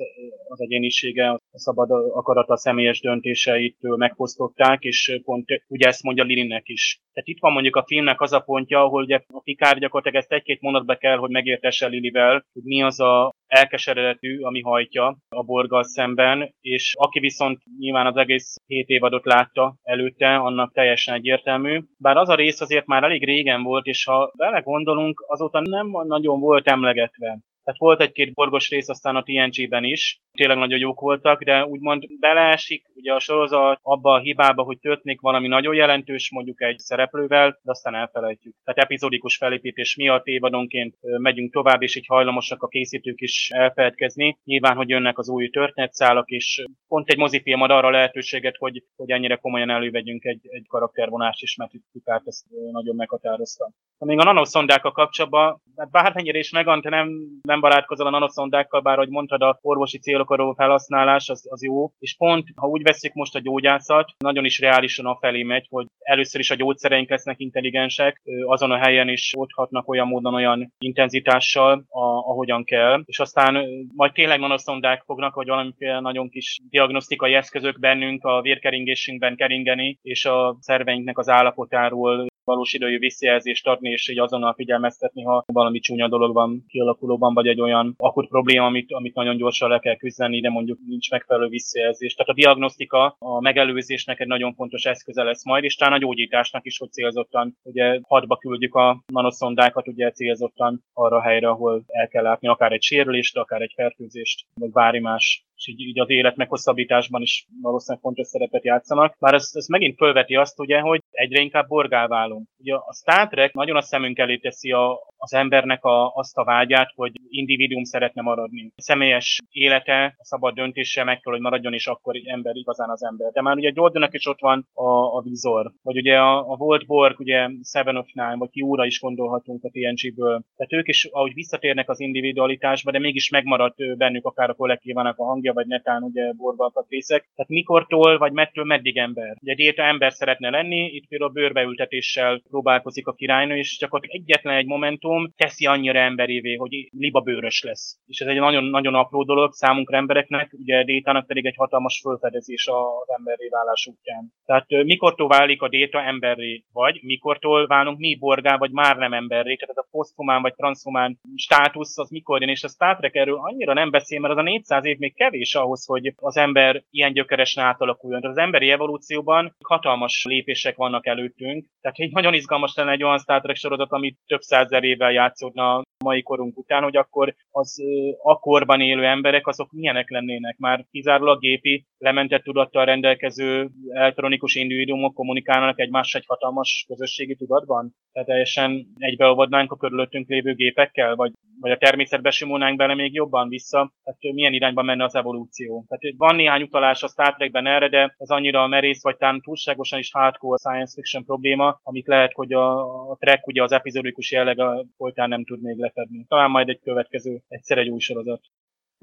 az 0.48 0.62
egyénisége, 0.62 1.30
a 1.30 1.40
szabad 1.52 1.90
akarat 1.92 2.50
a 2.50 2.58
személyes 2.58 3.00
döntéseitől 3.02 3.96
megfosztották, 3.98 4.84
és 4.84 5.20
pont 5.24 5.46
ugye 5.68 5.88
ezt 5.88 6.04
mondja 6.04 6.24
Lilinnek 6.24 6.68
is. 6.68 7.00
Tehát 7.14 7.30
itt 7.30 7.40
van 7.40 7.52
mondjuk 7.52 7.76
a 7.76 7.84
filmnek 7.88 8.22
az 8.22 8.34
a 8.34 8.40
pontja, 8.40 8.84
ahol 8.84 9.04
ugye 9.04 9.20
a 9.28 9.42
Pikár 9.42 9.80
gyakorlatilag 9.80 10.24
ezt 10.24 10.32
egy-két 10.32 10.62
mondatba 10.62 10.96
kell, 10.96 11.18
hogy 11.18 11.30
megértesse 11.30 11.88
Lilivel, 11.88 12.46
hogy 12.54 12.64
mi 12.64 12.82
az 12.84 13.00
a 13.00 13.34
elkeseredetű, 13.48 14.40
ami 14.40 14.62
hajtja 14.62 15.18
a 15.30 15.44
borgal 15.44 15.84
szemben, 15.84 16.54
és 16.62 16.94
aki 16.98 17.20
viszont 17.20 17.62
nyilván 17.80 18.06
az 18.06 18.18
egész 18.18 18.56
hét 18.66 18.88
évadot 18.88 19.26
látta 19.26 19.76
előtte, 19.82 20.36
annak 20.36 20.74
teljesen 20.74 21.14
egyértelmű. 21.14 21.80
Bár 21.98 22.18
az 22.18 22.30
a 22.30 22.36
rész 22.36 22.62
azért 22.62 22.86
már 22.86 23.04
elég 23.04 23.26
régen 23.26 23.64
volt, 23.64 23.86
és 23.86 24.04
ha 24.04 24.32
vele 24.38 24.60
gondolunk, 24.60 25.24
azóta 25.28 25.60
nem 25.60 25.88
nagyon 26.08 26.40
volt 26.40 26.68
emlegetve. 26.68 27.40
Tehát 27.66 27.80
volt 27.80 28.02
egy-két 28.02 28.34
borgos 28.34 28.70
rész 28.70 28.90
aztán 28.90 29.16
a 29.16 29.24
TNG-ben 29.24 29.84
is, 29.84 30.22
tényleg 30.36 30.58
nagyon 30.58 30.80
jók 30.80 31.00
voltak, 31.00 31.44
de 31.44 31.66
úgymond 31.66 32.04
beleesik 32.20 32.86
ugye 32.96 33.14
a 33.14 33.20
sorozat 33.20 33.80
abba 33.82 34.14
a 34.14 34.20
hibába, 34.20 34.64
hogy 34.64 34.80
történik 34.80 35.22
valami 35.22 35.48
nagyon 35.48 35.76
jelentős 35.76 36.32
mondjuk 36.32 36.62
egy 36.62 36.80
szereplővel, 36.80 37.50
de 37.50 37.72
aztán 37.72 37.96
elfelejtjük. 37.96 38.56
Tehát 38.64 38.80
epizódikus 38.80 39.38
felépítés 39.38 39.96
miatt 39.96 40.26
évadonként 40.26 40.96
megyünk 41.02 41.54
tovább, 41.54 41.82
és 41.82 41.96
így 41.96 42.06
hajlamosak 42.08 42.64
a 42.64 42.68
készítők 42.68 43.22
is 43.22 43.50
elfelejtkezni. 43.50 44.38
Nyilván, 44.44 44.76
hogy 44.76 44.90
jönnek 44.90 45.18
az 45.18 45.30
új 45.30 45.50
történetszálak, 45.50 46.30
és 46.30 46.64
pont 46.88 47.10
egy 47.10 47.18
mozifilm 47.18 47.62
ad 47.62 47.72
arra 47.72 47.90
lehetőséget, 47.90 48.58
hogy, 48.58 48.84
hogy 48.96 49.12
ennyire 49.12 49.36
komolyan 49.36 49.70
elővegyünk 49.70 50.26
egy, 50.26 50.40
egy 50.44 50.66
karaktervonást 50.68 51.42
is, 51.42 51.56
mert 51.56 51.74
itt 51.74 51.84
ezt 52.26 52.46
nagyon 52.72 52.96
meghatározta. 52.96 53.72
Még 53.98 54.20
a 54.20 54.24
nanoszondákkal 54.24 54.92
kapcsolatban, 54.92 55.62
hát 55.76 55.92
bármennyire 55.92 56.38
is 56.38 56.52
megant, 56.52 56.84
nem, 56.84 57.10
nem 57.42 57.60
barátkozol 57.60 58.08
a 58.08 58.10
nanoszondákkal, 58.10 58.82
bár 58.82 58.96
ahogy 58.96 59.10
mondtad, 59.10 59.42
a 59.42 59.60
orvosi 59.62 60.00
célokra 60.26 60.56
felhasználás 60.56 61.30
az, 61.30 61.48
az 61.50 61.64
jó. 61.64 61.92
És 62.00 62.16
pont, 62.18 62.48
ha 62.56 62.68
úgy 62.68 62.82
veszik 62.82 63.14
most 63.14 63.36
a 63.36 63.40
gyógyászat, 63.40 64.12
nagyon 64.18 64.46
is 64.46 64.60
reálisan 64.60 65.06
afelé 65.06 65.44
megy, 65.44 65.68
hogy 65.70 65.86
először 66.00 66.40
is 66.40 66.52
a 66.52 66.56
gyógyszereink 66.56 67.10
lesznek 67.10 67.40
intelligensek, 67.40 68.22
azon 68.46 68.72
a 68.72 68.78
helyen 68.78 69.10
is 69.10 69.34
oldhatnak 69.38 69.90
olyan 69.90 70.08
módon, 70.08 70.34
olyan 70.34 70.74
intenzitással, 70.78 71.86
a, 71.88 72.04
ahogyan 72.04 72.64
kell. 72.64 73.02
És 73.06 73.20
aztán 73.20 73.66
majd 73.96 74.12
tényleg 74.12 74.40
nanoszondák 74.40 75.04
fognak, 75.06 75.36
vagy 75.36 75.48
valamiféle 75.48 76.00
nagyon 76.00 76.30
kis 76.30 76.60
diagnosztikai 76.70 77.34
eszközök 77.34 77.80
bennünk 77.80 78.24
a 78.24 78.42
vérkeringésünkben 78.42 79.36
keringeni, 79.36 80.00
és 80.02 80.26
a 80.26 80.58
szerveinknek 80.60 81.18
az 81.18 81.30
állapotáról 81.30 82.26
valós 82.46 82.74
idejű 82.74 83.00
visszajelzést 83.00 83.68
adni, 83.68 83.90
és 83.90 84.10
így 84.10 84.20
azonnal 84.20 84.54
figyelmeztetni, 84.54 85.24
ha 85.24 85.44
valami 85.46 85.80
csúnya 85.80 86.08
dolog 86.08 86.34
van 86.34 86.66
kialakulóban, 86.68 87.34
vagy 87.34 87.48
egy 87.48 87.62
olyan 87.62 87.94
akut 87.98 88.28
probléma, 88.28 88.66
amit, 88.66 88.92
amit 88.92 89.16
nagyon 89.16 89.38
gyorsan 89.38 89.70
le 89.70 89.80
kell 89.80 89.96
küzdeni, 89.96 90.42
de 90.42 90.50
mondjuk 90.50 90.80
nincs 90.88 91.12
megfelelő 91.12 91.48
visszajelzés. 91.48 92.14
Tehát 92.14 92.32
a 92.32 92.34
diagnosztika, 92.34 93.16
a 93.20 93.42
megelőzésnek 93.42 94.20
egy 94.20 94.28
nagyon 94.28 94.54
fontos 94.54 94.86
eszköze 94.86 95.24
lesz 95.24 95.46
majd, 95.46 95.64
és 95.64 95.76
talán 95.76 95.94
a 95.94 95.98
gyógyításnak 95.98 96.66
is, 96.66 96.78
hogy 96.78 96.92
célzottan 96.92 97.58
ugye 97.64 98.00
hadba 98.08 98.38
küldjük 98.38 98.76
a 98.76 99.04
nanoszondákat, 99.06 99.88
ugye 99.88 100.12
célzottan 100.12 100.84
arra 100.94 101.18
a 101.18 101.22
helyre, 101.22 101.50
ahol 101.50 101.84
el 101.88 102.08
kell 102.08 102.24
látni 102.24 102.48
akár 102.48 102.72
egy 102.72 102.82
sérülést, 102.82 103.38
akár 103.38 103.62
egy 103.62 103.74
fertőzést, 103.76 104.46
vagy 104.54 104.72
bármi 104.72 105.00
más 105.00 105.46
és 105.56 105.68
így, 105.68 105.80
így 105.80 106.00
az 106.00 106.10
élet 106.10 106.36
meghosszabbításban 106.36 107.22
is 107.22 107.48
valószínűleg 107.62 108.04
fontos 108.04 108.28
szerepet 108.28 108.64
játszanak. 108.64 109.16
Már 109.20 109.34
ez, 109.34 109.50
ez 109.54 109.68
megint 109.68 109.98
fölveti 109.98 110.36
azt, 110.36 110.60
ugye, 110.60 110.80
hogy 110.80 111.02
egyre 111.12 111.42
inkább 111.42 111.68
borgál 111.68 112.08
válunk. 112.08 112.48
Ugye 112.66 112.76
a 112.76 112.94
Star 112.94 113.28
Trek 113.28 113.54
nagyon 113.54 113.76
a 113.76 113.82
szemünk 113.82 114.18
elé 114.18 114.38
teszi 114.38 114.72
a, 114.72 115.00
az 115.18 115.34
embernek 115.34 115.84
a, 115.84 116.12
azt 116.16 116.38
a 116.38 116.44
vágyát, 116.44 116.92
hogy 116.96 117.12
individuum 117.30 117.84
szeretne 117.84 118.22
maradni. 118.22 118.72
A 118.76 118.82
személyes 118.82 119.40
élete, 119.50 120.16
a 120.18 120.26
szabad 120.26 120.54
döntése 120.56 121.04
meg 121.04 121.20
kell, 121.20 121.34
hogy 121.34 121.42
maradjon, 121.42 121.74
és 121.74 121.88
akkor 121.88 122.16
ember 122.26 122.56
igazán 122.56 122.90
az 122.90 123.04
ember. 123.04 123.32
De 123.32 123.42
már 123.42 123.56
ugye 123.56 123.72
Jordannak 123.74 124.14
is 124.14 124.28
ott 124.28 124.40
van 124.40 124.68
a, 124.74 125.18
a 125.18 125.22
vizor, 125.22 125.72
vagy 125.82 125.98
ugye 125.98 126.18
a, 126.18 126.52
a 126.52 126.56
Volt 126.56 126.86
Borg, 126.86 127.20
ugye 127.20 127.50
Seven 127.64 127.98
of 127.98 128.12
Nine, 128.14 128.36
vagy 128.36 128.50
Júra 128.52 128.86
is 128.86 129.00
gondolhatunk 129.00 129.64
a 129.64 129.70
TNG-ből. 129.70 130.44
Tehát 130.56 130.74
ők 130.74 130.88
is, 130.88 131.06
ahogy 131.06 131.34
visszatérnek 131.34 131.90
az 131.90 132.00
individualitásba, 132.00 132.92
de 132.92 133.00
mégis 133.00 133.30
megmaradt 133.30 133.98
bennük 133.98 134.26
akár 134.26 134.50
a 134.50 134.54
kollektívának 134.54 135.18
a 135.18 135.26
hangja, 135.26 135.54
vagy 135.54 135.68
netán 135.68 136.04
ugye 136.04 136.32
Borba 136.34 136.86
részek. 136.90 137.30
Tehát 137.36 137.52
mikortól, 137.52 138.18
vagy 138.18 138.32
mettől 138.32 138.66
meddig 138.66 138.98
ember. 138.98 139.38
Ugye 139.42 139.56
Déta 139.56 139.84
ember 139.84 140.14
szeretne 140.14 140.50
lenni, 140.50 140.86
itt 140.86 141.08
például 141.08 141.30
a 141.30 141.34
bőrbeültetéssel 141.34 142.42
próbálkozik 142.56 143.08
a 143.08 143.14
királynő, 143.14 143.58
és 143.58 143.86
ott 143.90 144.04
egyetlen 144.08 144.56
egy 144.56 144.66
momentum 144.66 145.34
teszi 145.38 145.66
annyira 145.66 146.00
emberévé, 146.00 146.56
hogy 146.56 146.90
liba 146.92 147.20
bőrös 147.20 147.64
lesz. 147.64 148.00
És 148.06 148.20
ez 148.20 148.28
egy 148.28 148.40
nagyon, 148.40 148.64
nagyon 148.64 148.96
apró 148.96 149.24
dolog 149.24 149.54
számunkra 149.54 149.98
embereknek, 149.98 150.54
ugye 150.54 150.84
Détának 150.84 151.28
pedig 151.28 151.46
egy 151.46 151.56
hatalmas 151.58 152.00
fölfedezés 152.04 152.68
az 152.68 153.10
emberré 153.18 153.48
válás 153.48 153.88
útján. 153.88 154.34
Tehát 154.46 154.66
mikortól 154.70 155.28
válik 155.28 155.62
a 155.62 155.70
Déta 155.70 156.02
emberré, 156.02 156.64
vagy 156.74 157.00
mikortól 157.02 157.68
válunk 157.68 157.98
mi 157.98 158.16
borgá, 158.16 158.58
vagy 158.58 158.72
már 158.72 158.98
nem 158.98 159.14
emberré, 159.14 159.56
tehát 159.56 159.78
ez 159.78 159.84
a 159.84 159.88
poszthumán 159.92 160.42
vagy 160.42 160.54
transhumán 160.54 161.20
státusz 161.36 161.98
az 161.98 162.10
mikor 162.10 162.42
jön, 162.42 162.50
és 162.50 162.64
a 162.64 162.68
Star 162.68 162.98
Trek 162.98 163.16
erről 163.16 163.38
annyira 163.38 163.74
nem 163.74 163.90
beszél, 163.90 164.20
mert 164.20 164.34
az 164.34 164.40
a 164.40 164.44
400 164.44 164.86
év 164.86 164.98
még 164.98 165.16
kevés 165.16 165.56
ahhoz, 165.56 165.86
hogy 165.86 166.14
az 166.16 166.38
ember 166.38 166.84
ilyen 166.90 167.14
gyökeresen 167.14 167.64
átalakuljon. 167.64 168.22
Tehát 168.22 168.38
az 168.38 168.44
emberi 168.44 168.70
evolúcióban 168.70 169.56
hatalmas 169.64 170.26
lépések 170.28 170.76
vannak 170.76 171.06
előttünk, 171.08 171.66
tehát 171.82 171.98
egy 172.00 172.12
nagyon 172.12 172.34
izgalmas 172.46 172.76
lenne 172.76 172.92
egy 172.92 173.04
olyan 173.04 173.20
Star 173.20 173.42
Trek 173.42 173.56
sorozat, 173.56 173.92
amit 173.92 174.18
több 174.28 174.42
százer 174.42 174.84
évvel 174.84 175.12
játszódna 175.12 175.82
mai 176.06 176.22
korunk 176.22 176.58
után, 176.58 176.84
hogy 176.84 176.98
akkor 176.98 177.36
az 177.52 177.82
akkorban 178.24 178.82
élő 178.82 179.06
emberek, 179.06 179.48
azok 179.48 179.72
milyenek 179.72 180.10
lennének. 180.10 180.58
Már 180.58 180.86
kizárólag 180.92 181.40
gépi, 181.40 181.86
lementett 181.98 182.44
tudattal 182.44 182.86
rendelkező 182.86 183.70
elektronikus 183.92 184.56
individuumok 184.56 185.14
kommunikálnak 185.14 185.80
egymással 185.80 186.22
egy 186.22 186.28
hatalmas 186.28 186.86
közösségi 186.88 187.36
tudatban? 187.36 187.96
Tehát 188.12 188.28
teljesen 188.28 188.88
egybeolvadnánk 188.98 189.72
a 189.72 189.76
körülöttünk 189.76 190.30
lévő 190.30 190.54
gépekkel, 190.54 191.16
vagy, 191.16 191.32
vagy 191.60 191.72
a 191.72 191.78
természetbe 191.78 192.30
simulnánk 192.30 192.78
bele 192.78 192.94
még 192.96 193.14
jobban 193.14 193.50
vissza? 193.50 193.94
Tehát 194.04 194.36
milyen 194.36 194.54
irányba 194.54 194.82
menne 194.82 195.04
az 195.04 195.16
evolúció? 195.16 195.86
Tehát 195.88 196.16
van 196.18 196.36
néhány 196.36 196.62
utalás 196.62 197.04
a 197.04 197.08
Star 197.08 197.36
Trekben 197.36 197.68
erre, 197.68 197.90
de 197.90 198.16
ez 198.18 198.30
annyira 198.30 198.68
merész, 198.68 199.04
vagy 199.04 199.18
talán 199.18 199.42
túlságosan 199.42 200.00
is 200.00 200.12
hardcore 200.12 200.58
science 200.58 200.94
fiction 200.96 201.26
probléma, 201.26 201.80
amit 201.84 202.08
lehet, 202.08 202.34
hogy 202.34 202.54
a, 202.54 202.80
a 203.12 203.16
Trek 203.20 203.48
ugye 203.48 203.64
az 203.64 203.72
epizódikus 203.72 204.32
jelleg 204.32 204.58
folytán 204.98 205.30
nem 205.30 205.46
tud 205.46 205.62
még 205.62 205.78
lefedni. 205.96 206.26
Talán 206.28 206.50
majd 206.50 206.70
egy 206.70 206.80
következő, 206.80 207.42
egyszer 207.48 207.78
egy 207.78 207.90
új 207.90 208.00
sorozat. 208.00 208.42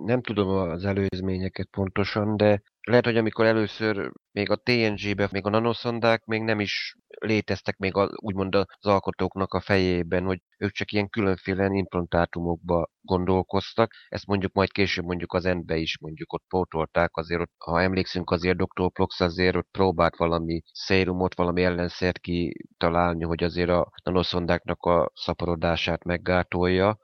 Nem 0.05 0.23
tudom 0.23 0.49
az 0.49 0.85
előzményeket 0.85 1.69
pontosan, 1.71 2.37
de 2.37 2.63
lehet, 2.87 3.05
hogy 3.05 3.17
amikor 3.17 3.45
először 3.45 4.13
még 4.33 4.51
a 4.51 4.57
TNG-be, 4.57 5.29
még 5.31 5.47
a 5.47 5.51
nanoszondák 5.51 6.25
még 6.25 6.43
nem 6.43 6.61
is 6.61 6.97
léteztek 7.19 7.77
még 7.77 7.95
a, 7.97 8.11
úgymond 8.17 8.55
az 8.55 8.67
alkotóknak 8.81 9.55
a 9.55 9.61
fejében, 9.61 10.25
hogy 10.25 10.39
ők 10.59 10.71
csak 10.71 10.93
ilyen 10.93 11.09
különféle 11.09 11.67
implantátumokba 11.67 12.89
gondolkoztak. 13.01 13.93
Ezt 14.09 14.27
mondjuk 14.27 14.53
majd 14.53 14.73
később 14.73 15.05
mondjuk 15.05 15.33
az 15.33 15.45
endbe 15.45 15.77
is 15.77 15.99
mondjuk 16.01 16.33
ott 16.33 16.45
pótolták, 16.49 17.17
azért 17.17 17.41
ott, 17.41 17.53
ha 17.59 17.83
emlékszünk 17.83 18.31
azért 18.31 18.57
Dr. 18.57 18.93
Plox 18.93 19.21
azért 19.21 19.57
ott 19.57 19.69
próbált 19.71 20.17
valami 20.17 20.63
szérumot, 20.73 21.35
valami 21.35 21.63
ellenszert 21.63 22.19
kitalálni, 22.19 23.25
hogy 23.25 23.43
azért 23.45 23.71
a 23.71 23.91
nanoszondáknak 24.05 24.83
a 24.83 25.11
szaporodását 25.15 26.05
meggátolja. 26.05 26.99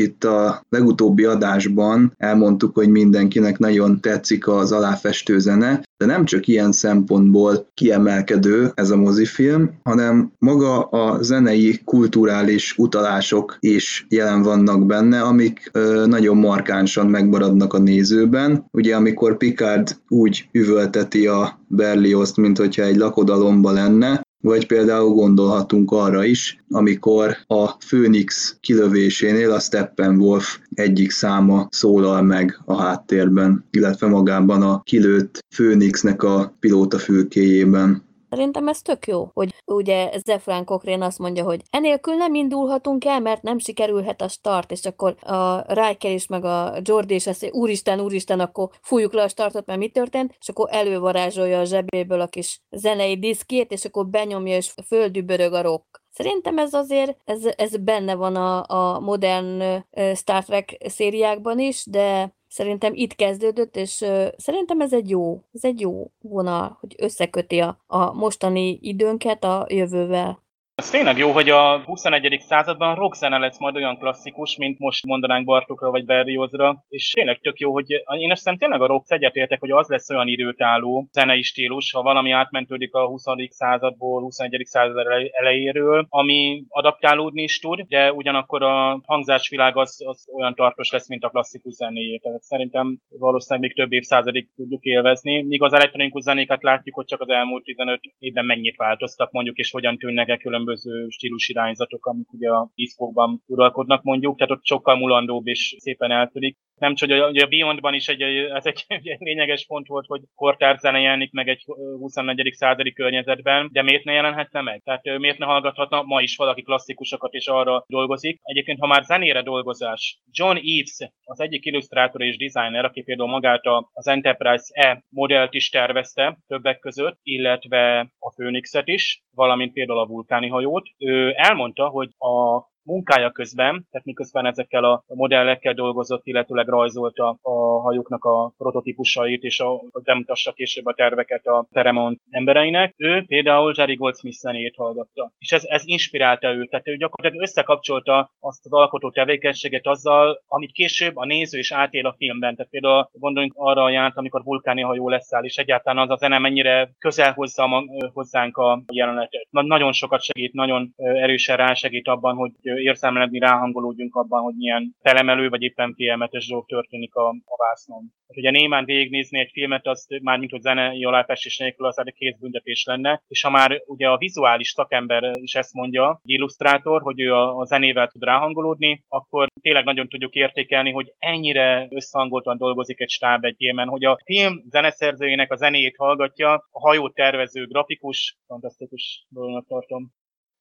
Itt 0.00 0.24
a 0.24 0.62
legutóbbi 0.68 1.24
adásban 1.24 2.14
elmondtuk, 2.16 2.74
hogy 2.74 2.88
mindenkinek 2.88 3.58
nagyon 3.58 4.00
tetszik 4.00 4.48
az 4.48 4.72
aláfestő 4.72 5.38
zene, 5.38 5.82
de 5.96 6.06
nem 6.06 6.24
csak 6.24 6.46
ilyen 6.46 6.72
szempontból 6.72 7.66
kiemelkedő 7.74 8.72
ez 8.74 8.90
a 8.90 8.96
mozifilm, 8.96 9.70
hanem 9.82 10.32
maga 10.38 10.82
a 10.82 11.22
zenei, 11.22 11.80
kulturális 11.84 12.74
utalások 12.78 13.56
is 13.60 14.06
jelen 14.08 14.42
vannak 14.42 14.86
benne, 14.86 15.20
amik 15.20 15.70
ö, 15.72 16.06
nagyon 16.06 16.36
markánsan 16.36 17.06
megmaradnak 17.06 17.74
a 17.74 17.78
nézőben. 17.78 18.64
Ugye 18.70 18.96
amikor 18.96 19.36
Picard 19.36 19.96
úgy 20.08 20.48
üvölteti 20.52 21.26
a 21.26 21.58
Berlioszt, 21.68 22.36
mint 22.36 22.58
hogyha 22.58 22.82
egy 22.82 22.96
lakodalomba 22.96 23.70
lenne, 23.70 24.20
vagy 24.40 24.66
például 24.66 25.14
gondolhatunk 25.14 25.90
arra 25.90 26.24
is, 26.24 26.62
amikor 26.70 27.36
a 27.46 27.76
Phoenix 27.76 28.56
kilövésénél 28.60 29.50
a 29.50 29.58
Steppenwolf 29.60 30.58
egyik 30.74 31.10
száma 31.10 31.68
szólal 31.70 32.22
meg 32.22 32.60
a 32.64 32.82
háttérben, 32.82 33.64
illetve 33.70 34.06
magában 34.06 34.62
a 34.62 34.80
kilőtt 34.82 35.44
Phoenixnek 35.48 36.22
a 36.22 36.54
pilóta 36.60 36.98
fülkéjében. 36.98 38.08
Szerintem 38.30 38.68
ez 38.68 38.82
tök 38.82 39.06
jó, 39.06 39.30
hogy 39.32 39.54
ugye 39.64 40.10
Zefrán 40.24 40.64
Kokrén 40.64 41.02
azt 41.02 41.18
mondja, 41.18 41.44
hogy 41.44 41.62
enélkül 41.70 42.14
nem 42.14 42.34
indulhatunk 42.34 43.04
el, 43.04 43.20
mert 43.20 43.42
nem 43.42 43.58
sikerülhet 43.58 44.22
a 44.22 44.28
start, 44.28 44.70
és 44.70 44.84
akkor 44.84 45.16
a 45.20 45.72
Riker 45.72 46.12
is, 46.12 46.26
meg 46.26 46.44
a 46.44 46.72
Jordi 46.82 47.14
is 47.14 47.26
azt 47.26 47.48
úristen, 47.52 48.00
úristen, 48.00 48.40
akkor 48.40 48.68
fújjuk 48.82 49.12
le 49.12 49.22
a 49.22 49.28
startot, 49.28 49.66
mert 49.66 49.78
mi 49.78 49.88
történt, 49.88 50.36
és 50.40 50.48
akkor 50.48 50.68
elővarázsolja 50.70 51.60
a 51.60 51.64
zsebéből 51.64 52.20
a 52.20 52.26
kis 52.26 52.60
zenei 52.70 53.18
diszkét, 53.18 53.72
és 53.72 53.84
akkor 53.84 54.06
benyomja, 54.06 54.56
és 54.56 54.74
földübörög 54.86 55.52
a 55.52 55.62
rock. 55.62 56.02
Szerintem 56.10 56.58
ez 56.58 56.74
azért, 56.74 57.16
ez, 57.24 57.44
ez 57.56 57.76
benne 57.76 58.14
van 58.14 58.36
a, 58.36 58.64
a 58.66 59.00
modern 59.00 59.84
Star 60.14 60.44
Trek 60.44 60.76
szériákban 60.86 61.58
is, 61.58 61.84
de 61.86 62.34
Szerintem 62.50 62.92
itt 62.94 63.14
kezdődött, 63.14 63.76
és 63.76 63.90
szerintem 64.36 64.80
ez 64.80 64.92
egy 64.92 65.10
jó, 65.10 65.42
ez 65.52 65.64
egy 65.64 65.80
jó 65.80 66.10
vonal, 66.20 66.76
hogy 66.80 66.94
összeköti 66.98 67.58
a, 67.58 67.84
a 67.86 68.12
mostani 68.12 68.78
időnket 68.82 69.44
a 69.44 69.66
jövővel. 69.68 70.42
Ez 70.80 70.90
tényleg 70.90 71.18
jó, 71.18 71.30
hogy 71.30 71.48
a 71.48 71.78
21. 71.84 72.40
században 72.40 72.94
rockzene 72.94 73.38
lesz 73.38 73.58
majd 73.58 73.76
olyan 73.76 73.98
klasszikus, 73.98 74.56
mint 74.56 74.78
most 74.78 75.06
mondanánk 75.06 75.44
Bartokra 75.44 75.90
vagy 75.90 76.04
Berriozra, 76.04 76.84
és 76.88 77.10
tényleg 77.10 77.40
tök 77.40 77.58
jó, 77.58 77.72
hogy 77.72 77.90
én 78.18 78.30
azt 78.30 78.50
tényleg 78.58 78.80
a 78.80 78.86
rock 78.86 79.12
egyetértek, 79.12 79.60
hogy 79.60 79.70
az 79.70 79.88
lesz 79.88 80.10
olyan 80.10 80.28
időtálló 80.28 81.08
zenei 81.12 81.42
stílus, 81.42 81.92
ha 81.92 82.02
valami 82.02 82.30
átmentődik 82.30 82.94
a 82.94 83.06
20. 83.06 83.22
századból, 83.48 84.22
21. 84.22 84.62
század 84.64 85.06
elejéről, 85.32 86.06
ami 86.08 86.64
adaptálódni 86.68 87.42
is 87.42 87.58
tud, 87.58 87.80
de 87.80 88.12
ugyanakkor 88.12 88.62
a 88.62 89.00
hangzásvilág 89.06 89.76
az, 89.76 90.02
az 90.06 90.28
olyan 90.36 90.54
tartós 90.54 90.90
lesz, 90.90 91.08
mint 91.08 91.24
a 91.24 91.28
klasszikus 91.28 91.72
zenéjé. 91.74 92.16
Tehát 92.16 92.42
szerintem 92.42 92.98
valószínűleg 93.08 93.68
még 93.68 93.76
több 93.76 93.92
évszázadig 93.92 94.48
tudjuk 94.56 94.84
élvezni, 94.84 95.42
míg 95.42 95.62
az 95.62 95.72
elektronikus 95.72 96.22
zenéket 96.22 96.62
látjuk, 96.62 96.94
hogy 96.94 97.06
csak 97.06 97.20
az 97.20 97.28
elmúlt 97.28 97.64
15 97.64 98.00
évben 98.18 98.44
mennyit 98.44 98.76
változtak 98.76 99.30
mondjuk, 99.30 99.56
és 99.56 99.70
hogyan 99.70 99.98
tűnnek 99.98 100.28
el 100.28 100.38
különböző 100.38 100.68
különböző 100.70 101.08
stílusirányzatok, 101.08 102.06
amik 102.06 102.32
ugye 102.32 102.48
a 102.50 102.70
diszkókban 102.74 103.42
uralkodnak 103.46 104.02
mondjuk, 104.02 104.36
tehát 104.36 104.52
ott 104.52 104.64
sokkal 104.64 104.96
mulandóbb 104.96 105.46
és 105.46 105.76
szépen 105.78 106.10
eltűnik 106.10 106.58
nem 106.80 106.94
csak, 106.94 107.10
hogy 107.10 107.38
a 107.38 107.46
Beyondban 107.46 107.94
is 107.94 108.08
egy, 108.08 108.22
ez 108.22 108.66
egy, 108.66 108.84
egy 108.88 109.16
lényeges 109.18 109.66
pont 109.66 109.86
volt, 109.86 110.06
hogy 110.06 110.20
kortár 110.34 110.78
zene 110.78 111.00
jelenik 111.00 111.32
meg 111.32 111.48
egy 111.48 111.64
24. 111.98 112.52
századi 112.52 112.92
környezetben, 112.92 113.68
de 113.72 113.82
miért 113.82 114.04
ne 114.04 114.12
jelenhetne 114.12 114.60
meg? 114.60 114.82
Tehát 114.84 115.18
miért 115.18 115.38
ne 115.38 115.46
hallgathatna 115.46 116.02
ma 116.02 116.20
is 116.20 116.36
valaki 116.36 116.62
klasszikusokat 116.62 117.32
és 117.32 117.46
arra 117.46 117.84
dolgozik? 117.88 118.40
Egyébként, 118.42 118.80
ha 118.80 118.86
már 118.86 119.02
zenére 119.02 119.42
dolgozás, 119.42 120.20
John 120.30 120.56
Eves, 120.56 121.10
az 121.24 121.40
egyik 121.40 121.64
illusztrátor 121.64 122.22
és 122.22 122.36
designer, 122.36 122.84
aki 122.84 123.02
például 123.02 123.28
magát 123.28 123.62
az 123.92 124.06
Enterprise 124.06 124.64
E 124.70 125.04
modellt 125.08 125.54
is 125.54 125.68
tervezte 125.68 126.38
többek 126.46 126.78
között, 126.78 127.18
illetve 127.22 128.00
a 128.18 128.32
Phoenixet 128.34 128.88
is, 128.88 129.22
valamint 129.34 129.72
például 129.72 129.98
a 129.98 130.06
vulkáni 130.06 130.48
hajót. 130.48 130.88
Ő 130.98 131.32
elmondta, 131.36 131.88
hogy 131.88 132.08
a 132.18 132.64
munkája 132.90 133.30
közben, 133.30 133.86
tehát 133.90 134.06
miközben 134.06 134.46
ezekkel 134.46 134.84
a 134.84 135.04
modellekkel 135.06 135.74
dolgozott, 135.74 136.26
illetőleg 136.26 136.68
rajzolta 136.68 137.38
a 137.42 137.80
hajóknak 137.80 138.24
a 138.24 138.52
prototípusait, 138.58 139.42
és 139.42 139.60
a, 139.60 139.72
a 139.72 140.00
bemutassa 140.04 140.52
később 140.52 140.86
a 140.86 140.94
terveket 140.94 141.46
a 141.46 141.66
Paramount 141.72 142.20
embereinek. 142.30 142.94
Ő 142.96 143.24
például 143.26 143.74
Jerry 143.76 143.94
Goldsmith 143.94 144.36
zenét 144.36 144.74
hallgatta. 144.76 145.32
És 145.38 145.52
ez, 145.52 145.64
ez 145.64 145.82
inspirálta 145.86 146.54
őt, 146.54 146.70
tehát 146.70 146.88
ő 146.88 146.96
gyakorlatilag 146.96 147.44
összekapcsolta 147.44 148.30
azt 148.40 148.64
az 148.64 148.72
alkotó 148.72 149.10
tevékenységet 149.10 149.86
azzal, 149.86 150.42
amit 150.46 150.72
később 150.72 151.16
a 151.16 151.24
néző 151.24 151.58
is 151.58 151.72
átél 151.72 152.06
a 152.06 152.14
filmben. 152.18 152.56
Tehát 152.56 152.70
például 152.70 153.10
gondoljunk 153.12 153.54
arra 153.56 153.82
a 153.82 153.90
járt, 153.90 154.16
amikor 154.16 154.42
vulkáni 154.44 154.82
hajó 154.82 155.08
leszáll, 155.08 155.44
és 155.44 155.56
egyáltalán 155.56 156.02
az 156.02 156.10
a 156.10 156.16
zene 156.16 156.38
mennyire 156.38 156.90
közel 156.98 157.32
hozza 157.32 157.68
hozzánk 158.12 158.56
a 158.56 158.82
jelenetet. 158.92 159.46
Na, 159.50 159.62
nagyon 159.62 159.92
sokat 159.92 160.22
segít, 160.22 160.52
nagyon 160.52 160.94
erősen 160.96 161.56
rásegít 161.56 162.08
abban, 162.08 162.36
hogy 162.36 162.50
érzelmeledni, 162.80 163.38
ráhangolódjunk 163.38 164.14
abban, 164.14 164.42
hogy 164.42 164.54
milyen 164.56 164.94
telemelő 165.02 165.48
vagy 165.48 165.62
éppen 165.62 165.94
félelmetes 165.94 166.48
dolog 166.48 166.66
történik 166.66 167.14
a, 167.14 167.28
a 167.28 167.56
vásznon. 167.56 168.12
Hát 168.28 168.36
ugye 168.36 168.50
némán 168.50 168.84
végignézni 168.84 169.38
egy 169.38 169.50
filmet, 169.52 169.86
az 169.86 170.06
már 170.22 170.38
mint 170.38 170.50
hogy 170.50 170.60
zenei 170.60 171.04
aláfestés 171.04 171.58
nélkül 171.58 171.86
az 171.86 171.98
egy 171.98 172.14
kézbüntetés 172.14 172.84
lenne, 172.84 173.22
és 173.28 173.42
ha 173.42 173.50
már 173.50 173.82
ugye 173.86 174.08
a 174.08 174.18
vizuális 174.18 174.68
szakember 174.68 175.30
is 175.34 175.54
ezt 175.54 175.74
mondja, 175.74 176.20
egy 176.24 176.30
illusztrátor, 176.30 177.02
hogy 177.02 177.20
ő 177.20 177.34
a, 177.34 177.56
a 177.56 177.64
zenével 177.64 178.08
tud 178.08 178.22
ráhangolódni, 178.22 179.04
akkor 179.08 179.48
tényleg 179.60 179.84
nagyon 179.84 180.08
tudjuk 180.08 180.34
értékelni, 180.34 180.90
hogy 180.90 181.14
ennyire 181.18 181.86
összehangoltan 181.90 182.56
dolgozik 182.56 183.00
egy 183.00 183.10
stáb 183.10 183.44
egy 183.44 183.54
filmen, 183.56 183.88
hogy 183.88 184.04
a 184.04 184.18
film 184.24 184.62
zeneszerzőjének 184.68 185.52
a 185.52 185.56
zenéjét 185.56 185.96
hallgatja, 185.96 186.52
a 186.52 186.80
hajó 186.80 187.08
tervező 187.08 187.66
grafikus, 187.66 188.38
fantasztikus 188.46 189.26
dolognak 189.28 189.66
tartom. 189.66 190.12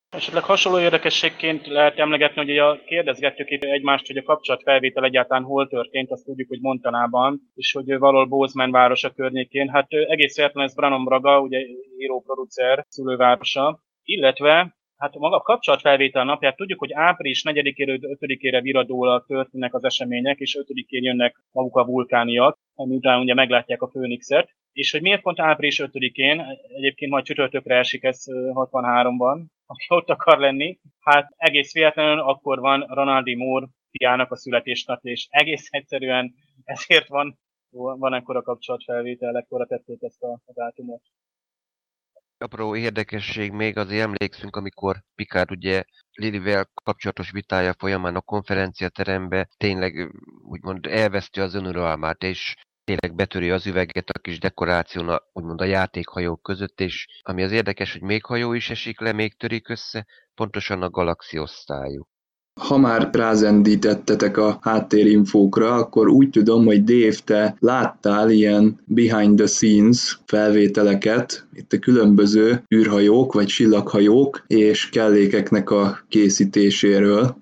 Esetleg 0.09 0.43
hasonló 0.43 0.79
érdekességként 0.79 1.67
lehet 1.67 1.99
emlegetni, 1.99 2.45
hogy 2.45 2.57
a 2.57 2.79
kérdezgetjük 2.85 3.49
itt 3.49 3.63
egymást, 3.63 4.07
hogy 4.07 4.17
a 4.17 4.23
kapcsolatfelvétel 4.23 5.03
egyáltalán 5.03 5.43
hol 5.43 5.67
történt, 5.67 6.11
azt 6.11 6.25
tudjuk, 6.25 6.47
hogy 6.47 6.61
Montanában, 6.61 7.41
és 7.53 7.71
hogy 7.71 7.97
valahol 7.97 8.25
Bozeman 8.25 8.71
városa 8.71 9.09
környékén. 9.09 9.69
Hát 9.69 9.91
egész 9.91 10.35
véletlen 10.35 10.65
ez 10.65 10.75
Branham 10.75 11.03
Braga, 11.03 11.39
ugye 11.39 11.59
író-producer, 11.97 12.85
szülővárosa, 12.87 13.79
illetve 14.03 14.77
Hát 14.99 15.15
maga 15.15 15.35
a 15.35 15.41
kapcsolatfelvétel 15.41 16.23
napját 16.23 16.55
tudjuk, 16.55 16.79
hogy 16.79 16.93
április 16.93 17.43
4-ére, 17.45 18.17
5-ére 18.19 18.59
viradólag 18.61 19.25
történnek 19.25 19.73
az 19.73 19.83
események, 19.83 20.39
és 20.39 20.57
5-én 20.61 21.03
jönnek 21.03 21.35
maguk 21.51 21.75
a 21.75 21.85
vulkániak, 21.85 22.57
miután 22.75 23.19
ugye 23.19 23.33
meglátják 23.33 23.81
a 23.81 23.89
Főnixet. 23.89 24.49
És 24.71 24.91
hogy 24.91 25.01
miért 25.01 25.21
pont 25.21 25.39
április 25.39 25.81
5-én, 25.83 26.45
egyébként 26.75 27.11
majd 27.11 27.25
csütörtökre 27.25 27.75
esik 27.75 28.03
ez 28.03 28.23
63-ban, 28.27 29.41
aki 29.71 29.85
ott 29.89 30.09
akar 30.09 30.39
lenni, 30.39 30.79
hát 30.99 31.33
egész 31.35 31.73
véletlenül 31.73 32.19
akkor 32.19 32.59
van 32.59 32.85
Ronaldi 32.87 33.35
Moore 33.35 33.67
fiának 33.91 34.31
a 34.31 34.35
születésnap, 34.35 35.05
és 35.05 35.27
egész 35.29 35.67
egyszerűen 35.69 36.33
ezért 36.63 37.07
van, 37.07 37.39
van 37.71 38.13
ekkora 38.13 38.41
kapcsolatfelvétel, 38.41 39.37
ekkora 39.37 39.65
tették 39.65 40.01
ezt 40.01 40.21
a, 40.21 40.31
a 40.31 40.53
dátumot. 40.53 41.01
Apró 42.37 42.75
érdekesség 42.75 43.51
még 43.51 43.77
azért 43.77 44.01
emlékszünk, 44.01 44.55
amikor 44.55 45.03
Picard 45.15 45.51
ugye 45.51 45.83
Lilivel 46.11 46.69
kapcsolatos 46.83 47.31
vitája 47.31 47.73
folyamán 47.77 48.15
a 48.15 48.21
konferenciaterembe 48.21 49.49
tényleg 49.57 50.11
úgymond 50.43 50.85
elveszti 50.85 51.39
az 51.39 51.53
önuralmát, 51.53 52.23
és 52.23 52.55
tényleg 52.89 53.15
betöri 53.15 53.49
az 53.49 53.65
üveget 53.67 54.09
a 54.09 54.19
kis 54.19 54.39
dekoráción, 54.39 55.09
a, 55.09 55.21
úgymond 55.33 55.61
a 55.61 55.65
játékhajók 55.65 56.41
között, 56.41 56.81
és 56.81 57.07
ami 57.21 57.43
az 57.43 57.51
érdekes, 57.51 57.91
hogy 57.91 58.01
még 58.01 58.25
hajó 58.25 58.53
is 58.53 58.69
esik 58.69 58.99
le, 58.99 59.11
még 59.11 59.37
törik 59.37 59.69
össze, 59.69 60.05
pontosan 60.35 60.81
a 60.81 60.89
galaxi 60.89 61.39
osztályú. 61.39 62.07
Ha 62.59 62.77
már 62.77 63.09
rázendítettetek 63.11 64.37
a 64.37 64.57
háttérinfókra, 64.61 65.73
akkor 65.73 66.07
úgy 66.07 66.29
tudom, 66.29 66.65
hogy 66.65 66.83
Dave, 66.83 67.15
te 67.25 67.55
láttál 67.59 68.29
ilyen 68.29 68.79
behind 68.85 69.37
the 69.37 69.47
scenes 69.47 70.19
felvételeket, 70.25 71.47
itt 71.53 71.73
a 71.73 71.79
különböző 71.79 72.63
űrhajók 72.75 73.33
vagy 73.33 73.45
csillaghajók 73.45 74.43
és 74.47 74.89
kellékeknek 74.89 75.69
a 75.69 75.99
készítéséről. 76.07 77.37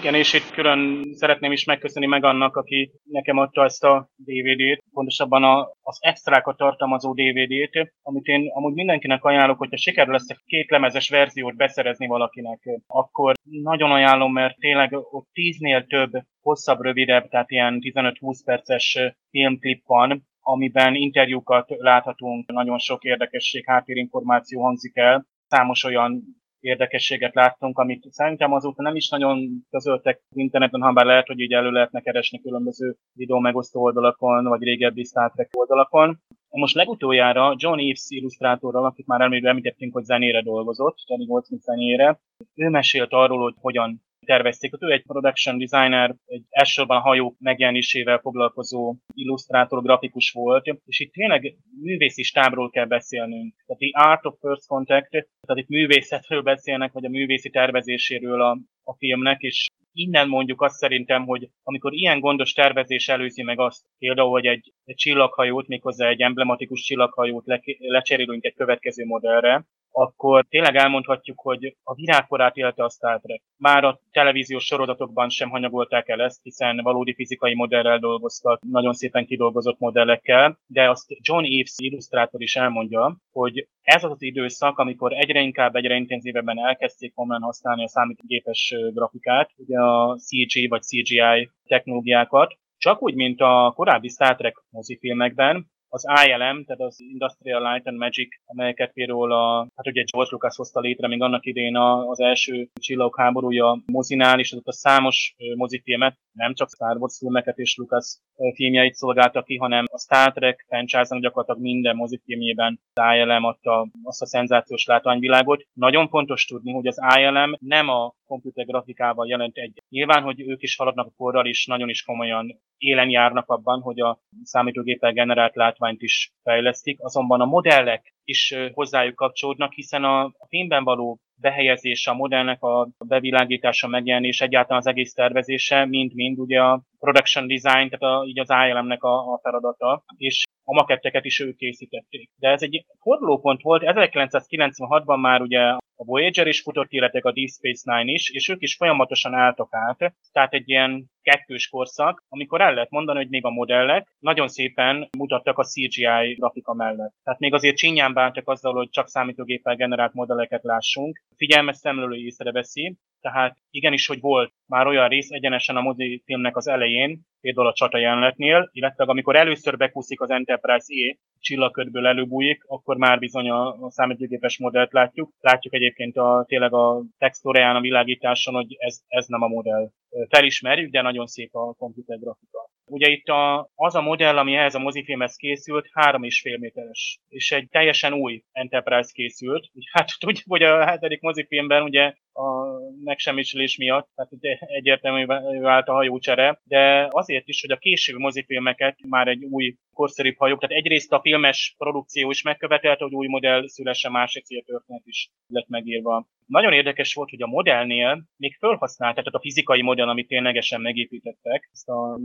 Igen, 0.00 0.14
és 0.14 0.32
itt 0.32 0.50
külön 0.50 1.12
szeretném 1.12 1.52
is 1.52 1.64
megköszönni 1.64 2.06
meg 2.06 2.24
annak, 2.24 2.56
aki 2.56 2.90
nekem 3.04 3.38
adta 3.38 3.64
ezt 3.64 3.84
a 3.84 4.10
DVD-t, 4.16 4.82
pontosabban 4.92 5.44
a, 5.44 5.70
az 5.82 5.98
extrákat 6.00 6.56
tartalmazó 6.56 7.12
DVD-t, 7.12 7.92
amit 8.02 8.26
én 8.26 8.50
amúgy 8.54 8.74
mindenkinek 8.74 9.24
ajánlok, 9.24 9.58
hogyha 9.58 9.76
sikerül 9.76 10.14
ezt 10.14 10.30
a 10.30 10.40
két 10.44 10.70
lemezes 10.70 11.08
verziót 11.08 11.56
beszerezni 11.56 12.06
valakinek, 12.06 12.60
akkor 12.86 13.34
nagyon 13.42 13.90
ajánlom, 13.90 14.32
mert 14.32 14.58
tényleg 14.58 14.92
ott 14.92 15.28
tíznél 15.32 15.86
több 15.86 16.10
hosszabb, 16.40 16.80
rövidebb, 16.80 17.28
tehát 17.28 17.50
ilyen 17.50 17.78
15-20 17.80 18.40
perces 18.44 18.98
filmklip 19.30 19.82
van, 19.86 20.26
amiben 20.40 20.94
interjúkat 20.94 21.68
láthatunk, 21.76 22.52
nagyon 22.52 22.78
sok 22.78 23.04
érdekesség, 23.04 23.64
háttérinformáció 23.66 24.62
hangzik 24.62 24.96
el, 24.96 25.26
számos 25.46 25.84
olyan 25.84 26.39
érdekességet 26.60 27.34
láttunk, 27.34 27.78
amit 27.78 28.06
szerintem 28.10 28.52
azóta 28.52 28.82
nem 28.82 28.96
is 28.96 29.08
nagyon 29.08 29.66
közöltek 29.70 30.20
interneten, 30.34 30.80
ha 30.80 30.92
bár 30.92 31.04
lehet, 31.04 31.26
hogy 31.26 31.40
így 31.40 31.52
elő 31.52 31.70
lehetne 31.70 32.00
keresni 32.00 32.40
különböző 32.40 32.96
videó 33.12 33.38
megosztó 33.38 33.82
oldalakon, 33.82 34.44
vagy 34.44 34.62
régebbi 34.62 35.04
Star 35.04 35.30
Trek 35.30 35.48
oldalakon. 35.56 36.18
Most 36.50 36.74
legutoljára 36.74 37.54
John 37.56 37.78
Eves 37.78 38.04
illusztrátorral, 38.08 38.84
akit 38.84 39.06
már 39.06 39.20
említettünk, 39.20 39.92
hogy 39.92 40.04
zenére 40.04 40.42
dolgozott, 40.42 40.96
Johnny 41.06 41.26
Goldsmith 41.26 41.64
zenére, 41.64 42.20
ő 42.54 42.68
mesélt 42.68 43.12
arról, 43.12 43.42
hogy 43.42 43.54
hogyan 43.60 44.02
tervezték. 44.30 44.72
Ő 44.78 44.90
egy 44.90 45.02
production 45.02 45.58
designer, 45.58 46.14
egy 46.26 46.42
elsősorban 46.50 46.96
a 46.96 47.00
hajók 47.00 47.36
megjelenésével 47.38 48.18
foglalkozó 48.18 48.94
illusztrátor, 49.14 49.82
grafikus 49.82 50.30
volt, 50.30 50.66
és 50.84 51.00
itt 51.00 51.12
tényleg 51.12 51.56
művészi 51.82 52.22
stábról 52.22 52.70
kell 52.70 52.86
beszélnünk. 52.86 53.54
Tehát 53.66 53.82
the 53.82 54.10
art 54.10 54.26
of 54.26 54.34
first 54.40 54.66
contact, 54.66 55.10
tehát 55.10 55.62
itt 55.62 55.68
művészetről 55.68 56.42
beszélnek, 56.42 56.92
vagy 56.92 57.04
a 57.04 57.08
művészi 57.08 57.50
tervezéséről 57.50 58.40
a, 58.42 58.58
a 58.82 58.94
filmnek, 58.94 59.40
és 59.40 59.66
innen 59.92 60.28
mondjuk 60.28 60.62
azt 60.62 60.76
szerintem, 60.76 61.26
hogy 61.26 61.48
amikor 61.62 61.92
ilyen 61.92 62.20
gondos 62.20 62.52
tervezés 62.52 63.08
előzi 63.08 63.42
meg 63.42 63.60
azt, 63.60 63.86
például, 63.98 64.30
hogy 64.30 64.46
egy, 64.46 64.72
egy 64.84 64.96
csillaghajót, 64.96 65.66
méghozzá 65.66 66.08
egy 66.08 66.20
emblematikus 66.20 66.80
csillaghajót 66.80 67.46
le, 67.46 67.60
lecserélünk 67.78 68.44
egy 68.44 68.54
következő 68.54 69.04
modellre, 69.04 69.66
akkor 69.92 70.46
tényleg 70.48 70.76
elmondhatjuk, 70.76 71.40
hogy 71.40 71.76
a 71.82 71.94
virágkorát 71.94 72.56
élte 72.56 72.84
a 72.84 72.90
Star 72.90 73.20
Trek. 73.20 73.42
Már 73.56 73.84
a 73.84 74.00
televíziós 74.10 74.64
sorozatokban 74.64 75.28
sem 75.28 75.50
hanyagolták 75.50 76.08
el 76.08 76.20
ezt, 76.20 76.42
hiszen 76.42 76.80
valódi 76.82 77.14
fizikai 77.14 77.54
modellel 77.54 77.98
dolgoztak, 77.98 78.60
nagyon 78.62 78.92
szépen 78.92 79.26
kidolgozott 79.26 79.78
modellekkel, 79.78 80.58
de 80.66 80.90
azt 80.90 81.06
John 81.20 81.44
Eves 81.44 81.74
illusztrátor 81.76 82.42
is 82.42 82.56
elmondja, 82.56 83.16
hogy 83.32 83.68
ez 83.82 84.04
az 84.04 84.10
az 84.10 84.22
időszak, 84.22 84.78
amikor 84.78 85.12
egyre 85.12 85.40
inkább, 85.40 85.74
egyre 85.74 85.94
intenzívebben 85.94 86.58
elkezdték 86.58 87.14
komolyan 87.14 87.42
használni 87.42 87.84
a 87.84 87.88
számítógépes 87.88 88.74
grafikát, 88.92 89.50
ugye 89.56 89.78
a 89.78 90.16
CG 90.16 90.68
vagy 90.68 90.82
CGI 90.82 91.50
technológiákat, 91.66 92.58
csak 92.76 93.02
úgy, 93.02 93.14
mint 93.14 93.40
a 93.40 93.72
korábbi 93.74 94.08
Star 94.08 94.36
Trek 94.36 94.62
mozifilmekben, 94.70 95.70
az 95.92 96.04
ILM, 96.26 96.64
tehát 96.64 96.80
az 96.80 97.00
Industrial 97.00 97.72
Light 97.72 97.86
and 97.86 97.98
Magic, 97.98 98.28
amelyeket 98.46 98.92
például 98.92 99.32
a, 99.32 99.66
hát 99.76 99.86
ugye 99.86 100.04
George 100.12 100.30
Lucas 100.32 100.56
hozta 100.56 100.80
létre 100.80 101.08
még 101.08 101.22
annak 101.22 101.46
idén 101.46 101.76
az 101.76 102.20
első 102.20 102.68
csillagok 102.80 103.18
háborúja 103.18 103.82
mozinál, 103.86 104.38
és 104.38 104.52
ott 104.52 104.66
a 104.66 104.72
számos 104.72 105.34
mozifilmet, 105.56 106.18
nem 106.32 106.54
csak 106.54 106.68
Star 106.68 106.96
Wars 106.96 107.16
filmeket 107.18 107.58
és 107.58 107.76
Lucas 107.76 108.18
filmjeit 108.54 108.94
szolgálta 108.94 109.42
ki, 109.42 109.56
hanem 109.56 109.84
a 109.92 109.98
Star 109.98 110.32
Trek 110.32 110.64
franchise 110.68 111.18
gyakorlatilag 111.18 111.60
minden 111.60 111.96
mozifilmjében 111.96 112.80
az 112.92 113.02
ILM 113.16 113.44
adta 113.44 113.88
azt 114.02 114.22
a 114.22 114.26
szenzációs 114.26 114.84
látványvilágot. 114.84 115.66
Nagyon 115.72 116.08
fontos 116.08 116.44
tudni, 116.44 116.72
hogy 116.72 116.86
az 116.86 117.00
ILM 117.18 117.54
nem 117.58 117.88
a 117.88 118.14
komputer 118.26 118.64
grafikával 118.66 119.28
jelent 119.28 119.56
egy. 119.56 119.82
Nyilván, 119.88 120.22
hogy 120.22 120.40
ők 120.40 120.62
is 120.62 120.76
haladnak 120.76 121.06
a 121.06 121.14
korral, 121.16 121.46
és 121.46 121.66
nagyon 121.66 121.88
is 121.88 122.02
komolyan 122.02 122.60
élen 122.80 123.10
járnak 123.10 123.48
abban, 123.48 123.80
hogy 123.80 124.00
a 124.00 124.18
számítógéppel 124.42 125.12
generált 125.12 125.54
látványt 125.54 126.02
is 126.02 126.32
fejlesztik, 126.42 126.98
azonban 127.00 127.40
a 127.40 127.44
modellek 127.44 128.14
is 128.24 128.54
hozzájuk 128.72 129.14
kapcsolódnak, 129.14 129.72
hiszen 129.72 130.04
a 130.04 130.32
filmben 130.48 130.84
való 130.84 131.18
behelyezése, 131.40 132.10
a 132.10 132.14
modellnek 132.14 132.62
a 132.62 132.88
bevilágítása, 133.04 133.88
megjelenés, 133.88 134.40
egyáltalán 134.40 134.78
az 134.78 134.86
egész 134.86 135.12
tervezése, 135.12 135.84
mind-mind 135.84 136.38
ugye 136.38 136.60
a 136.60 136.82
production 136.98 137.46
design, 137.46 137.88
tehát 137.88 138.02
a, 138.02 138.24
így 138.26 138.38
az 138.38 138.50
ILM-nek 138.68 139.02
a, 139.02 139.32
a 139.32 139.38
feladata, 139.42 140.04
és 140.16 140.44
a 140.64 140.72
maketteket 140.72 141.24
is 141.24 141.40
ők 141.40 141.56
készítették. 141.56 142.30
De 142.36 142.48
ez 142.48 142.62
egy 142.62 142.84
fordulópont 143.00 143.62
volt, 143.62 143.82
1996-ban 143.84 145.20
már 145.20 145.40
ugye 145.40 145.60
a 146.00 146.04
Voyager 146.04 146.46
is 146.46 146.60
futott, 146.60 146.90
illetve 146.92 147.20
a 147.22 147.32
Deep 147.32 147.48
Space 147.48 147.96
Nine 147.96 148.12
is, 148.12 148.30
és 148.30 148.48
ők 148.48 148.62
is 148.62 148.76
folyamatosan 148.76 149.34
álltak 149.34 149.68
át, 149.70 150.14
tehát 150.32 150.52
egy 150.52 150.68
ilyen 150.68 151.10
kettős 151.22 151.68
korszak, 151.68 152.24
amikor 152.28 152.60
el 152.60 152.74
lehet 152.74 152.90
mondani, 152.90 153.18
hogy 153.18 153.28
még 153.28 153.44
a 153.44 153.50
modellek 153.50 154.16
nagyon 154.18 154.48
szépen 154.48 155.08
mutattak 155.18 155.58
a 155.58 155.64
CGI 155.64 156.34
grafika 156.36 156.74
mellett. 156.74 157.14
Tehát 157.24 157.40
még 157.40 157.54
azért 157.54 157.76
csinyán 157.76 158.12
bántak 158.12 158.48
azzal, 158.48 158.74
hogy 158.74 158.88
csak 158.90 159.08
számítógéppel 159.08 159.76
generált 159.76 160.14
modelleket 160.14 160.62
lássunk. 160.62 161.22
Figyelmes 161.36 161.76
szemlélő 161.76 162.16
észreveszi, 162.16 162.96
tehát 163.20 163.56
igenis, 163.70 164.06
hogy 164.06 164.20
volt 164.20 164.52
már 164.66 164.86
olyan 164.86 165.08
rész 165.08 165.30
egyenesen 165.30 165.76
a 165.76 165.80
mozifilmnek 165.80 166.56
az 166.56 166.68
elején, 166.68 167.20
például 167.40 167.66
a 167.66 167.72
csata 167.72 167.98
jelenetnél, 167.98 168.68
illetve 168.72 169.04
amikor 169.04 169.36
először 169.36 169.76
bekúszik 169.76 170.20
az 170.20 170.30
Enterprise 170.30 170.94
E, 170.94 171.16
csillagködből 171.38 172.06
előbújik, 172.06 172.64
akkor 172.66 172.96
már 172.96 173.18
bizony 173.18 173.50
a, 173.50 173.66
a 173.66 173.90
számítógépes 173.90 174.58
modellt 174.58 174.92
látjuk. 174.92 175.32
Látjuk 175.40 175.74
egyébként 175.74 176.16
a, 176.16 176.44
tényleg 176.48 176.72
a 176.74 177.02
textúráján, 177.18 177.76
a 177.76 177.80
világításon, 177.80 178.54
hogy 178.54 178.76
ez, 178.78 179.00
ez 179.06 179.26
nem 179.26 179.42
a 179.42 179.48
modell. 179.48 179.90
Felismerjük, 180.28 180.90
de 180.90 180.98
nagyon 181.10 181.26
szép 181.26 181.54
a 181.54 181.72
komputer 181.72 182.18
grafika. 182.18 182.70
Ugye 182.90 183.08
itt 183.08 183.26
a, 183.26 183.70
az 183.74 183.94
a 183.94 184.00
modell, 184.00 184.38
ami 184.38 184.54
ehhez 184.54 184.74
a 184.74 184.78
mozifilmhez 184.78 185.36
készült, 185.36 185.88
három 185.92 186.22
és 186.22 186.40
fél 186.40 186.58
méteres, 186.58 187.18
és 187.28 187.52
egy 187.52 187.68
teljesen 187.68 188.12
új 188.12 188.42
Enterprise 188.52 189.10
készült. 189.12 189.70
Hát 189.92 190.08
tudjuk, 190.18 190.44
hogy 190.48 190.62
a 190.62 190.84
hetedik 190.84 191.20
mozifilmben 191.20 191.82
ugye 191.82 192.14
a 192.32 192.64
megsemmisülés 193.04 193.76
miatt, 193.76 194.08
tehát 194.14 194.58
egyértelmű 194.66 195.26
vált 195.60 195.88
a 195.88 195.92
hajócsere, 195.92 196.60
de 196.64 197.08
azért 197.10 197.48
is, 197.48 197.60
hogy 197.60 197.70
a 197.70 197.76
későbbi 197.76 198.22
mozifilmeket 198.22 198.98
már 199.08 199.28
egy 199.28 199.44
új 199.44 199.76
korszerűbb 199.92 200.36
hajók, 200.36 200.60
tehát 200.60 200.76
egyrészt 200.76 201.12
a 201.12 201.20
filmes 201.20 201.74
produkció 201.78 202.30
is 202.30 202.42
megkövetelte, 202.42 203.04
hogy 203.04 203.14
új 203.14 203.26
modell 203.26 203.68
szülessen, 203.68 204.12
másik 204.12 204.44
történet 204.46 205.02
is 205.04 205.30
lett 205.46 205.68
megírva. 205.68 206.26
Nagyon 206.46 206.72
érdekes 206.72 207.14
volt, 207.14 207.30
hogy 207.30 207.42
a 207.42 207.46
modellnél 207.46 208.24
még 208.36 208.56
felhasználták, 208.58 209.24
tehát 209.24 209.38
a 209.38 209.40
fizikai 209.40 209.82
modell, 209.82 210.08
amit 210.08 210.28
ténylegesen 210.28 210.80
megépítettek, 210.80 211.68
ezt 211.72 211.88
a 211.88 212.18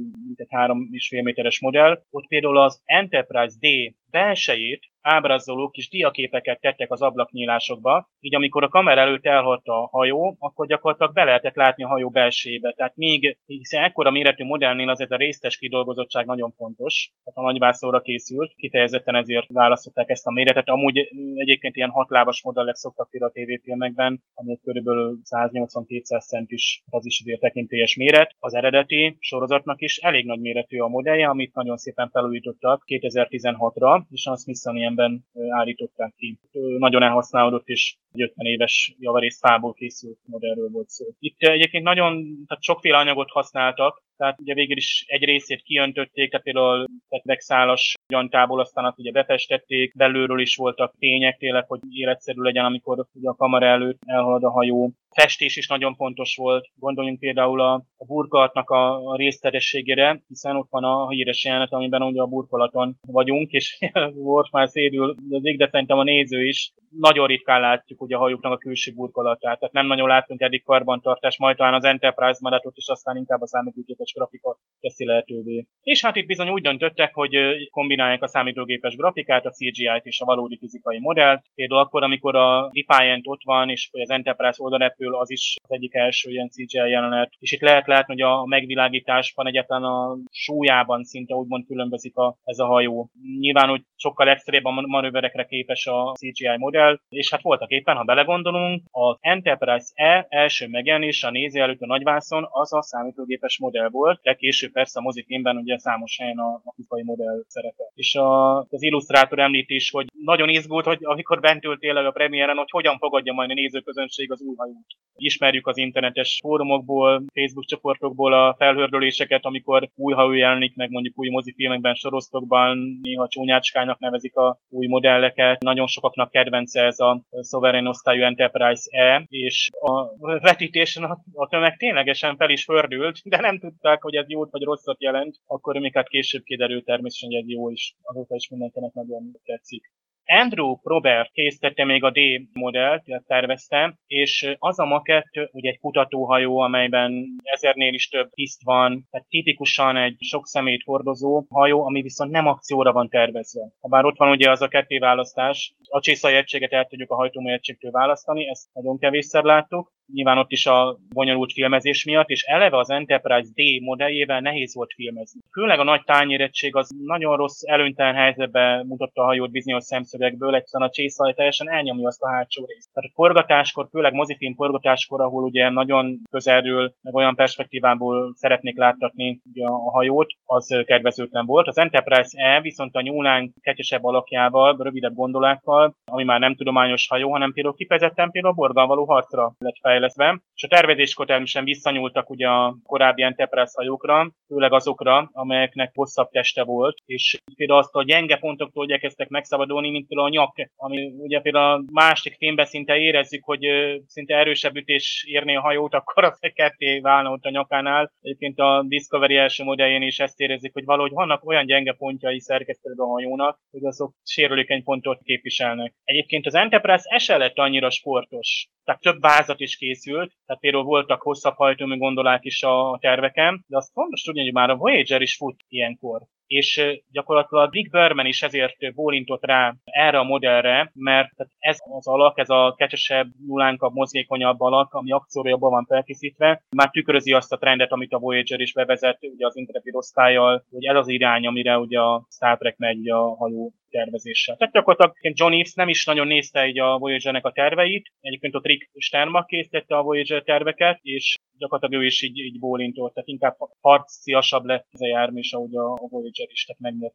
3,5 0.55 1.23
méteres 1.23 1.59
modell, 1.59 2.03
ott 2.09 2.27
például 2.27 2.57
az 2.57 2.81
Enterprise 2.85 3.55
D 3.59 3.95
belsejét 4.17 4.81
ábrázoló 5.05 5.69
kis 5.69 5.89
diaképeket 5.89 6.59
tettek 6.59 6.91
az 6.91 7.01
ablaknyílásokba, 7.01 8.09
így 8.19 8.35
amikor 8.35 8.63
a 8.63 8.67
kamera 8.67 9.01
előtt 9.01 9.25
elhagyta 9.25 9.81
a 9.81 9.87
hajó, 9.91 10.35
akkor 10.39 10.67
gyakorlatilag 10.67 11.13
be 11.13 11.23
lehetett 11.23 11.55
látni 11.55 11.83
a 11.83 11.87
hajó 11.87 12.09
belsébe. 12.09 12.71
Tehát 12.71 12.95
még, 12.95 13.37
hiszen 13.45 13.83
ekkora 13.83 14.11
méretű 14.11 14.43
modellnél 14.43 14.89
azért 14.89 15.11
a 15.11 15.15
résztes 15.17 15.57
kidolgozottság 15.57 16.25
nagyon 16.25 16.51
fontos, 16.51 17.11
tehát 17.23 17.39
a 17.39 17.51
nagyvászóra 17.51 18.01
készült, 18.01 18.53
kifejezetten 18.55 19.15
ezért 19.15 19.47
választották 19.47 20.09
ezt 20.09 20.27
a 20.27 20.31
méretet. 20.31 20.69
Amúgy 20.69 20.97
egyébként 21.35 21.75
ilyen 21.75 21.89
hatlábas 21.89 22.43
modellek 22.43 22.75
szoktak 22.75 23.09
a 23.19 23.29
tévéfilmekben, 23.29 24.23
ami 24.33 24.59
körülbelül 24.63 25.19
180-200 25.23 26.27
centis 26.27 26.83
az 26.89 27.05
is 27.05 27.21
azért 27.21 27.39
tekintélyes 27.39 27.95
méret. 27.95 28.35
Az 28.39 28.53
eredeti 28.53 29.17
sorozatnak 29.19 29.81
is 29.81 29.97
elég 29.97 30.25
nagy 30.25 30.39
méretű 30.39 30.79
a 30.79 30.87
modellje, 30.87 31.27
amit 31.27 31.53
nagyon 31.53 31.77
szépen 31.77 32.09
felújítottak 32.09 32.83
2016-ra, 32.87 34.04
és 34.11 34.25
a 34.25 34.37
Smithsonianben 34.37 35.25
állították 35.49 36.13
ki. 36.17 36.39
Nagyon 36.77 37.03
elhasználódott, 37.03 37.67
és 37.67 37.95
egy 38.11 38.21
50 38.21 38.45
éves 38.45 38.95
javarészt 38.99 39.39
fából 39.39 39.73
készült 39.73 40.17
modellről 40.25 40.69
volt 40.69 40.89
szó. 40.89 41.05
Itt 41.19 41.41
egyébként 41.41 41.83
nagyon, 41.83 42.23
tehát 42.47 42.63
sokféle 42.63 42.97
anyagot 42.97 43.29
használtak, 43.29 44.03
tehát 44.17 44.39
ugye 44.39 44.53
végül 44.53 44.77
is 44.77 45.05
egy 45.07 45.23
részét 45.23 45.61
kiöntötték, 45.61 46.29
tehát 46.29 46.45
például 46.45 46.85
vegszálas 47.23 47.93
gyantából 48.07 48.59
aztán 48.59 48.85
azt 48.85 48.99
ugye 48.99 49.11
befestették, 49.11 49.95
belülről 49.95 50.39
is 50.39 50.55
voltak 50.55 50.93
tények 50.99 51.37
tényleg, 51.37 51.65
hogy 51.67 51.79
életszerű 51.89 52.41
legyen, 52.41 52.65
amikor 52.65 53.05
ugye 53.13 53.29
a 53.29 53.35
kamera 53.35 53.65
előtt 53.65 53.99
elhalad 54.05 54.43
a 54.43 54.51
hajó. 54.51 54.91
Festés 55.09 55.55
is 55.55 55.67
nagyon 55.67 55.95
fontos 55.95 56.35
volt, 56.35 56.69
gondoljunk 56.75 57.19
például 57.19 57.61
a, 57.61 57.73
a 57.97 58.05
burkolatnak 58.05 58.69
a, 58.69 59.07
a 59.07 59.15
részterességére, 59.15 60.21
hiszen 60.27 60.55
ott 60.55 60.69
van 60.69 60.83
a 60.83 61.09
híres 61.09 61.43
jelenet, 61.43 61.71
amiben 61.71 62.01
ugye 62.01 62.21
a 62.21 62.25
burkolaton 62.25 62.97
vagyunk, 63.07 63.51
és 63.51 63.77
volt 64.31 64.51
már 64.51 64.67
szédül 64.67 65.15
az 65.29 65.45
ég, 65.45 65.57
de 65.57 65.67
szerintem 65.71 65.97
a 65.97 66.03
néző 66.03 66.45
is. 66.45 66.73
Nagyon 66.99 67.27
ritkán 67.27 67.61
látjuk 67.61 68.01
ugye 68.01 68.15
a 68.15 68.19
hajóknak 68.19 68.51
a 68.51 68.57
külső 68.57 68.93
burkolatát, 68.93 69.59
tehát 69.59 69.73
nem 69.73 69.87
nagyon 69.87 70.07
látunk 70.07 70.41
eddig 70.41 70.63
karbantartást, 70.63 71.39
majd 71.39 71.57
talán 71.57 71.73
az 71.73 71.83
Enterprise 71.83 72.39
maradt 72.41 72.63
és 72.73 72.87
aztán 72.87 73.17
inkább 73.17 73.41
a 73.41 73.47
számítógépes 73.47 74.13
grafika 74.13 74.57
teszi 74.79 75.05
lehetővé. 75.05 75.67
És 75.81 76.01
hát 76.05 76.15
itt 76.15 76.25
bizony 76.25 76.49
úgy 76.49 76.61
döntöttek, 76.61 77.13
hogy 77.13 77.37
kombinálják 77.69 78.21
a 78.21 78.27
számítógépes 78.27 78.95
grafikát, 78.95 79.45
a 79.45 79.49
CGI-t 79.49 80.05
és 80.05 80.21
a 80.21 80.25
valódi 80.25 80.57
fizikai 80.57 80.99
modellt. 80.99 81.43
Például 81.55 81.79
akkor, 81.79 82.03
amikor 82.03 82.35
a 82.35 82.71
Defiant 82.71 83.27
ott 83.27 83.41
van, 83.43 83.69
és 83.69 83.89
az 83.91 84.09
Enterprise 84.09 84.63
oda 84.63 84.77
repül, 84.77 85.15
az 85.15 85.31
is 85.31 85.55
az 85.63 85.71
egyik 85.71 85.93
első 85.93 86.29
ilyen 86.31 86.49
CGI 86.49 86.89
jelenet. 86.89 87.33
És 87.39 87.51
itt 87.51 87.61
lehet 87.61 87.87
látni, 87.87 88.13
hogy 88.13 88.21
a 88.21 88.45
megvilágításban 88.45 89.47
egyetlen 89.47 89.83
a 89.83 90.17
súlyában 90.31 91.03
szinte 91.03 91.35
úgymond 91.35 91.65
különbözik 91.65 92.15
a, 92.15 92.37
ez 92.43 92.59
a 92.59 92.65
hajó. 92.65 93.09
Nyilván, 93.39 93.69
hogy 93.75 93.85
sokkal 93.95 94.29
extrébb 94.29 94.65
a 94.65 94.71
manőverekre 94.71 95.45
képes 95.45 95.87
a 95.87 96.11
CGI 96.11 96.57
modell, 96.57 96.99
és 97.09 97.31
hát 97.31 97.41
voltak 97.41 97.69
éppen, 97.69 97.95
ha 97.95 98.03
belegondolunk, 98.03 98.83
az 98.91 99.17
Enterprise 99.19 99.87
E 99.93 100.25
első 100.29 100.67
megjelenés 100.67 101.23
a 101.23 101.29
néző 101.29 101.61
előtt 101.61 101.81
a 101.81 101.85
nagyvászon 101.85 102.47
az 102.51 102.73
a 102.73 102.81
számítógépes 102.81 103.59
modell 103.59 103.89
volt, 103.89 104.19
de 104.21 104.33
később 104.33 104.71
persze 104.71 104.99
a 104.99 105.01
mozifilmben 105.01 105.57
ugye 105.57 105.77
számos 105.77 106.17
helyen 106.17 106.37
a, 106.37 106.61
a 106.63 106.73
fizikai 106.75 107.03
modell 107.03 107.43
szerepel. 107.47 107.91
És 107.93 108.15
a, 108.15 108.57
az 108.59 108.83
illusztrátor 108.83 109.39
említés, 109.39 109.89
hogy 109.89 110.07
nagyon 110.23 110.49
izgult, 110.49 110.85
hogy 110.85 110.99
amikor 111.01 111.39
bent 111.39 111.65
ült 111.65 111.79
tényleg 111.79 112.05
a 112.05 112.11
premiéren, 112.11 112.57
hogy 112.57 112.69
hogyan 112.71 112.97
fogadja 112.97 113.33
majd 113.33 113.49
a 113.49 113.53
nézőközönség 113.53 114.31
az 114.31 114.41
új 114.41 114.55
hajót. 114.55 114.85
Ismerjük 115.15 115.67
az 115.67 115.77
internetes 115.77 116.39
fórumokból, 116.41 117.23
Facebook 117.33 117.65
csoportokból 117.65 118.33
a 118.33 118.55
felhördüléseket, 118.57 119.45
amikor 119.45 119.89
új 119.95 120.13
hajó 120.13 120.31
jelenik 120.31 120.75
meg 120.75 120.89
mondjuk 120.89 121.13
új 121.17 121.29
mozifilmekben, 121.29 121.93
sorosztokban, 121.93 122.99
néha 123.01 123.27
csúnyácskának 123.65 123.99
nevezik 123.99 124.35
a 124.35 124.59
új 124.69 124.87
modelleket. 124.87 125.61
Nagyon 125.61 125.87
sokaknak 125.87 126.31
kedvence 126.31 126.81
ez 126.81 126.99
a 126.99 127.21
Sovereign 127.41 127.87
osztályú 127.87 128.23
Enterprise 128.23 128.89
E, 128.91 129.25
és 129.29 129.69
a 129.79 130.17
vetítésen 130.39 131.03
a, 131.03 131.23
a 131.33 131.47
tömeg 131.47 131.77
ténylegesen 131.77 132.37
fel 132.37 132.49
is 132.49 132.63
fördült, 132.63 133.19
de 133.23 133.39
nem 133.39 133.59
tudták, 133.59 134.01
hogy 134.01 134.15
ez 134.15 134.29
jót 134.29 134.51
vagy 134.51 134.63
rosszat 134.63 135.01
jelent, 135.01 135.35
akkor 135.45 135.75
még 135.75 135.93
hát 135.93 136.07
később 136.07 136.43
kiderült 136.43 136.85
természetesen, 136.85 137.29
hogy 137.29 137.39
ez 137.39 137.49
jó 137.49 137.69
is. 137.69 137.95
Azóta 138.01 138.35
is 138.35 138.49
mindenkinek 138.49 138.93
nagyon 138.93 139.31
tetszik. 139.43 139.91
Andrew 140.25 140.75
Probert 140.75 141.31
készítette 141.31 141.85
még 141.85 142.03
a 142.03 142.11
D 142.11 142.19
modellt, 142.53 143.03
tervezte, 143.27 143.97
és 144.07 144.55
az 144.59 144.79
a 144.79 144.85
makett 144.85 145.29
ugye 145.51 145.69
egy 145.69 145.79
kutatóhajó, 145.79 146.59
amelyben 146.59 147.25
ezernél 147.43 147.93
is 147.93 148.07
több 148.07 148.29
tiszt 148.29 148.63
van, 148.63 149.07
tehát 149.11 149.27
tipikusan 149.29 149.97
egy 149.97 150.15
sok 150.19 150.47
szemét 150.47 150.83
hordozó 150.83 151.45
hajó, 151.49 151.85
ami 151.85 152.01
viszont 152.01 152.31
nem 152.31 152.47
akcióra 152.47 152.91
van 152.91 153.09
tervezve. 153.09 153.61
Habár 153.81 154.05
ott 154.05 154.17
van 154.17 154.29
ugye 154.29 154.51
az 154.51 154.61
a 154.61 154.67
ketté 154.67 154.97
választás, 154.97 155.73
a 155.89 155.99
csészai 155.99 156.33
egységet 156.33 156.71
el 156.71 156.85
tudjuk 156.85 157.11
a 157.11 157.15
hajtómű 157.15 157.51
egységtől 157.51 157.91
választani, 157.91 158.49
ezt 158.49 158.73
nagyon 158.73 158.99
kevésszer 158.99 159.43
láttuk, 159.43 159.93
nyilván 160.13 160.37
ott 160.37 160.51
is 160.51 160.65
a 160.65 160.97
bonyolult 161.13 161.51
filmezés 161.51 162.05
miatt, 162.05 162.29
és 162.29 162.43
eleve 162.43 162.77
az 162.77 162.89
Enterprise 162.89 163.49
D 163.53 163.81
modelljével 163.81 164.39
nehéz 164.39 164.75
volt 164.75 164.93
filmezni. 164.93 165.41
Főleg 165.51 165.79
a 165.79 165.83
nagy 165.83 166.03
tányérettség 166.03 166.75
az 166.75 166.89
nagyon 167.05 167.37
rossz, 167.37 167.61
előnytelen 167.63 168.15
helyzetbe 168.15 168.83
mutatta 168.87 169.21
a 169.21 169.25
hajót 169.25 169.51
bizonyos 169.51 169.83
szemszögekből, 169.83 170.55
egyszerűen 170.55 170.89
a 170.89 170.93
csészaj 170.93 171.33
teljesen 171.33 171.69
elnyomja 171.69 172.07
azt 172.07 172.21
a 172.21 172.29
hátsó 172.29 172.65
részt. 172.65 172.89
Tehát 172.93 173.09
a 173.09 173.13
forgatáskor, 173.13 173.87
főleg 173.91 174.13
mozifilm 174.13 174.55
forgatáskor, 174.55 175.21
ahol 175.21 175.43
ugye 175.43 175.69
nagyon 175.69 176.19
közelről, 176.31 176.93
meg 177.01 177.15
olyan 177.15 177.35
perspektívából 177.35 178.33
szeretnék 178.35 178.77
láttatni 178.77 179.41
ugye 179.53 179.65
a 179.65 179.91
hajót, 179.91 180.33
az 180.45 180.83
kedvezőtlen 180.85 181.45
volt. 181.45 181.67
Az 181.67 181.77
Enterprise 181.77 182.43
E 182.43 182.61
viszont 182.61 182.95
a 182.95 183.01
nyúlán 183.01 183.53
ketyesebb 183.61 184.03
alakjával, 184.03 184.77
rövidebb 184.79 185.15
gondolákkal, 185.15 185.95
ami 186.05 186.23
már 186.23 186.39
nem 186.39 186.55
tudományos 186.55 187.07
hajó, 187.07 187.31
hanem 187.31 187.53
például 187.53 187.75
kifejezetten 187.75 188.31
például 188.31 188.53
a 188.53 188.57
borgal 188.57 188.87
való 188.87 189.05
harcra 189.05 189.53
lett 189.57 189.77
fel 189.81 189.94
fejlesztve, 189.95 190.41
és 190.55 190.63
a 190.63 190.67
tervezéskor 190.67 191.25
természetesen 191.25 191.73
visszanyúltak 191.73 192.29
ugye 192.29 192.47
a 192.47 192.77
korábbi 192.83 193.23
Enterprise 193.23 193.71
hajókra, 193.75 194.31
főleg 194.47 194.73
azokra, 194.73 195.29
amelyeknek 195.33 195.91
hosszabb 195.93 196.29
teste 196.29 196.63
volt, 196.63 196.97
és 197.05 197.37
például 197.55 197.79
azt 197.79 197.95
a 197.95 198.03
gyenge 198.03 198.37
pontoktól 198.37 198.85
igyekeztek 198.85 199.27
megszabadulni, 199.27 199.89
mint 199.89 200.07
például 200.07 200.27
a 200.29 200.31
nyak, 200.31 200.69
ami 200.75 201.13
ugye 201.17 201.39
például 201.39 201.73
a 201.73 201.83
másik 201.91 202.35
filmben 202.35 202.65
szinte 202.65 202.97
érezzük, 202.97 203.43
hogy 203.43 203.67
szinte 204.07 204.35
erősebb 204.35 204.75
ütés 204.75 205.25
érné 205.27 205.55
a 205.55 205.61
hajót, 205.61 205.93
akkor 205.93 206.23
az 206.23 206.39
ketté 206.53 206.99
válna 206.99 207.31
ott 207.31 207.43
a 207.43 207.49
nyakánál. 207.49 208.11
Egyébként 208.21 208.59
a 208.59 208.83
Discovery 208.87 209.35
első 209.35 209.63
modelljén 209.63 210.01
is 210.01 210.19
ezt 210.19 210.39
érezzük, 210.39 210.73
hogy 210.73 210.85
valahogy 210.85 211.11
vannak 211.11 211.45
olyan 211.45 211.65
gyenge 211.65 211.93
pontjai 211.93 212.39
szerkesztőben 212.39 213.05
a 213.05 213.09
hajónak, 213.09 213.59
hogy 213.71 213.85
azok 213.85 214.13
sérülékeny 214.23 214.83
pontot 214.83 215.21
képviselnek. 215.23 215.93
Egyébként 216.03 216.45
az 216.45 216.55
Enterprise 216.55 217.09
ese 217.09 217.37
lett 217.37 217.57
annyira 217.57 217.89
sportos, 217.89 218.67
tehát 218.85 219.01
több 219.01 219.21
vázat 219.21 219.59
is 219.59 219.77
készült, 219.85 220.33
tehát 220.45 220.61
például 220.61 220.83
voltak 220.83 221.21
hosszabb 221.21 221.55
hajtómű 221.55 221.97
gondolák 221.97 222.45
is 222.45 222.63
a 222.63 222.97
terveken, 223.01 223.63
de 223.67 223.77
azt 223.77 223.91
fontos 223.91 224.21
tudni, 224.21 224.43
hogy 224.43 224.53
már 224.53 224.69
a 224.69 224.75
Voyager 224.75 225.21
is 225.21 225.35
fut 225.35 225.55
ilyenkor 225.67 226.21
és 226.47 227.01
gyakorlatilag 227.11 227.73
Rick 227.73 227.91
Berman 227.91 228.25
is 228.25 228.41
ezért 228.41 228.93
bólintott 228.93 229.45
rá 229.45 229.75
erre 229.83 230.19
a 230.19 230.23
modellre, 230.23 230.91
mert 230.93 231.31
ez 231.59 231.77
az 231.97 232.07
alak, 232.07 232.39
ez 232.39 232.49
a 232.49 232.73
kecsesebb, 232.77 233.27
nyulánkabb, 233.47 233.93
mozgékonyabb 233.93 234.61
alak, 234.61 234.93
ami 234.93 235.11
akcióra 235.11 235.49
jobban 235.49 235.71
van 235.71 235.85
felkészítve, 235.85 236.63
már 236.75 236.89
tükrözi 236.89 237.33
azt 237.33 237.51
a 237.51 237.57
trendet, 237.57 237.91
amit 237.91 238.13
a 238.13 238.19
Voyager 238.19 238.59
is 238.59 238.73
bevezet, 238.73 239.17
ugye 239.21 239.45
az 239.45 239.57
Intrepid 239.57 239.95
osztályjal, 239.95 240.65
hogy 240.69 240.85
ez 240.85 240.95
az 240.95 241.07
irány, 241.07 241.47
amire 241.47 241.77
ugye 241.77 241.99
a 241.99 242.25
Star 242.29 242.57
Trek 242.57 242.77
megy 242.77 243.09
a 243.09 243.35
hajó 243.35 243.73
tervezéssel. 243.89 244.55
Tehát 244.55 244.73
gyakorlatilag 244.73 245.15
John 245.21 245.53
Eves 245.53 245.73
nem 245.73 245.89
is 245.89 246.05
nagyon 246.05 246.27
nézte 246.27 246.67
így 246.67 246.79
a 246.79 246.97
Voyager-nek 246.97 247.45
a 247.45 247.51
terveit, 247.51 248.11
egyébként 248.21 248.55
ott 248.55 248.65
Rick 248.65 248.89
Sternbach 248.97 249.47
készítette 249.47 249.97
a 249.97 250.01
Voyager 250.01 250.43
terveket, 250.43 250.99
és 251.01 251.35
gyakorlatilag 251.57 252.03
ő 252.03 252.05
is 252.05 252.21
így, 252.21 252.37
így 252.37 252.59
bólintott, 252.59 253.13
tehát 253.13 253.29
inkább 253.29 253.57
harciasabb 253.81 254.65
lett 254.65 254.87
ez 254.91 255.01
a 255.01 255.07
jármű, 255.07 255.39
és 255.39 255.53
ahogy 255.53 255.75
a 255.75 256.07
Voyager 256.09 256.47
is, 256.51 256.65
tehát 256.65 256.81
meg 256.81 257.13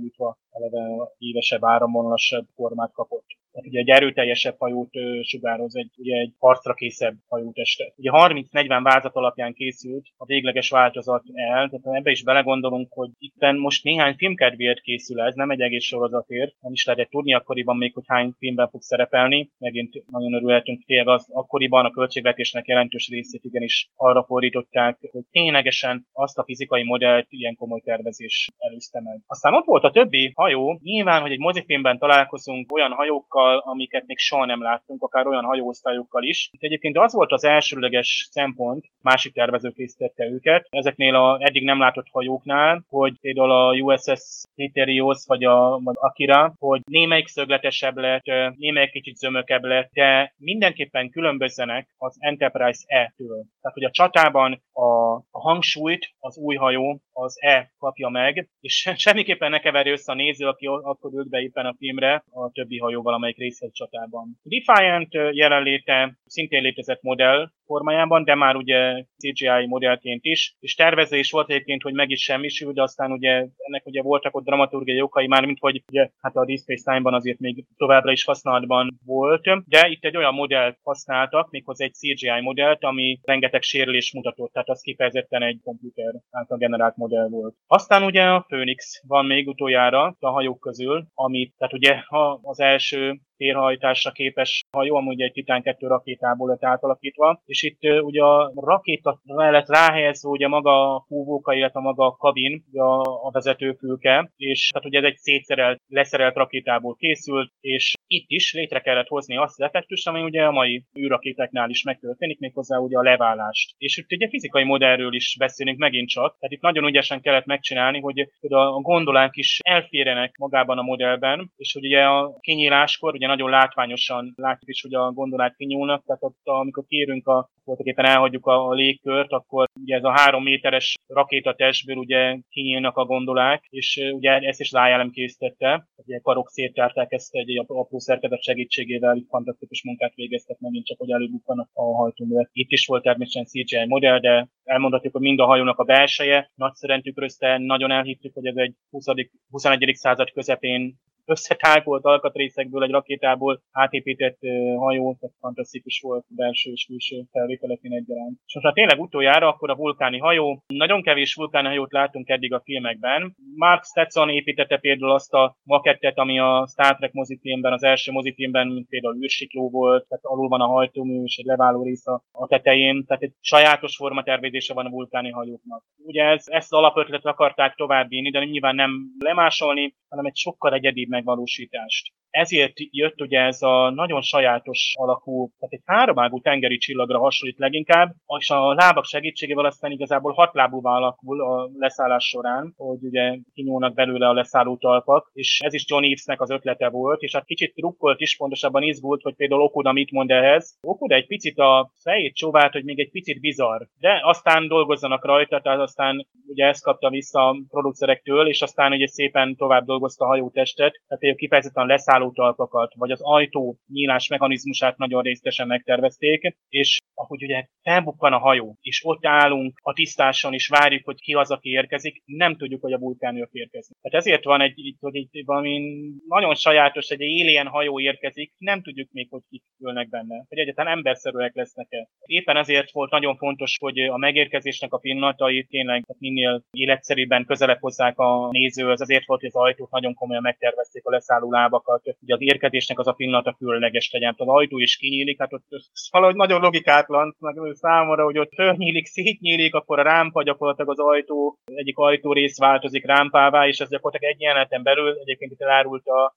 nyújtva 0.00 0.38
eleve 0.50 1.12
évesebb, 1.18 1.64
áramvonalasabb 1.64 2.46
formát 2.54 2.92
kapott. 2.92 3.26
Ugye 3.52 3.80
egy 3.80 3.90
erőteljesebb 3.90 4.56
hajót 4.58 4.90
sugároz, 5.22 5.76
egy, 5.76 5.90
ugye 5.96 6.16
egy 6.16 6.32
harcra 6.38 6.74
készebb 6.74 7.14
hajótestet. 7.28 7.92
Ugye 7.96 8.10
30-40 8.12 8.80
vázat 8.82 9.14
alapján 9.14 9.52
készült 9.52 10.06
a 10.16 10.24
végleges 10.24 10.70
változat 10.70 11.22
el, 11.34 11.68
tehát 11.68 11.98
ebbe 11.98 12.10
is 12.10 12.22
belegondolunk, 12.22 12.92
hogy 12.92 13.10
itt 13.18 13.52
most 13.56 13.84
néhány 13.84 14.14
filmkedvéért 14.14 14.80
készül 14.80 15.20
ez, 15.20 15.34
nem 15.34 15.50
egy 15.50 15.60
egész 15.60 15.84
sorozatért, 15.84 16.54
nem 16.60 16.72
is 16.72 16.84
lehetett 16.84 17.10
tudni 17.10 17.34
akkoriban 17.34 17.76
még, 17.76 17.94
hogy 17.94 18.04
hány 18.06 18.34
filmben 18.38 18.68
fog 18.68 18.82
szerepelni. 18.82 19.50
Megint 19.58 20.02
nagyon 20.10 20.34
örülhetünk 20.34 20.84
tényleg 20.84 21.08
az 21.08 21.28
akkoriban 21.32 21.84
a 21.84 21.90
költségvetésnek 21.90 22.66
jelentős 22.66 23.08
részét 23.08 23.44
igenis 23.44 23.90
arra 23.96 24.24
fordították, 24.24 24.98
hogy 25.10 25.24
ténylegesen 25.30 26.06
azt 26.12 26.38
a 26.38 26.44
fizikai 26.44 26.82
modellt 26.82 27.26
ilyen 27.28 27.56
komoly 27.56 27.80
tervezés 27.80 28.48
előzte 28.58 29.00
meg. 29.00 29.20
Aztán 29.26 29.54
ott 29.54 29.64
volt 29.64 29.84
a 29.84 29.90
többi 29.90 30.32
hajó. 30.34 30.78
Nyilván, 30.82 31.20
hogy 31.20 31.30
egy 31.30 31.38
mozifilmben 31.38 31.98
találkozunk 31.98 32.72
olyan 32.72 32.92
hajókkal, 32.92 33.41
amiket 33.64 34.06
még 34.06 34.18
soha 34.18 34.44
nem 34.44 34.62
láttunk, 34.62 35.02
akár 35.02 35.26
olyan 35.26 35.44
hajóosztályokkal 35.44 36.22
is. 36.22 36.50
Egyébként 36.58 36.98
az 36.98 37.12
volt 37.12 37.32
az 37.32 37.44
elsőleges 37.44 38.28
szempont, 38.30 38.84
másik 39.02 39.34
tervező 39.34 39.70
készítette 39.70 40.24
őket. 40.24 40.66
Ezeknél 40.70 41.14
a 41.14 41.38
eddig 41.40 41.64
nem 41.64 41.78
látott 41.78 42.06
hajóknál, 42.10 42.84
hogy 42.88 43.18
például 43.20 43.50
a 43.50 43.72
USS 43.72 44.42
Criterios 44.54 45.24
vagy 45.26 45.44
a, 45.44 45.80
vagy 45.84 45.94
Akira, 45.98 46.54
hogy 46.58 46.80
némelyik 46.84 47.26
szögletesebb 47.26 47.96
lett, 47.96 48.24
némelyik 48.56 48.90
kicsit 48.90 49.16
zömökebb 49.16 49.64
lett, 49.64 49.90
de 49.92 50.34
mindenképpen 50.36 51.10
különbözzenek 51.10 51.88
az 51.98 52.16
Enterprise 52.18 52.82
E-től. 52.86 53.44
Tehát, 53.60 53.76
hogy 53.76 53.84
a 53.84 53.90
csatában 53.90 54.62
a, 54.72 55.14
a 55.30 55.40
hangsúlyt 55.40 56.14
az 56.18 56.36
új 56.36 56.56
hajó 56.56 57.00
az 57.12 57.36
E 57.40 57.72
kapja 57.78 58.08
meg, 58.08 58.48
és 58.60 58.92
semmiképpen 58.96 59.50
ne 59.50 59.60
keverj 59.60 59.90
össze 59.90 60.12
a 60.12 60.14
néző, 60.14 60.46
aki 60.46 60.66
akkor 60.66 61.12
ült 61.14 61.28
be 61.28 61.40
éppen 61.40 61.66
a 61.66 61.74
filmre 61.78 62.24
a 62.30 62.50
többi 62.50 62.78
hajóval, 62.78 63.14
amelyik 63.14 63.36
részt 63.36 63.68
csatában. 63.72 64.40
Defiant 64.42 65.12
jelenléte 65.32 66.18
szintén 66.26 66.62
létezett 66.62 67.02
modell 67.02 67.50
formájában, 67.72 68.24
de 68.24 68.34
már 68.34 68.56
ugye 68.56 69.04
CGI 69.18 69.66
modellként 69.66 70.24
is, 70.24 70.56
és 70.60 70.74
tervezés 70.74 71.30
volt 71.30 71.50
egyébként, 71.50 71.82
hogy 71.82 71.92
meg 71.92 72.10
is 72.10 72.22
semmisül, 72.22 72.72
de 72.72 72.82
aztán 72.82 73.12
ugye 73.12 73.46
ennek 73.56 73.86
ugye 73.86 74.02
voltak 74.02 74.36
ott 74.36 74.44
dramaturgiai 74.44 75.00
okai 75.00 75.26
már, 75.26 75.44
mint 75.44 75.58
hogy 75.60 75.82
ugye, 75.88 76.10
hát 76.20 76.36
a 76.36 76.46
Space 76.56 76.90
Time-ban 76.90 77.14
azért 77.14 77.38
még 77.38 77.64
továbbra 77.76 78.12
is 78.12 78.24
használatban 78.24 78.98
volt, 79.04 79.42
de 79.66 79.88
itt 79.88 80.04
egy 80.04 80.16
olyan 80.16 80.34
modellt 80.34 80.78
használtak, 80.82 81.50
méghozzá 81.50 81.84
egy 81.84 81.94
CGI 81.94 82.40
modellt, 82.40 82.84
ami 82.84 83.20
rengeteg 83.22 83.62
sérülés 83.62 84.12
mutatott, 84.12 84.52
tehát 84.52 84.68
az 84.68 84.80
kifejezetten 84.80 85.42
egy 85.42 85.60
komputer 85.64 86.14
által 86.30 86.58
generált 86.58 86.96
modell 87.02 87.28
volt. 87.28 87.54
Aztán 87.66 88.02
ugye 88.02 88.22
a 88.22 88.40
Phoenix 88.40 89.00
van 89.06 89.26
még 89.26 89.48
utoljára 89.48 90.16
a 90.18 90.30
hajók 90.30 90.60
közül, 90.60 91.06
amit, 91.14 91.54
tehát 91.58 91.74
ugye 91.74 92.02
az 92.42 92.60
első 92.60 93.20
térhajtásra 93.42 94.10
képes 94.10 94.64
hajó, 94.70 94.96
amúgy 94.96 95.20
egy 95.20 95.32
Titán 95.32 95.62
2 95.62 95.86
rakétából 95.86 96.48
lett 96.48 96.64
átalakítva, 96.64 97.42
és 97.44 97.62
itt 97.62 98.02
ugye 98.02 98.22
a 98.22 98.52
rakéta 98.54 99.20
mellett 99.24 99.68
ráhelyezve 99.68 100.28
ugye 100.28 100.48
maga 100.48 100.94
a 100.94 101.04
fúvóka, 101.08 101.54
illetve 101.54 101.80
maga 101.80 102.06
a 102.06 102.16
kabin, 102.16 102.64
a, 102.72 103.00
a 103.26 103.30
vezetőfülke, 103.32 104.32
és 104.36 104.68
tehát 104.68 104.88
ugye 104.88 104.98
ez 104.98 105.04
egy 105.04 105.16
szétszerelt, 105.16 105.80
leszerelt 105.88 106.36
rakétából 106.36 106.94
készült, 106.94 107.52
és 107.60 107.92
itt 108.06 108.24
is 108.28 108.52
létre 108.52 108.80
kellett 108.80 109.08
hozni 109.08 109.36
azt 109.36 109.60
az 109.60 109.66
effektust, 109.66 110.08
ami 110.08 110.22
ugye 110.22 110.42
a 110.42 110.50
mai 110.50 110.84
űrrakétáknál 110.98 111.70
is 111.70 111.82
megtörténik, 111.82 112.38
méghozzá 112.38 112.78
ugye 112.78 112.98
a 112.98 113.02
leválást. 113.02 113.74
És 113.78 113.96
itt 113.96 114.12
ugye 114.12 114.28
fizikai 114.28 114.64
modellről 114.64 115.14
is 115.14 115.36
beszélünk 115.38 115.78
megint 115.78 116.08
csak, 116.08 116.36
tehát 116.38 116.54
itt 116.54 116.60
nagyon 116.60 116.86
ügyesen 116.86 117.20
kellett 117.20 117.44
megcsinálni, 117.44 118.00
hogy 118.00 118.28
a 118.40 118.80
gondolánk 118.80 119.36
is 119.36 119.58
elférjenek 119.62 120.36
magában 120.36 120.78
a 120.78 120.82
modellben, 120.82 121.52
és 121.56 121.72
hogy 121.72 121.84
ugye 121.84 122.04
a 122.04 122.36
kinyíláskor 122.40 123.14
ugye 123.14 123.26
nagyon 123.34 123.50
látványosan 123.50 124.32
látjuk 124.36 124.70
is, 124.70 124.82
hogy 124.82 124.94
a 124.94 125.12
gondolák 125.12 125.54
kinyúlnak, 125.56 126.04
tehát 126.04 126.22
ott, 126.22 126.40
amikor 126.42 126.84
kérünk 126.86 127.26
a 127.26 127.50
voltak 127.64 127.98
elhagyjuk 127.98 128.46
a 128.46 128.72
légkört, 128.72 129.32
akkor 129.32 129.68
ugye 129.80 129.96
ez 129.96 130.04
a 130.04 130.10
három 130.10 130.42
méteres 130.42 130.94
rakétatestből 131.06 131.96
ugye 131.96 132.38
kinyílnak 132.48 132.96
a 132.96 133.04
gondolák, 133.04 133.64
és 133.68 134.00
ugye 134.12 134.30
ezt 134.30 134.60
is 134.60 134.72
az 134.72 134.80
ILM 134.88 135.10
készítette, 135.10 135.86
ugye 135.96 136.18
karok 136.18 136.48
széttárták 136.48 137.12
ezt 137.12 137.34
egy 137.34 137.58
apró 137.58 137.98
szerkezet 137.98 138.42
segítségével, 138.42 139.16
itt 139.16 139.28
fantasztikus 139.28 139.84
munkát 139.84 140.14
végeztek, 140.14 140.58
megint 140.58 140.86
csak, 140.86 140.98
hogy 140.98 141.10
előbukkanak 141.10 141.70
a 141.72 141.82
hajtóművet. 141.82 142.48
Itt 142.52 142.70
is 142.70 142.86
volt 142.86 143.02
természetesen 143.02 143.64
CGI 143.64 143.86
modell, 143.86 144.18
de 144.18 144.48
elmondhatjuk, 144.64 145.12
hogy 145.12 145.22
mind 145.22 145.40
a 145.40 145.46
hajónak 145.46 145.78
a 145.78 145.84
belseje 145.84 146.50
nagyszerűen 146.54 147.02
tükrözte, 147.02 147.58
nagyon 147.58 147.90
elhittük, 147.90 148.34
hogy 148.34 148.46
ez 148.46 148.56
egy 148.56 148.74
20. 148.90 149.04
21. 149.50 149.94
század 149.94 150.30
közepén 150.30 151.00
összetágolt 151.24 152.04
alkatrészekből, 152.04 152.82
egy 152.82 152.90
rakétából 152.90 153.62
átépített 153.72 154.38
hajó, 154.76 155.16
tehát 155.20 155.36
fantasztikus 155.40 156.00
volt 156.00 156.24
belső 156.28 156.70
és 156.70 156.84
külső 156.86 157.22
felvételekén 157.30 157.92
egyaránt. 157.92 158.38
És 158.46 158.54
most 158.54 158.66
hát 158.66 158.74
tényleg 158.74 159.00
utoljára 159.00 159.48
akkor 159.48 159.70
a 159.70 159.76
vulkáni 159.76 160.18
hajó. 160.18 160.62
Nagyon 160.66 161.02
kevés 161.02 161.34
vulkáni 161.34 161.66
hajót 161.66 161.92
látunk 161.92 162.28
eddig 162.28 162.52
a 162.52 162.60
filmekben. 162.64 163.36
Mark 163.56 163.84
Stetson 163.84 164.28
építette 164.28 164.76
például 164.76 165.12
azt 165.12 165.34
a 165.34 165.56
makettet, 165.62 166.18
ami 166.18 166.38
a 166.38 166.66
Star 166.70 166.96
Trek 166.96 167.12
mozifilmben, 167.12 167.72
az 167.72 167.82
első 167.82 168.12
mozifilmben, 168.12 168.68
mint 168.68 168.88
például 168.88 169.22
űrsikló 169.22 169.70
volt, 169.70 170.08
tehát 170.08 170.24
alul 170.24 170.48
van 170.48 170.60
a 170.60 170.66
hajtómű 170.66 171.22
és 171.22 171.36
egy 171.36 171.44
leváló 171.44 171.82
rész 171.82 172.06
a 172.06 172.46
tetején, 172.46 173.04
tehát 173.06 173.22
egy 173.22 173.32
sajátos 173.40 173.96
formatervezése 173.96 174.74
van 174.74 174.86
a 174.86 174.90
vulkáni 174.90 175.30
hajóknak. 175.30 175.84
Ugye 176.04 176.24
ez, 176.24 176.44
ezt 176.46 176.72
az 176.72 176.78
alapötletet 176.78 177.26
akarták 177.26 177.74
továbbvinni, 177.74 178.30
de 178.30 178.44
nyilván 178.44 178.74
nem 178.74 178.90
lemásolni, 179.18 179.94
hanem 180.08 180.24
egy 180.24 180.36
sokkal 180.36 180.72
egyedibb 180.72 181.08
megvalósítást. 181.12 182.04
Ezért 182.32 182.72
jött 182.76 183.20
ugye 183.20 183.40
ez 183.40 183.62
a 183.62 183.90
nagyon 183.90 184.22
sajátos 184.22 184.94
alakú, 184.98 185.50
tehát 185.58 185.72
egy 185.74 185.82
háromágú 185.84 186.40
tengeri 186.40 186.78
csillagra 186.78 187.18
hasonlít 187.18 187.58
leginkább, 187.58 188.14
és 188.38 188.50
a 188.50 188.74
lábak 188.74 189.04
segítségével 189.04 189.64
aztán 189.64 189.90
igazából 189.90 190.32
hatlábúvá 190.32 190.90
alakul 190.90 191.42
a 191.42 191.70
leszállás 191.78 192.24
során, 192.24 192.74
hogy 192.76 193.04
ugye 193.04 193.38
kinyúlnak 193.54 193.94
belőle 193.94 194.28
a 194.28 194.32
leszálló 194.32 194.76
talpak, 194.76 195.30
és 195.32 195.60
ez 195.64 195.74
is 195.74 195.84
John 195.88 196.04
Eavesnek 196.04 196.40
az 196.40 196.50
ötlete 196.50 196.88
volt, 196.88 197.20
és 197.22 197.32
hát 197.32 197.44
kicsit 197.44 197.74
trukkolt 197.74 198.20
is, 198.20 198.36
pontosabban 198.36 198.82
izgult, 198.82 199.22
hogy 199.22 199.34
például 199.34 199.62
Okuda 199.62 199.92
mit 199.92 200.10
mond 200.10 200.30
ehhez. 200.30 200.78
Okuda 200.80 201.14
egy 201.14 201.26
picit 201.26 201.58
a 201.58 201.92
fejét 202.02 202.34
csóvált, 202.34 202.72
hogy 202.72 202.84
még 202.84 203.00
egy 203.00 203.10
picit 203.10 203.40
bizarr, 203.40 203.82
de 204.00 204.20
aztán 204.22 204.68
dolgozzanak 204.68 205.24
rajta, 205.24 205.60
tehát 205.60 205.80
aztán 205.80 206.26
ugye 206.46 206.66
ezt 206.66 206.82
kapta 206.82 207.10
vissza 207.10 207.48
a 207.48 207.56
producerektől, 207.68 208.48
és 208.48 208.62
aztán 208.62 208.92
ugye 208.92 209.06
szépen 209.06 209.56
tovább 209.56 209.84
dolgozta 209.84 210.24
a 210.24 210.28
hajótestet, 210.28 211.02
tehát 211.08 211.36
kifejezetten 211.36 211.86
leszálló 211.86 212.21
talpakat, 212.30 212.92
vagy 212.96 213.10
az 213.10 213.20
ajtó 213.22 213.78
nyílás 213.86 214.28
mechanizmusát 214.28 214.98
nagyon 214.98 215.22
részletesen 215.22 215.66
megtervezték, 215.66 216.56
és 216.68 216.98
ahogy 217.14 217.42
ugye 217.42 217.66
felbukkan 217.82 218.32
a 218.32 218.38
hajó, 218.38 218.76
és 218.80 219.00
ott 219.04 219.26
állunk 219.26 219.78
a 219.82 219.92
tisztáson, 219.92 220.52
és 220.52 220.68
várjuk, 220.68 221.04
hogy 221.04 221.20
ki 221.20 221.32
az, 221.32 221.50
aki 221.50 221.70
érkezik, 221.70 222.22
nem 222.24 222.56
tudjuk, 222.56 222.82
hogy 222.82 222.92
a 222.92 222.98
vulkánők 222.98 223.48
érkezik. 223.52 223.96
Tehát 224.00 224.26
ezért 224.26 224.44
van 224.44 224.60
egy, 224.60 224.96
hogy 225.00 225.14
itt 225.14 225.46
valami 225.46 225.80
nagyon 226.28 226.54
sajátos, 226.54 227.08
egy 227.08 227.22
alien 227.22 227.66
hajó 227.66 228.00
érkezik, 228.00 228.52
nem 228.58 228.82
tudjuk 228.82 229.08
még, 229.12 229.26
hogy 229.30 229.42
kik 229.50 229.62
ülnek 229.80 230.08
benne, 230.08 230.44
hogy 230.48 230.58
egyáltalán 230.58 230.96
emberszerűek 230.96 231.54
lesznek-e. 231.54 232.08
Éppen 232.24 232.56
ezért 232.56 232.90
volt 232.90 233.10
nagyon 233.10 233.36
fontos, 233.36 233.76
hogy 233.80 233.98
a 233.98 234.16
megérkezésnek 234.16 234.92
a 234.92 234.98
pillanatai 234.98 235.64
tényleg 235.64 236.04
minél 236.18 236.64
életszerűbben 236.70 237.44
közelebb 237.44 237.80
hozzák 237.80 238.18
a 238.18 238.48
nézőhöz, 238.50 239.00
azért 239.00 239.26
volt, 239.26 239.40
hogy 239.40 239.50
az 239.52 239.62
ajtót 239.62 239.90
nagyon 239.90 240.14
komolyan 240.14 240.42
megtervezték 240.42 241.04
a 241.04 241.10
leszálló 241.10 241.50
lábakat, 241.50 242.02
hogy 242.02 242.32
az 242.32 242.40
érkezésnek 242.40 242.98
az 242.98 243.06
a 243.06 243.12
pillanata 243.12 243.52
különleges 243.58 244.10
legyen. 244.12 244.34
Az 244.36 244.48
ajtó 244.48 244.78
is 244.78 244.96
kinyílik, 244.96 245.38
hát 245.38 245.52
ott 245.52 245.66
valahogy 246.10 246.36
nagyon 246.36 246.60
logikátlan 246.60 247.01
meg 247.08 247.54
számomra, 247.72 248.24
hogy 248.24 248.38
ott 248.38 248.54
fölnyílik, 248.54 249.06
szétnyílik, 249.06 249.74
akkor 249.74 249.98
a 249.98 250.02
rámpa 250.02 250.42
gyakorlatilag 250.42 250.90
az 250.90 250.98
ajtó, 250.98 251.58
egyik 251.64 251.98
ajtó 251.98 252.32
rész 252.32 252.58
változik 252.58 253.06
rámpává, 253.06 253.66
és 253.66 253.78
ez 253.80 253.88
gyakorlatilag 253.88 254.34
egy 254.34 254.40
jeleneten 254.40 254.82
belül, 254.82 255.18
egyébként 255.20 255.52
itt 255.52 255.60
elárult 255.60 256.06
a, 256.06 256.34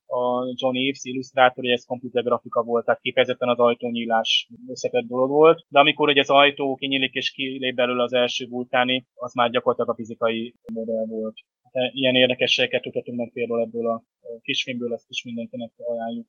John 0.54 0.76
Eves 0.76 1.00
illusztrátor, 1.02 1.64
hogy 1.64 1.74
ez 1.74 1.86
komputer 1.86 2.24
grafika 2.24 2.64
volt, 2.64 2.86
tehát 2.86 3.02
kifejezetten 3.02 3.50
az 3.50 3.60
ajtónyílás 3.60 4.50
összetett 4.68 5.06
dolog 5.06 5.30
volt. 5.30 5.66
De 5.70 5.80
amikor 5.80 6.08
hogy 6.08 6.20
az 6.20 6.30
ajtó 6.30 6.76
kinyílik 6.76 7.14
és 7.14 7.32
kilép 7.32 7.76
belőle 7.76 8.04
az 8.04 8.14
első 8.14 8.48
vulkáni, 8.50 9.06
az 9.14 9.34
már 9.34 9.50
gyakorlatilag 9.50 9.90
a 9.90 9.96
fizikai 9.96 10.56
modell 10.74 11.06
volt. 11.08 11.36
De 11.72 11.92
ilyen 11.94 12.16
érdekességeket 12.16 12.82
tudhatunk 12.82 13.18
meg 13.18 13.32
például 13.34 13.62
ebből 13.62 13.88
a 13.88 14.04
kisfilmből, 14.42 14.94
ezt 14.94 15.10
is 15.10 15.24
mindenkinek 15.24 15.72
ajánljuk. 15.78 16.28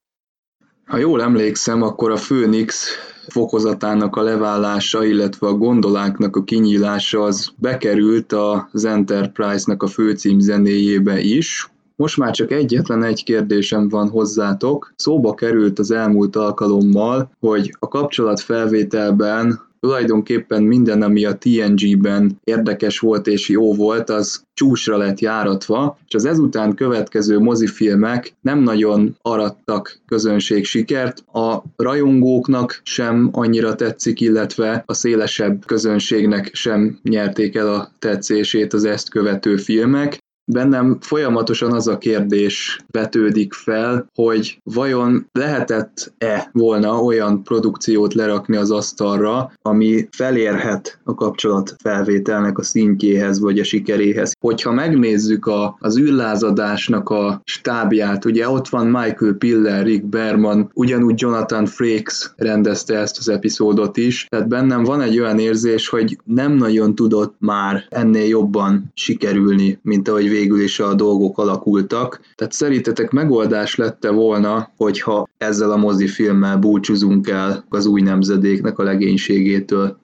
Ha 0.87 0.97
jól 0.97 1.22
emlékszem, 1.22 1.82
akkor 1.82 2.11
a 2.11 2.14
Phoenix 2.14 2.89
fokozatának 3.28 4.16
a 4.16 4.22
leválása, 4.22 5.05
illetve 5.05 5.47
a 5.47 5.55
gondoláknak 5.55 6.37
a 6.37 6.45
kinyílása 6.45 7.22
az 7.22 7.53
bekerült 7.57 8.32
az 8.72 8.84
Enterprise-nak 8.84 9.82
a 9.82 9.87
főcím 9.87 10.39
zenéjébe 10.39 11.20
is. 11.20 11.70
Most 11.97 12.16
már 12.16 12.30
csak 12.30 12.51
egyetlen 12.51 13.03
egy 13.03 13.24
kérdésem 13.24 13.89
van 13.89 14.09
hozzátok. 14.09 14.93
Szóba 14.97 15.34
került 15.34 15.78
az 15.78 15.91
elmúlt 15.91 16.37
alkalommal, 16.37 17.30
hogy 17.41 17.76
a 17.78 17.89
kapcsolatfelvételben 17.89 19.65
tulajdonképpen 19.81 20.62
minden, 20.62 21.03
ami 21.03 21.24
a 21.24 21.39
TNG-ben 21.39 22.41
érdekes 22.45 22.99
volt 22.99 23.27
és 23.27 23.49
jó 23.49 23.74
volt, 23.74 24.11
az 24.11 24.45
csúsra 24.55 24.97
lett 24.97 25.20
járatva, 25.20 25.99
és 26.09 26.14
az 26.14 26.24
ezután 26.24 26.74
következő 26.74 27.39
mozifilmek 27.39 28.35
nem 28.41 28.59
nagyon 28.59 29.16
arattak 29.22 29.99
közönség 30.07 30.64
sikert, 30.64 31.24
a 31.33 31.62
rajongóknak 31.77 32.81
sem 32.83 33.29
annyira 33.33 33.74
tetszik, 33.74 34.20
illetve 34.20 34.83
a 34.87 34.95
szélesebb 34.95 35.64
közönségnek 35.66 36.51
sem 36.53 36.99
nyerték 37.03 37.55
el 37.55 37.74
a 37.74 37.93
tetszését 37.99 38.72
az 38.72 38.85
ezt 38.85 39.11
követő 39.11 39.57
filmek. 39.57 40.24
Bennem 40.53 40.97
folyamatosan 41.01 41.72
az 41.72 41.88
a 41.88 41.99
kérdés 41.99 42.80
vetődik 42.90 43.53
fel, 43.53 44.11
hogy 44.14 44.61
vajon 44.64 45.28
lehetett-e 45.32 46.51
volna 46.53 47.03
olyan 47.03 47.42
produkciót 47.42 48.14
lerakni 48.14 48.57
az 48.57 48.70
asztalra, 48.70 49.53
ami 49.62 50.09
felérhet 50.11 51.01
a 51.05 51.14
kapcsolat 51.14 51.76
felvételnek 51.78 52.59
a 52.59 52.62
szintjéhez 52.62 53.40
vagy 53.40 53.59
a 53.59 53.64
sikeréhez. 53.64 54.36
Hogyha 54.40 54.72
megnézzük 54.72 55.47
a, 55.47 55.76
az 55.80 55.99
űrlázadásnak 55.99 57.09
a 57.09 57.40
stábját, 57.44 58.24
ugye 58.24 58.49
ott 58.49 58.68
van 58.68 58.86
Michael 58.86 59.32
Piller, 59.32 59.84
Rick 59.84 60.05
Berman, 60.05 60.70
ugyanúgy 60.74 61.20
Jonathan 61.20 61.66
Frakes 61.66 62.32
rendezte 62.36 62.99
ezt 62.99 63.18
az 63.18 63.28
epizódot 63.28 63.97
is, 63.97 64.26
tehát 64.28 64.49
bennem 64.49 64.84
van 64.84 65.01
egy 65.01 65.20
olyan 65.20 65.38
érzés, 65.38 65.88
hogy 65.88 66.18
nem 66.24 66.53
nagyon 66.53 66.94
tudott 66.94 67.34
már 67.38 67.84
ennél 67.88 68.28
jobban 68.28 68.90
sikerülni, 68.94 69.78
mint 69.82 70.09
ahogy 70.09 70.34
végül 70.37 70.61
is 70.61 70.80
a 70.80 70.95
dolgok 70.95 71.39
alakultak. 71.39 72.20
Tehát 72.34 72.53
szerintetek 72.53 73.11
megoldás 73.11 73.76
lette 73.76 74.11
volna, 74.11 74.72
hogyha 74.76 75.28
ezzel 75.39 75.70
a 75.70 75.76
mozifilmmel 75.76 76.57
búcsúzunk 76.57 77.28
el 77.28 77.64
az 77.68 77.87
új 77.87 78.01
nemzedéknek 78.01 78.78
a 78.78 78.82
legénységétől? 78.82 79.99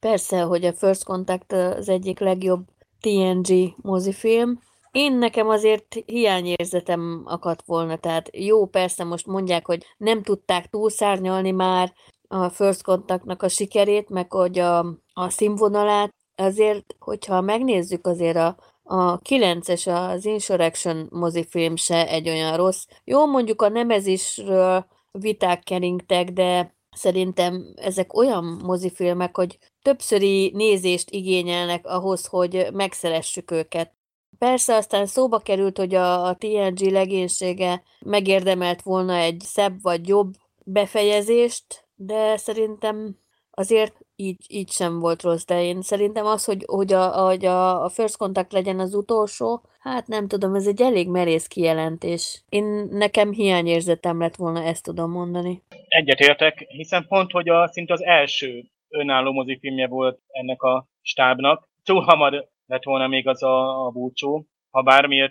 Persze, 0.00 0.40
hogy 0.40 0.64
a 0.64 0.72
First 0.72 1.04
Contact 1.04 1.52
az 1.52 1.88
egyik 1.88 2.18
legjobb 2.18 2.60
TNG 3.00 3.74
mozifilm. 3.76 4.60
Én 4.92 5.12
nekem 5.12 5.48
azért 5.48 5.96
hiányérzetem 6.06 7.22
akadt 7.24 7.62
volna, 7.66 7.96
tehát 7.96 8.30
jó, 8.32 8.66
persze 8.66 9.04
most 9.04 9.26
mondják, 9.26 9.66
hogy 9.66 9.84
nem 9.96 10.22
tudták 10.22 10.66
túlszárnyalni 10.66 11.50
már 11.50 11.92
a 12.28 12.48
First 12.48 12.82
Contactnak 12.82 13.42
a 13.42 13.48
sikerét, 13.48 14.08
meg 14.08 14.32
hogy 14.32 14.58
a, 14.58 14.78
a 15.12 15.28
színvonalát, 15.28 16.14
azért, 16.36 16.94
hogyha 16.98 17.40
megnézzük 17.40 18.06
azért 18.06 18.36
a 18.36 18.56
a 18.90 19.18
9-es, 19.18 20.10
az 20.10 20.24
Insurrection 20.24 21.08
mozifilm 21.10 21.76
se 21.76 22.08
egy 22.08 22.28
olyan 22.28 22.56
rossz. 22.56 22.86
Jó, 23.04 23.26
mondjuk 23.26 23.62
a 23.62 23.68
Nemezisről 23.68 24.86
viták 25.10 25.62
keringtek, 25.62 26.30
de 26.30 26.74
szerintem 26.96 27.72
ezek 27.76 28.16
olyan 28.16 28.44
mozifilmek, 28.44 29.36
hogy 29.36 29.58
többszöri 29.82 30.50
nézést 30.54 31.10
igényelnek 31.10 31.86
ahhoz, 31.86 32.26
hogy 32.26 32.66
megszeressük 32.72 33.50
őket. 33.50 33.94
Persze 34.38 34.74
aztán 34.74 35.06
szóba 35.06 35.38
került, 35.38 35.78
hogy 35.78 35.94
a, 35.94 36.26
a 36.26 36.34
TNG 36.34 36.80
legénysége 36.80 37.82
megérdemelt 38.04 38.82
volna 38.82 39.14
egy 39.14 39.40
szebb 39.44 39.82
vagy 39.82 40.08
jobb 40.08 40.34
befejezést, 40.64 41.88
de 41.94 42.36
szerintem 42.36 43.16
azért 43.50 43.94
így, 44.20 44.44
így 44.48 44.70
sem 44.70 44.98
volt 44.98 45.22
rossz, 45.22 45.44
de 45.44 45.62
én 45.62 45.82
szerintem 45.82 46.26
az, 46.26 46.44
hogy, 46.44 46.64
hogy, 46.66 46.92
a, 46.92 47.08
hogy 47.08 47.44
a, 47.44 47.84
a 47.84 47.88
First 47.88 48.16
Contact 48.16 48.52
legyen 48.52 48.78
az 48.78 48.94
utolsó, 48.94 49.62
hát 49.78 50.06
nem 50.06 50.28
tudom, 50.28 50.54
ez 50.54 50.66
egy 50.66 50.80
elég 50.80 51.08
merész 51.08 51.46
kijelentés. 51.46 52.42
Én 52.48 52.64
nekem 52.90 53.32
hiányérzetem 53.32 54.20
lett 54.20 54.36
volna, 54.36 54.62
ezt 54.62 54.84
tudom 54.84 55.10
mondani. 55.10 55.62
Egyetértek, 55.88 56.58
hiszen 56.58 57.06
pont, 57.08 57.30
hogy 57.30 57.48
a, 57.48 57.68
szinte 57.68 57.92
az 57.92 58.04
első 58.04 58.64
önálló 58.88 59.32
mozifilmje 59.32 59.88
volt 59.88 60.20
ennek 60.28 60.62
a 60.62 60.86
stábnak. 61.02 61.68
Túl 61.84 62.00
hamar 62.00 62.48
lett 62.66 62.84
volna 62.84 63.06
még 63.06 63.28
az 63.28 63.42
a, 63.42 63.86
a 63.86 63.90
búcsú, 63.90 64.46
ha 64.70 64.82
bármilyen 64.82 65.30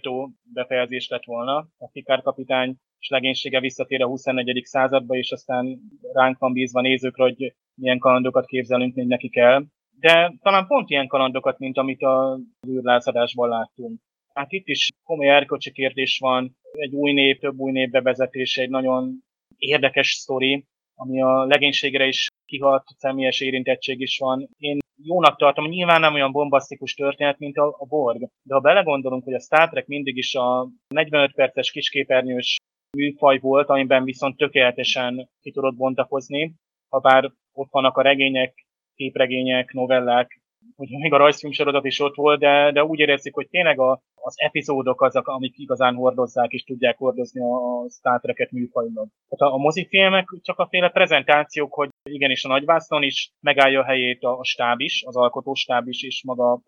befejezés 0.53 1.07
lett 1.07 1.23
volna. 1.25 1.55
A 1.77 1.89
Picard 1.91 2.23
kapitány 2.23 2.75
és 2.99 3.09
legénysége 3.09 3.59
visszatér 3.59 4.01
a 4.01 4.07
24. 4.07 4.61
századba, 4.65 5.15
és 5.15 5.31
aztán 5.31 5.79
ránk 6.13 6.37
van 6.37 6.53
bízva 6.53 6.81
nézőkre, 6.81 7.23
hogy 7.23 7.55
milyen 7.79 7.99
kalandokat 7.99 8.45
képzelünk 8.45 8.95
még 8.95 9.07
nekik 9.07 9.35
el. 9.35 9.65
De 9.99 10.33
talán 10.41 10.67
pont 10.67 10.89
ilyen 10.89 11.07
kalandokat, 11.07 11.59
mint 11.59 11.77
amit 11.77 12.01
a 12.01 12.39
űrlázadásban 12.67 13.49
láttunk. 13.49 13.99
Hát 14.33 14.51
itt 14.51 14.67
is 14.67 14.89
komoly 15.03 15.29
erkölcsi 15.29 15.71
kérdés 15.71 16.17
van, 16.19 16.55
egy 16.71 16.93
új 16.93 17.11
név, 17.13 17.37
több 17.37 17.57
új 17.57 17.71
név 17.71 17.89
bevezetése, 17.89 18.61
egy 18.61 18.69
nagyon 18.69 19.23
érdekes 19.57 20.09
sztori, 20.09 20.65
ami 20.95 21.21
a 21.21 21.45
legénységre 21.45 22.05
is 22.05 22.27
kihat, 22.45 22.83
személyes 22.97 23.39
érintettség 23.39 23.99
is 23.99 24.17
van. 24.17 24.49
Én 24.57 24.77
jónak 25.03 25.37
tartom, 25.37 25.67
nyilván 25.67 25.99
nem 25.99 26.13
olyan 26.13 26.31
bombasztikus 26.31 26.93
történet, 26.93 27.39
mint 27.39 27.57
a, 27.57 27.75
a 27.79 27.85
Borg, 27.85 28.29
de 28.43 28.53
ha 28.53 28.59
belegondolunk, 28.59 29.23
hogy 29.23 29.33
a 29.33 29.39
Star 29.39 29.69
Trek 29.69 29.87
mindig 29.87 30.17
is 30.17 30.35
a 30.35 30.69
45 30.87 31.33
perces 31.33 31.71
kisképernyős 31.71 32.55
műfaj 32.97 33.39
volt, 33.39 33.69
amiben 33.69 34.03
viszont 34.03 34.37
tökéletesen 34.37 35.29
ki 35.41 35.51
tudott 35.51 35.75
bontakozni, 35.75 36.53
ha 36.89 36.99
bár 36.99 37.31
ott 37.53 37.71
vannak 37.71 37.97
a 37.97 38.01
regények, 38.01 38.65
képregények, 38.95 39.73
novellák, 39.73 40.41
hogy 40.75 40.89
még 40.89 41.13
a 41.13 41.17
rajzfilm 41.17 41.51
sorozat 41.51 41.85
is 41.85 41.99
ott 41.99 42.15
volt, 42.15 42.39
de, 42.39 42.71
de 42.71 42.83
úgy 42.83 42.99
érezzük, 42.99 43.33
hogy 43.33 43.49
tényleg 43.49 43.79
a, 43.79 44.01
az 44.15 44.33
epizódok 44.37 45.01
azok, 45.01 45.27
amik 45.27 45.57
igazán 45.57 45.95
hordozzák 45.95 46.51
és 46.51 46.63
tudják 46.63 46.97
hordozni 46.97 47.41
a 47.41 47.89
Star 47.89 48.19
Trek-et 48.19 48.51
műfajnak. 48.51 49.09
Tehát 49.29 49.53
a, 49.53 49.55
a 49.55 49.57
mozifilmek 49.57 50.27
csak 50.41 50.59
a 50.59 50.67
féle 50.67 50.89
prezentációk, 50.89 51.73
hogy 51.73 51.89
igenis 52.03 52.43
a 52.43 52.47
nagyvászon 52.47 53.03
is 53.03 53.31
megállja 53.39 53.79
a 53.79 53.85
helyét 53.85 54.23
a, 54.23 54.37
a 54.37 54.43
stáb 54.43 54.79
is, 54.79 55.03
az 55.05 55.15
alkotóstáb 55.15 55.87
is, 55.87 56.03
és 56.03 56.23
maga 56.25 56.51
a, 56.51 56.59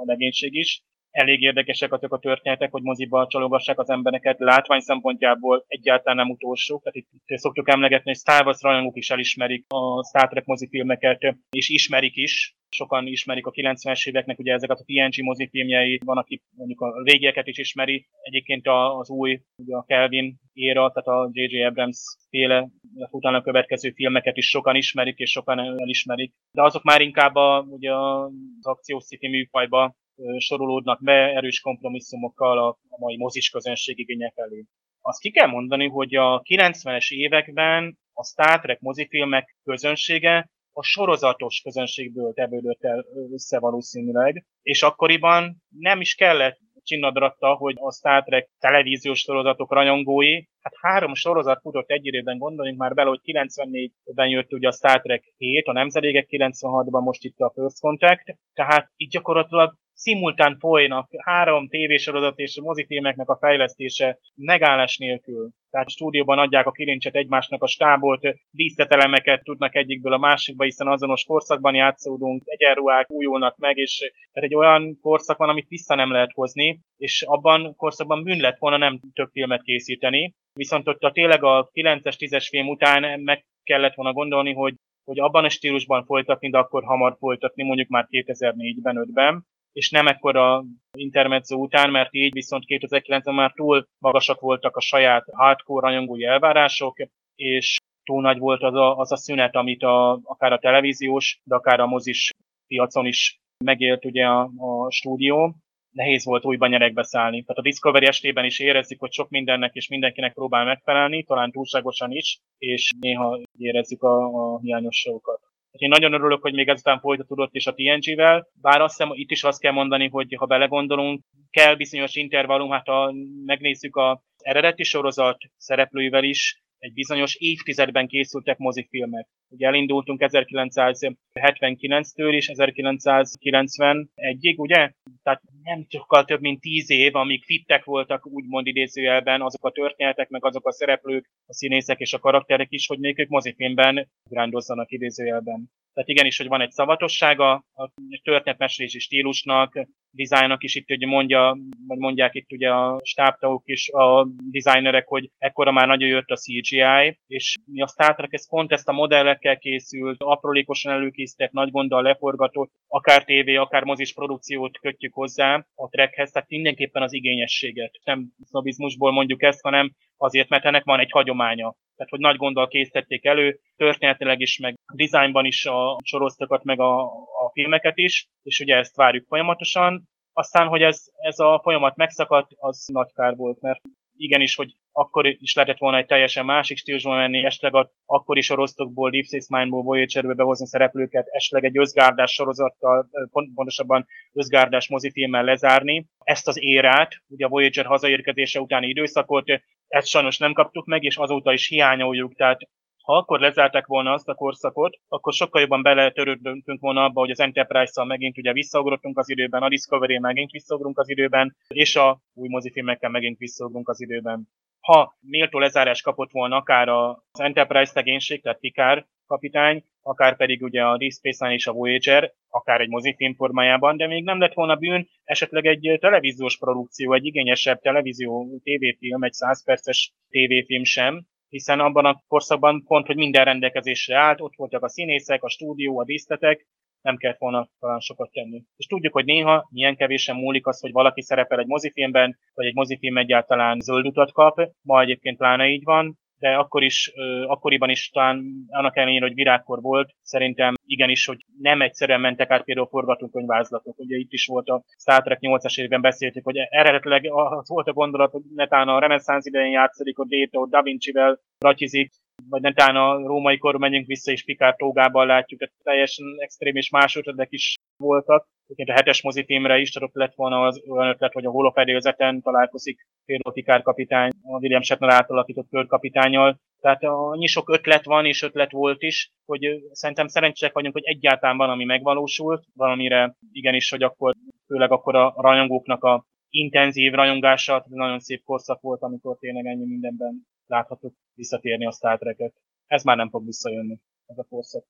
a 0.00 0.04
legénység 0.04 0.54
is, 0.54 0.82
elég 1.10 1.42
érdekesek 1.42 1.92
azok 1.92 2.12
a 2.12 2.18
történetek, 2.18 2.70
hogy 2.70 2.82
moziba 2.82 3.26
csalogassák 3.26 3.78
az 3.78 3.90
embereket, 3.90 4.38
látvány 4.38 4.80
szempontjából 4.80 5.64
egyáltalán 5.66 6.16
nem 6.16 6.30
utolsó. 6.30 6.78
Tehát 6.78 6.96
itt, 6.96 7.38
szoktuk 7.38 7.68
emlegetni, 7.68 8.10
hogy 8.10 8.20
Star 8.20 8.46
Wars 8.46 8.62
rajongók 8.62 8.96
is 8.96 9.10
elismerik 9.10 9.64
a 9.68 10.04
Star 10.04 10.28
Trek 10.28 10.44
mozifilmeket, 10.44 11.36
és 11.50 11.68
ismerik 11.68 12.16
is. 12.16 12.54
Sokan 12.76 13.06
ismerik 13.06 13.46
a 13.46 13.50
90-es 13.50 14.08
éveknek 14.08 14.38
ugye 14.38 14.52
ezeket 14.52 14.78
a 14.78 14.84
TNG 14.84 15.24
mozifilmjeit, 15.24 16.04
van, 16.04 16.18
aki 16.18 16.42
mondjuk 16.56 16.80
a 16.80 17.02
régieket 17.02 17.46
is 17.46 17.58
ismeri. 17.58 18.06
Egyébként 18.22 18.66
az 18.98 19.10
új, 19.10 19.40
ugye 19.56 19.76
a 19.76 19.84
Kelvin 19.86 20.36
éra, 20.52 20.92
tehát 20.92 21.08
a 21.08 21.30
J.J. 21.32 21.62
Abrams 21.62 21.98
féle 22.28 22.68
utána 23.10 23.42
következő 23.42 23.90
filmeket 23.90 24.36
is 24.36 24.48
sokan 24.48 24.76
ismerik, 24.76 25.18
és 25.18 25.30
sokan 25.30 25.58
elismerik. 25.58 26.32
De 26.52 26.62
azok 26.62 26.82
már 26.82 27.00
inkább 27.00 27.34
a, 27.34 27.66
ugye 27.68 27.94
az 27.94 28.66
akciós 28.66 29.04
műfajba 29.20 29.94
sorolódnak 30.38 31.02
be 31.02 31.12
erős 31.12 31.60
kompromisszumokkal 31.60 32.58
a, 32.58 32.78
mai 32.98 33.16
mozis 33.16 33.50
közönség 33.50 33.98
igénye 33.98 34.32
felé. 34.34 34.64
Azt 35.00 35.20
ki 35.20 35.30
kell 35.30 35.46
mondani, 35.46 35.88
hogy 35.88 36.14
a 36.14 36.42
90-es 36.42 37.10
években 37.10 37.98
a 38.12 38.24
Star 38.24 38.60
Trek 38.60 38.80
mozifilmek 38.80 39.56
közönsége 39.64 40.50
a 40.72 40.82
sorozatos 40.82 41.60
közönségből 41.60 42.32
tevődött 42.32 42.84
el 42.84 43.04
össze 43.32 43.58
valószínűleg, 43.58 44.46
és 44.62 44.82
akkoriban 44.82 45.62
nem 45.68 46.00
is 46.00 46.14
kellett 46.14 46.58
csinnadratta, 46.82 47.54
hogy 47.54 47.74
a 47.78 47.92
Star 47.92 48.22
Trek 48.22 48.50
televíziós 48.58 49.18
sorozatok 49.18 49.72
rajongói, 49.72 50.34
hát 50.60 50.72
három 50.80 51.14
sorozat 51.14 51.60
futott 51.60 51.88
egy 51.90 52.06
évben, 52.06 52.38
gondoljunk 52.38 52.78
már 52.78 52.94
bele, 52.94 53.08
hogy 53.08 53.20
94-ben 53.24 54.28
jött 54.28 54.52
ugye 54.52 54.68
a 54.68 54.72
Star 54.72 55.00
Trek 55.00 55.34
7, 55.36 55.66
a 55.66 55.72
Nemzedékek 55.72 56.26
96-ban 56.30 57.02
most 57.04 57.24
itt 57.24 57.38
a 57.38 57.52
First 57.54 57.80
Contact, 57.80 58.38
tehát 58.54 58.90
itt 58.96 59.10
gyakorlatilag 59.10 59.74
szimultán 60.00 60.56
folynak 60.58 61.08
három 61.24 61.68
tévésorozat 61.68 62.38
és 62.38 62.56
a 62.56 62.62
mozifilmeknek 62.62 63.28
a 63.28 63.36
fejlesztése 63.36 64.18
megállás 64.34 64.96
nélkül. 64.96 65.50
Tehát 65.70 65.90
stúdióban 65.90 66.38
adják 66.38 66.66
a 66.66 66.70
kilincset 66.72 67.14
egymásnak 67.14 67.62
a 67.62 67.66
stábolt, 67.66 68.36
díszletelemeket 68.50 69.42
tudnak 69.42 69.74
egyikből 69.74 70.12
a 70.12 70.18
másikba, 70.18 70.64
hiszen 70.64 70.86
azonos 70.86 71.24
korszakban 71.24 71.74
játszódunk, 71.74 72.42
egyenruhák 72.44 73.10
újulnak 73.10 73.56
meg, 73.56 73.76
és 73.76 73.98
tehát 74.32 74.50
egy 74.50 74.54
olyan 74.54 74.98
korszak 75.00 75.36
van, 75.36 75.48
amit 75.48 75.68
vissza 75.68 75.94
nem 75.94 76.12
lehet 76.12 76.32
hozni, 76.32 76.80
és 76.96 77.22
abban 77.22 77.74
korszakban 77.76 78.22
bűn 78.22 78.40
lett 78.40 78.58
volna 78.58 78.76
nem 78.76 79.00
több 79.14 79.30
filmet 79.32 79.62
készíteni. 79.62 80.34
Viszont 80.52 80.88
ott 80.88 81.02
a 81.02 81.12
tényleg 81.12 81.44
a 81.44 81.70
9-es, 81.72 82.14
10-es 82.18 82.46
film 82.48 82.68
után 82.68 83.20
meg 83.20 83.44
kellett 83.62 83.94
volna 83.94 84.12
gondolni, 84.12 84.52
hogy 84.52 84.74
hogy 85.04 85.20
abban 85.20 85.44
a 85.44 85.48
stílusban 85.48 86.04
folytatni, 86.04 86.50
de 86.50 86.58
akkor 86.58 86.84
hamar 86.84 87.16
folytatni, 87.18 87.62
mondjuk 87.62 87.88
már 87.88 88.06
2004-ben, 88.10 88.96
5-ben 89.08 89.44
és 89.72 89.90
nem 89.90 90.06
ekkora 90.06 90.64
intermezzo 90.98 91.56
után, 91.56 91.90
mert 91.90 92.14
így 92.14 92.32
viszont 92.32 92.64
2009-ben 92.66 93.34
már 93.34 93.52
túl 93.52 93.86
magasak 93.98 94.40
voltak 94.40 94.76
a 94.76 94.80
saját 94.80 95.24
hardcore 95.32 95.86
rajongói 95.86 96.24
elvárások, 96.24 96.96
és 97.34 97.76
túl 98.04 98.22
nagy 98.22 98.38
volt 98.38 98.62
az 98.62 98.74
a, 98.74 98.96
az 98.96 99.12
a 99.12 99.16
szünet, 99.16 99.54
amit 99.54 99.82
a, 99.82 100.12
akár 100.12 100.52
a 100.52 100.58
televíziós, 100.58 101.40
de 101.44 101.54
akár 101.54 101.80
a 101.80 101.86
mozis 101.86 102.30
piacon 102.66 103.06
is 103.06 103.40
megélt 103.64 104.04
ugye 104.04 104.26
a, 104.26 104.50
a 104.56 104.90
stúdió. 104.90 105.54
Nehéz 105.90 106.24
volt 106.24 106.44
újban 106.44 106.68
nyerekbe 106.68 107.02
szállni. 107.02 107.42
Tehát 107.42 107.58
a 107.58 107.62
Discovery 107.62 108.06
estében 108.06 108.44
is 108.44 108.58
érezzük, 108.58 109.00
hogy 109.00 109.12
sok 109.12 109.28
mindennek 109.28 109.74
és 109.74 109.88
mindenkinek 109.88 110.32
próbál 110.32 110.64
megfelelni, 110.64 111.24
talán 111.24 111.50
túlságosan 111.50 112.10
is, 112.10 112.38
és 112.58 112.90
néha 113.00 113.40
érezzük 113.58 114.02
a, 114.02 114.24
a 114.24 114.58
hiányosságokat. 114.58 115.49
Én 115.70 115.88
nagyon 115.88 116.12
örülök, 116.12 116.42
hogy 116.42 116.54
még 116.54 116.68
ezután 116.68 117.00
folytatódott 117.00 117.54
is 117.54 117.66
a 117.66 117.74
TNG-vel, 117.74 118.48
bár 118.60 118.80
azt 118.80 118.96
hiszem, 118.96 119.12
itt 119.14 119.30
is 119.30 119.44
azt 119.44 119.60
kell 119.60 119.72
mondani, 119.72 120.08
hogy 120.08 120.34
ha 120.38 120.46
belegondolunk, 120.46 121.22
kell 121.50 121.74
bizonyos 121.74 122.14
intervallum, 122.14 122.70
hát 122.70 122.86
ha 122.86 123.12
megnézzük 123.44 123.96
az 123.96 124.18
eredeti 124.36 124.82
sorozat 124.82 125.36
szereplőivel 125.56 126.24
is, 126.24 126.62
egy 126.78 126.92
bizonyos 126.92 127.34
évtizedben 127.34 128.06
készültek 128.06 128.58
mozifilmek. 128.58 129.28
Ugye 129.52 129.66
elindultunk 129.66 130.22
1979-től 130.26 132.32
és 132.32 132.50
1991-ig, 132.54 134.56
ugye? 134.56 134.92
Tehát 135.22 135.42
nem 135.62 135.84
sokkal 135.88 136.24
több 136.24 136.40
mint 136.40 136.60
tíz 136.60 136.90
év, 136.90 137.14
amíg 137.14 137.44
fittek 137.44 137.84
voltak 137.84 138.26
úgymond 138.26 138.66
idézőjelben 138.66 139.42
azok 139.42 139.64
a 139.64 139.70
történetek, 139.70 140.28
meg 140.28 140.44
azok 140.44 140.66
a 140.66 140.72
szereplők, 140.72 141.30
a 141.46 141.52
színészek 141.52 141.98
és 141.98 142.12
a 142.12 142.18
karakterek 142.18 142.70
is, 142.70 142.86
hogy 142.86 142.98
még 142.98 143.18
ők 143.18 143.28
mozifilmben 143.28 144.10
grándozzanak 144.28 144.90
idézőjelben. 144.90 145.70
Tehát 145.94 146.08
igenis, 146.08 146.36
hogy 146.36 146.48
van 146.48 146.60
egy 146.60 146.70
szavatossága 146.70 147.52
a 147.52 147.90
történetmesélési 148.22 148.98
stílusnak, 148.98 149.86
dizájnnak 150.10 150.62
is 150.62 150.74
itt 150.74 150.90
ugye 150.90 151.06
mondja, 151.06 151.58
vagy 151.86 151.98
mondják 151.98 152.34
itt 152.34 152.52
ugye 152.52 152.70
a 152.70 153.00
stábtagok 153.04 153.62
is, 153.64 153.88
a 153.88 154.28
designerek, 154.50 155.06
hogy 155.06 155.30
ekkora 155.38 155.72
már 155.72 155.86
nagyon 155.86 156.08
jött 156.08 156.28
a 156.28 156.36
CGI, 156.36 157.18
és 157.26 157.56
mi 157.64 157.82
a 157.82 157.86
Star 157.86 158.14
Trek 158.14 158.32
ez 158.32 158.48
pont 158.48 158.72
ezt 158.72 158.88
a 158.88 158.92
modellekkel 159.40 159.58
készült, 159.58 160.22
aprólékosan 160.22 160.92
előkészített, 160.92 161.52
nagy 161.52 161.70
gonddal 161.70 162.02
leforgatott, 162.02 162.70
akár 162.88 163.24
tévé, 163.24 163.56
akár 163.56 163.84
mozis 163.84 164.14
produkciót 164.14 164.78
kötjük 164.78 165.14
hozzá 165.14 165.66
a 165.74 165.88
trekhez, 165.88 166.30
tehát 166.30 166.48
mindenképpen 166.48 167.02
az 167.02 167.12
igényességet. 167.12 167.98
Nem 168.04 168.32
sznobizmusból 168.44 169.12
mondjuk 169.12 169.42
ezt, 169.42 169.62
hanem 169.62 169.92
azért, 170.16 170.48
mert 170.48 170.64
ennek 170.64 170.84
van 170.84 171.00
egy 171.00 171.10
hagyománya. 171.10 171.74
Tehát, 171.96 172.12
hogy 172.12 172.20
nagy 172.20 172.36
gonddal 172.36 172.68
készítették 172.68 173.24
elő, 173.24 173.60
történetileg 173.76 174.40
is, 174.40 174.58
meg 174.58 174.74
dizájnban 174.94 175.44
is 175.44 175.66
a 175.66 175.98
sorozatokat, 176.04 176.64
meg 176.64 176.80
a, 176.80 177.02
a 177.44 177.50
filmeket 177.52 177.96
is, 177.96 178.28
és 178.42 178.60
ugye 178.60 178.76
ezt 178.76 178.96
várjuk 178.96 179.26
folyamatosan. 179.26 180.08
Aztán, 180.32 180.66
hogy 180.68 180.82
ez, 180.82 181.04
ez 181.16 181.38
a 181.38 181.60
folyamat 181.62 181.96
megszakadt, 181.96 182.50
az 182.56 182.84
nagy 182.92 183.12
kár 183.12 183.36
volt, 183.36 183.60
mert 183.60 183.80
igenis, 184.16 184.54
hogy 184.54 184.74
akkor 185.00 185.26
is 185.26 185.54
lehetett 185.54 185.78
volna 185.78 185.96
egy 185.96 186.06
teljesen 186.06 186.44
másik 186.44 186.76
stílusban 186.76 187.16
menni, 187.16 187.44
esetleg 187.44 187.74
a, 187.74 187.90
akkor 188.06 188.36
is 188.38 188.50
a 188.50 188.54
rostokból, 188.54 189.10
Deep 189.10 189.24
Space 189.24 189.56
Mine-ból, 189.56 189.82
Voyager-be 189.82 190.34
behozni 190.34 190.66
szereplőket, 190.66 191.26
esetleg 191.30 191.64
egy 191.64 191.78
özgárdás 191.78 192.32
sorozattal, 192.32 193.08
pontosabban 193.30 194.06
özgárdás 194.32 194.88
mozifilmmel 194.88 195.44
lezárni. 195.44 196.06
Ezt 196.18 196.48
az 196.48 196.62
érát, 196.62 197.22
ugye 197.28 197.44
a 197.44 197.48
Voyager 197.48 197.84
hazaérkezése 197.84 198.60
utáni 198.60 198.86
időszakot, 198.86 199.44
ezt 199.88 200.06
sajnos 200.06 200.38
nem 200.38 200.52
kaptuk 200.52 200.86
meg, 200.86 201.02
és 201.02 201.16
azóta 201.16 201.52
is 201.52 201.68
hiányoljuk, 201.68 202.34
tehát 202.34 202.60
ha 203.02 203.16
akkor 203.16 203.40
lezárták 203.40 203.86
volna 203.86 204.12
azt 204.12 204.28
a 204.28 204.34
korszakot, 204.34 204.98
akkor 205.08 205.32
sokkal 205.32 205.60
jobban 205.60 205.82
beletörődtünk 205.82 206.80
volna 206.80 207.04
abba, 207.04 207.20
hogy 207.20 207.30
az 207.30 207.40
Enterprise-szal 207.40 208.04
megint 208.04 208.38
ugye 208.38 208.52
visszaugrottunk 208.52 209.18
az 209.18 209.28
időben, 209.28 209.62
a 209.62 209.68
discovery 209.68 210.18
megint 210.18 210.50
visszaugrunk 210.50 210.98
az 210.98 211.08
időben, 211.08 211.56
és 211.68 211.96
a 211.96 212.20
új 212.34 212.48
mozifilmekkel 212.48 213.10
megint 213.10 213.38
visszaugrunk 213.38 213.88
az 213.88 214.00
időben. 214.00 214.48
Ha 214.80 215.16
méltó 215.20 215.58
lezárás 215.58 216.02
kapott 216.02 216.30
volna 216.30 216.56
akár 216.56 216.88
az 216.88 217.40
Enterprise 217.40 217.92
szegénység, 217.92 218.42
tehát 218.42 218.60
Picard 218.60 219.06
kapitány, 219.26 219.84
akár 220.02 220.36
pedig 220.36 220.62
ugye 220.62 220.82
a 220.82 220.96
Deep 220.96 221.12
Space 221.12 221.52
és 221.52 221.66
a 221.66 221.72
Voyager, 221.72 222.32
akár 222.48 222.80
egy 222.80 222.88
mozifilm 222.88 223.34
formájában, 223.34 223.96
de 223.96 224.06
még 224.06 224.24
nem 224.24 224.40
lett 224.40 224.54
volna 224.54 224.76
bűn 224.76 225.08
esetleg 225.24 225.66
egy 225.66 225.96
televíziós 226.00 226.58
produkció, 226.58 227.12
egy 227.12 227.24
igényesebb 227.24 227.80
televízió, 227.80 228.60
tévéfilm, 228.62 229.22
egy 229.22 229.32
100 229.32 229.64
perces 229.64 230.12
tévéfilm 230.28 230.84
sem, 230.84 231.26
hiszen 231.48 231.80
abban 231.80 232.04
a 232.04 232.22
korszakban 232.28 232.84
pont, 232.86 233.06
hogy 233.06 233.16
minden 233.16 233.44
rendelkezésre 233.44 234.16
állt, 234.16 234.40
ott 234.40 234.56
voltak 234.56 234.82
a 234.82 234.88
színészek, 234.88 235.42
a 235.42 235.48
stúdió, 235.48 235.98
a 235.98 236.04
díszletek, 236.04 236.66
nem 237.02 237.16
kellett 237.16 237.38
volna 237.38 237.68
talán 237.78 238.00
sokat 238.00 238.30
tenni. 238.32 238.62
És 238.76 238.86
tudjuk, 238.86 239.12
hogy 239.12 239.24
néha 239.24 239.68
milyen 239.70 239.96
kevésen 239.96 240.36
múlik 240.36 240.66
az, 240.66 240.80
hogy 240.80 240.92
valaki 240.92 241.22
szerepel 241.22 241.58
egy 241.58 241.66
mozifilmben, 241.66 242.38
vagy 242.54 242.66
egy 242.66 242.74
mozifilm 242.74 243.18
egyáltalán 243.18 243.80
zöld 243.80 244.06
utat 244.06 244.32
kap, 244.32 244.70
ma 244.82 245.00
egyébként 245.00 245.36
pláne 245.36 245.68
így 245.68 245.84
van, 245.84 246.18
de 246.38 246.54
akkor 246.54 246.82
is, 246.82 247.12
akkoriban 247.46 247.90
is 247.90 248.10
talán 248.10 248.44
annak 248.68 248.96
ellenére, 248.96 249.26
hogy 249.26 249.34
virágkor 249.34 249.80
volt, 249.80 250.14
szerintem 250.22 250.74
igenis, 250.84 251.26
hogy 251.26 251.44
nem 251.58 251.82
egyszerűen 251.82 252.20
mentek 252.20 252.50
át 252.50 252.64
például 252.64 252.86
forgatókönyvázlatok. 252.86 253.98
Ugye 253.98 254.16
itt 254.16 254.32
is 254.32 254.46
volt 254.46 254.68
a 254.68 254.82
Star 254.98 255.22
Trek 255.22 255.38
8-as 255.40 255.80
évben 255.80 256.00
beszéltük, 256.00 256.44
hogy 256.44 256.56
eredetileg 256.56 257.28
az 257.32 257.68
volt 257.68 257.88
a 257.88 257.92
gondolat, 257.92 258.30
hogy 258.30 258.42
netán 258.54 258.88
a 258.88 258.98
reneszánsz 258.98 259.46
idején 259.46 259.72
játszik, 259.72 260.16
hogy 260.16 260.26
Déta, 260.26 260.66
Da 260.66 260.82
Vinci-vel 260.82 261.40
ratyizik, 261.58 262.12
vagy 262.48 262.60
netán 262.60 262.96
a 262.96 263.26
római 263.26 263.58
kor 263.58 263.78
menjünk 263.78 264.06
vissza, 264.06 264.32
és 264.32 264.44
Pikár 264.44 264.76
tógában 264.76 265.26
látjuk, 265.26 265.60
tehát 265.60 265.74
teljesen 265.82 266.26
extrém 266.38 266.76
és 266.76 266.90
más 266.90 267.16
ötletek 267.16 267.48
is 267.50 267.74
voltak. 267.96 268.46
Egyébként 268.64 268.88
a 268.88 269.00
hetes 269.00 269.22
mozifilmre 269.22 269.78
is 269.78 269.96
ott 269.96 270.14
lett 270.14 270.34
volna 270.34 270.66
az 270.66 270.82
olyan 270.88 271.08
ötlet, 271.08 271.32
hogy 271.32 271.44
a 271.44 271.50
holofedélzeten 271.50 272.42
találkozik 272.42 273.06
például 273.24 273.54
Pikár 273.54 273.82
kapitány, 273.82 274.30
a 274.42 274.58
William 274.58 274.82
Shatner 274.82 275.10
átalakított 275.10 275.86
kapitányjal. 275.86 276.60
Tehát 276.80 277.02
annyi 277.02 277.46
sok 277.46 277.70
ötlet 277.70 278.04
van, 278.04 278.26
és 278.26 278.42
ötlet 278.42 278.70
volt 278.70 279.02
is, 279.02 279.30
hogy 279.46 279.82
szerintem 279.92 280.26
szerencsések 280.26 280.72
vagyunk, 280.72 280.94
hogy 280.94 281.04
egyáltalán 281.04 281.56
van, 281.56 281.70
ami 281.70 281.84
megvalósult, 281.84 282.64
valamire 282.74 283.36
igenis, 283.52 283.90
hogy 283.90 284.02
akkor 284.02 284.34
főleg 284.66 284.92
akkor 284.92 285.16
a 285.16 285.34
rajongóknak 285.36 286.04
a 286.04 286.24
intenzív 286.50 287.12
rajongása, 287.12 287.84
nagyon 287.88 288.20
szép 288.20 288.44
korszak 288.44 288.80
volt, 288.80 289.02
amikor 289.02 289.38
tényleg 289.38 289.66
ennyi 289.66 289.86
mindenben 289.86 290.46
láthatók 290.66 291.14
visszatérni 291.34 291.86
a 291.86 291.92
Star 291.92 292.18
Trek-et. 292.18 292.54
Ez 292.86 293.02
már 293.02 293.16
nem 293.16 293.30
fog 293.30 293.44
visszajönni, 293.44 294.00
ez 294.26 294.38
a 294.38 294.46
korszak. 294.48 294.84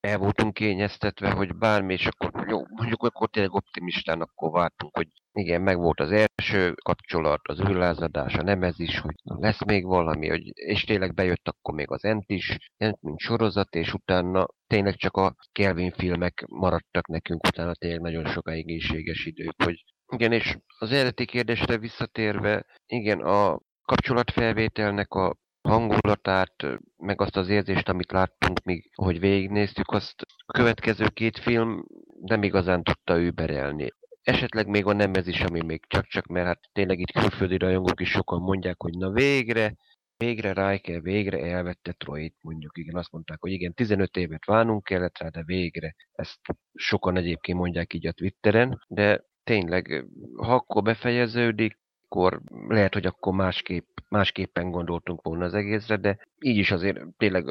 El 0.00 0.18
voltunk 0.18 0.54
kényeztetve, 0.54 1.30
hogy 1.30 1.56
bármi, 1.56 1.92
és 1.92 2.06
akkor 2.06 2.48
jó, 2.48 2.60
mondjuk 2.66 3.02
akkor 3.02 3.28
tényleg 3.28 3.52
optimistán 3.52 4.20
akkor 4.20 4.50
vártunk, 4.50 4.96
hogy 4.96 5.08
igen, 5.32 5.62
meg 5.62 5.76
volt 5.76 6.00
az 6.00 6.10
első 6.10 6.74
kapcsolat, 6.82 7.40
az 7.42 7.60
űrlázadás, 7.60 8.34
a 8.34 8.42
nemez 8.42 8.78
is, 8.78 8.98
hogy 8.98 9.14
lesz 9.22 9.64
még 9.64 9.84
valami, 9.84 10.28
hogy, 10.28 10.50
és 10.54 10.84
tényleg 10.84 11.14
bejött 11.14 11.48
akkor 11.48 11.74
még 11.74 11.90
az 11.90 12.04
Ent 12.04 12.24
is, 12.26 12.58
Ent 12.76 13.02
mint 13.02 13.18
sorozat, 13.18 13.74
és 13.74 13.94
utána 13.94 14.46
tényleg 14.66 14.94
csak 14.94 15.16
a 15.16 15.34
Kelvin 15.52 15.90
filmek 15.90 16.44
maradtak 16.48 17.06
nekünk, 17.06 17.46
utána 17.46 17.74
tényleg 17.74 18.00
nagyon 18.00 18.26
sok 18.26 18.50
egészséges 18.50 19.26
idők, 19.26 19.62
hogy 19.64 19.84
igen, 20.12 20.32
és 20.32 20.58
az 20.78 20.92
eredeti 20.92 21.24
kérdésre 21.24 21.78
visszatérve, 21.78 22.66
igen, 22.86 23.20
a 23.20 23.60
kapcsolatfelvételnek 23.82 25.14
a 25.14 25.36
hangulatát, 25.68 26.66
meg 26.96 27.20
azt 27.20 27.36
az 27.36 27.48
érzést, 27.48 27.88
amit 27.88 28.12
láttunk 28.12 28.62
még, 28.64 28.90
hogy 28.94 29.20
végignéztük, 29.20 29.90
azt 29.90 30.26
a 30.46 30.52
következő 30.52 31.08
két 31.08 31.38
film 31.38 31.84
nem 32.20 32.42
igazán 32.42 32.82
tudta 32.82 33.20
überelni. 33.20 33.88
Esetleg 34.22 34.66
még 34.66 34.86
a 34.86 34.92
nemez 34.92 35.26
is, 35.26 35.40
ami 35.40 35.62
még 35.62 35.86
csak-csak, 35.86 36.26
mert 36.26 36.46
hát 36.46 36.60
tényleg 36.72 36.98
itt 36.98 37.12
külföldi 37.12 37.58
rajongók 37.58 38.00
is 38.00 38.10
sokan 38.10 38.40
mondják, 38.40 38.82
hogy 38.82 38.92
na 38.96 39.10
végre, 39.10 39.76
végre 40.16 40.68
Riker, 40.68 41.02
végre 41.02 41.38
elvette 41.38 41.92
Troyt, 41.92 42.34
mondjuk, 42.40 42.78
igen, 42.78 42.96
azt 42.96 43.12
mondták, 43.12 43.40
hogy 43.40 43.50
igen, 43.50 43.74
15 43.74 44.16
évet 44.16 44.44
várnunk 44.44 44.84
kellett 44.84 45.18
rá, 45.18 45.28
de 45.28 45.42
végre. 45.44 45.94
Ezt 46.12 46.38
sokan 46.74 47.16
egyébként 47.16 47.58
mondják 47.58 47.92
így 47.94 48.06
a 48.06 48.12
Twitteren, 48.12 48.84
de 48.88 49.24
tényleg, 49.44 50.04
ha 50.36 50.54
akkor 50.54 50.82
befejeződik, 50.82 51.78
akkor 52.04 52.40
lehet, 52.68 52.94
hogy 52.94 53.06
akkor 53.06 53.32
másképp, 53.32 53.98
másképpen 54.08 54.70
gondoltunk 54.70 55.22
volna 55.22 55.44
az 55.44 55.54
egészre, 55.54 55.96
de 55.96 56.18
így 56.40 56.56
is 56.56 56.70
azért 56.70 57.00
tényleg 57.16 57.48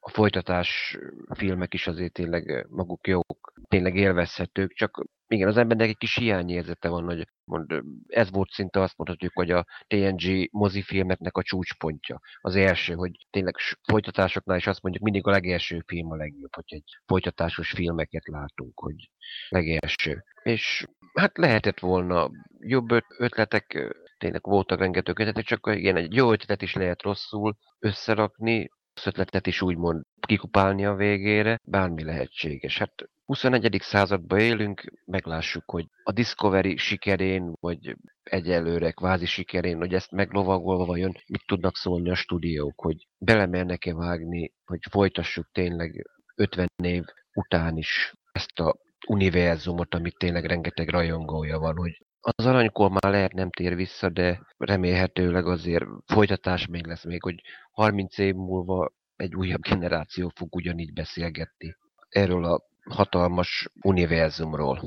a 0.00 0.10
folytatás 0.10 0.98
filmek 1.34 1.74
is 1.74 1.86
azért 1.86 2.12
tényleg 2.12 2.66
maguk 2.70 3.06
jók, 3.06 3.52
tényleg 3.68 3.96
élvezhetők, 3.96 4.72
csak 4.72 5.04
igen, 5.28 5.48
az 5.48 5.56
embernek 5.56 5.88
egy 5.88 5.96
kis 5.96 6.16
hiányérzete 6.16 6.88
van, 6.88 7.04
hogy 7.04 7.28
mond, 7.44 7.82
ez 8.06 8.30
volt 8.30 8.50
szinte 8.50 8.80
azt 8.80 8.96
mondhatjuk, 8.96 9.32
hogy 9.34 9.50
a 9.50 9.64
TNG 9.86 10.48
mozifilmeknek 10.50 11.36
a 11.36 11.42
csúcspontja. 11.42 12.20
Az 12.40 12.56
első, 12.56 12.94
hogy 12.94 13.10
tényleg 13.30 13.56
folytatásoknál 13.88 14.56
is 14.56 14.66
azt 14.66 14.82
mondjuk 14.82 15.04
mindig 15.04 15.26
a 15.26 15.30
legelső 15.30 15.82
film 15.86 16.10
a 16.10 16.16
legjobb, 16.16 16.54
hogy 16.54 16.64
egy 16.66 16.98
folytatásos 17.06 17.70
filmeket 17.70 18.28
látunk, 18.28 18.78
hogy 18.78 19.10
legelső. 19.48 20.24
És 20.42 20.86
hát 21.14 21.38
lehetett 21.38 21.78
volna 21.78 22.30
jobb 22.58 22.88
ötletek, 23.18 23.94
tényleg 24.18 24.42
voltak 24.42 24.78
rengeteg 24.78 25.18
ötletek, 25.18 25.44
csak 25.44 25.70
igen, 25.74 25.96
egy 25.96 26.14
jó 26.14 26.32
ötletet 26.32 26.62
is 26.62 26.74
lehet 26.74 27.02
rosszul 27.02 27.56
összerakni, 27.78 28.68
az 28.94 29.06
ötletet 29.06 29.46
is 29.46 29.62
úgymond 29.62 30.04
kikupálni 30.26 30.84
a 30.84 30.94
végére, 30.94 31.60
bármi 31.64 32.04
lehetséges. 32.04 32.78
Hát 32.78 32.92
21. 33.24 33.78
században 33.80 34.38
élünk, 34.38 34.84
meglássuk, 35.04 35.70
hogy 35.70 35.86
a 36.02 36.12
Discovery 36.12 36.76
sikerén, 36.76 37.52
vagy 37.60 37.96
egyelőre 38.22 38.90
kvázi 38.90 39.26
sikerén, 39.26 39.78
hogy 39.78 39.94
ezt 39.94 40.10
meglovagolva 40.10 40.84
vajon 40.84 41.12
mit 41.26 41.46
tudnak 41.46 41.76
szólni 41.76 42.10
a 42.10 42.14
stúdiók, 42.14 42.80
hogy 42.80 43.08
belemernek-e 43.18 43.94
vágni, 43.94 44.52
hogy 44.64 44.80
folytassuk 44.90 45.48
tényleg 45.52 46.06
50 46.36 46.68
év 46.82 47.04
után 47.34 47.76
is 47.76 48.12
ezt 48.32 48.60
a 48.60 48.76
univerzumot, 49.08 49.94
amit 49.94 50.18
tényleg 50.18 50.44
rengeteg 50.44 50.88
rajongója 50.88 51.58
van, 51.58 51.76
hogy 51.76 52.04
az 52.20 52.46
aranykor 52.46 52.90
már 52.90 53.12
lehet 53.12 53.32
nem 53.32 53.50
tér 53.50 53.74
vissza, 53.74 54.08
de 54.08 54.40
remélhetőleg 54.56 55.46
azért 55.46 55.84
folytatás 56.06 56.66
még 56.66 56.86
lesz 56.86 57.04
még, 57.04 57.22
hogy 57.22 57.40
30 57.70 58.18
év 58.18 58.34
múlva 58.34 58.92
egy 59.16 59.34
újabb 59.34 59.60
generáció 59.60 60.32
fog 60.34 60.54
ugyanígy 60.54 60.92
beszélgetni 60.92 61.76
erről 62.08 62.44
a 62.44 62.62
hatalmas 62.90 63.68
univerzumról. 63.82 64.80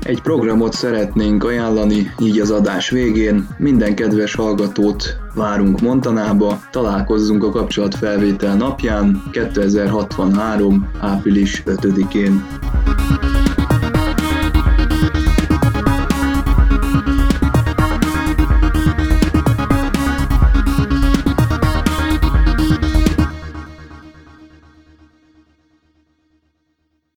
Egy 0.00 0.22
programot 0.22 0.72
szeretnénk 0.72 1.44
ajánlani 1.44 2.14
így 2.18 2.38
az 2.38 2.50
adás 2.50 2.90
végén. 2.90 3.48
Minden 3.58 3.94
kedves 3.94 4.34
hallgatót 4.34 5.16
várunk 5.34 5.80
Montanába, 5.80 6.58
találkozzunk 6.70 7.44
a 7.44 7.50
kapcsolatfelvétel 7.50 8.56
napján 8.56 9.22
2063. 9.32 10.90
április 11.00 11.62
5-én. 11.66 12.42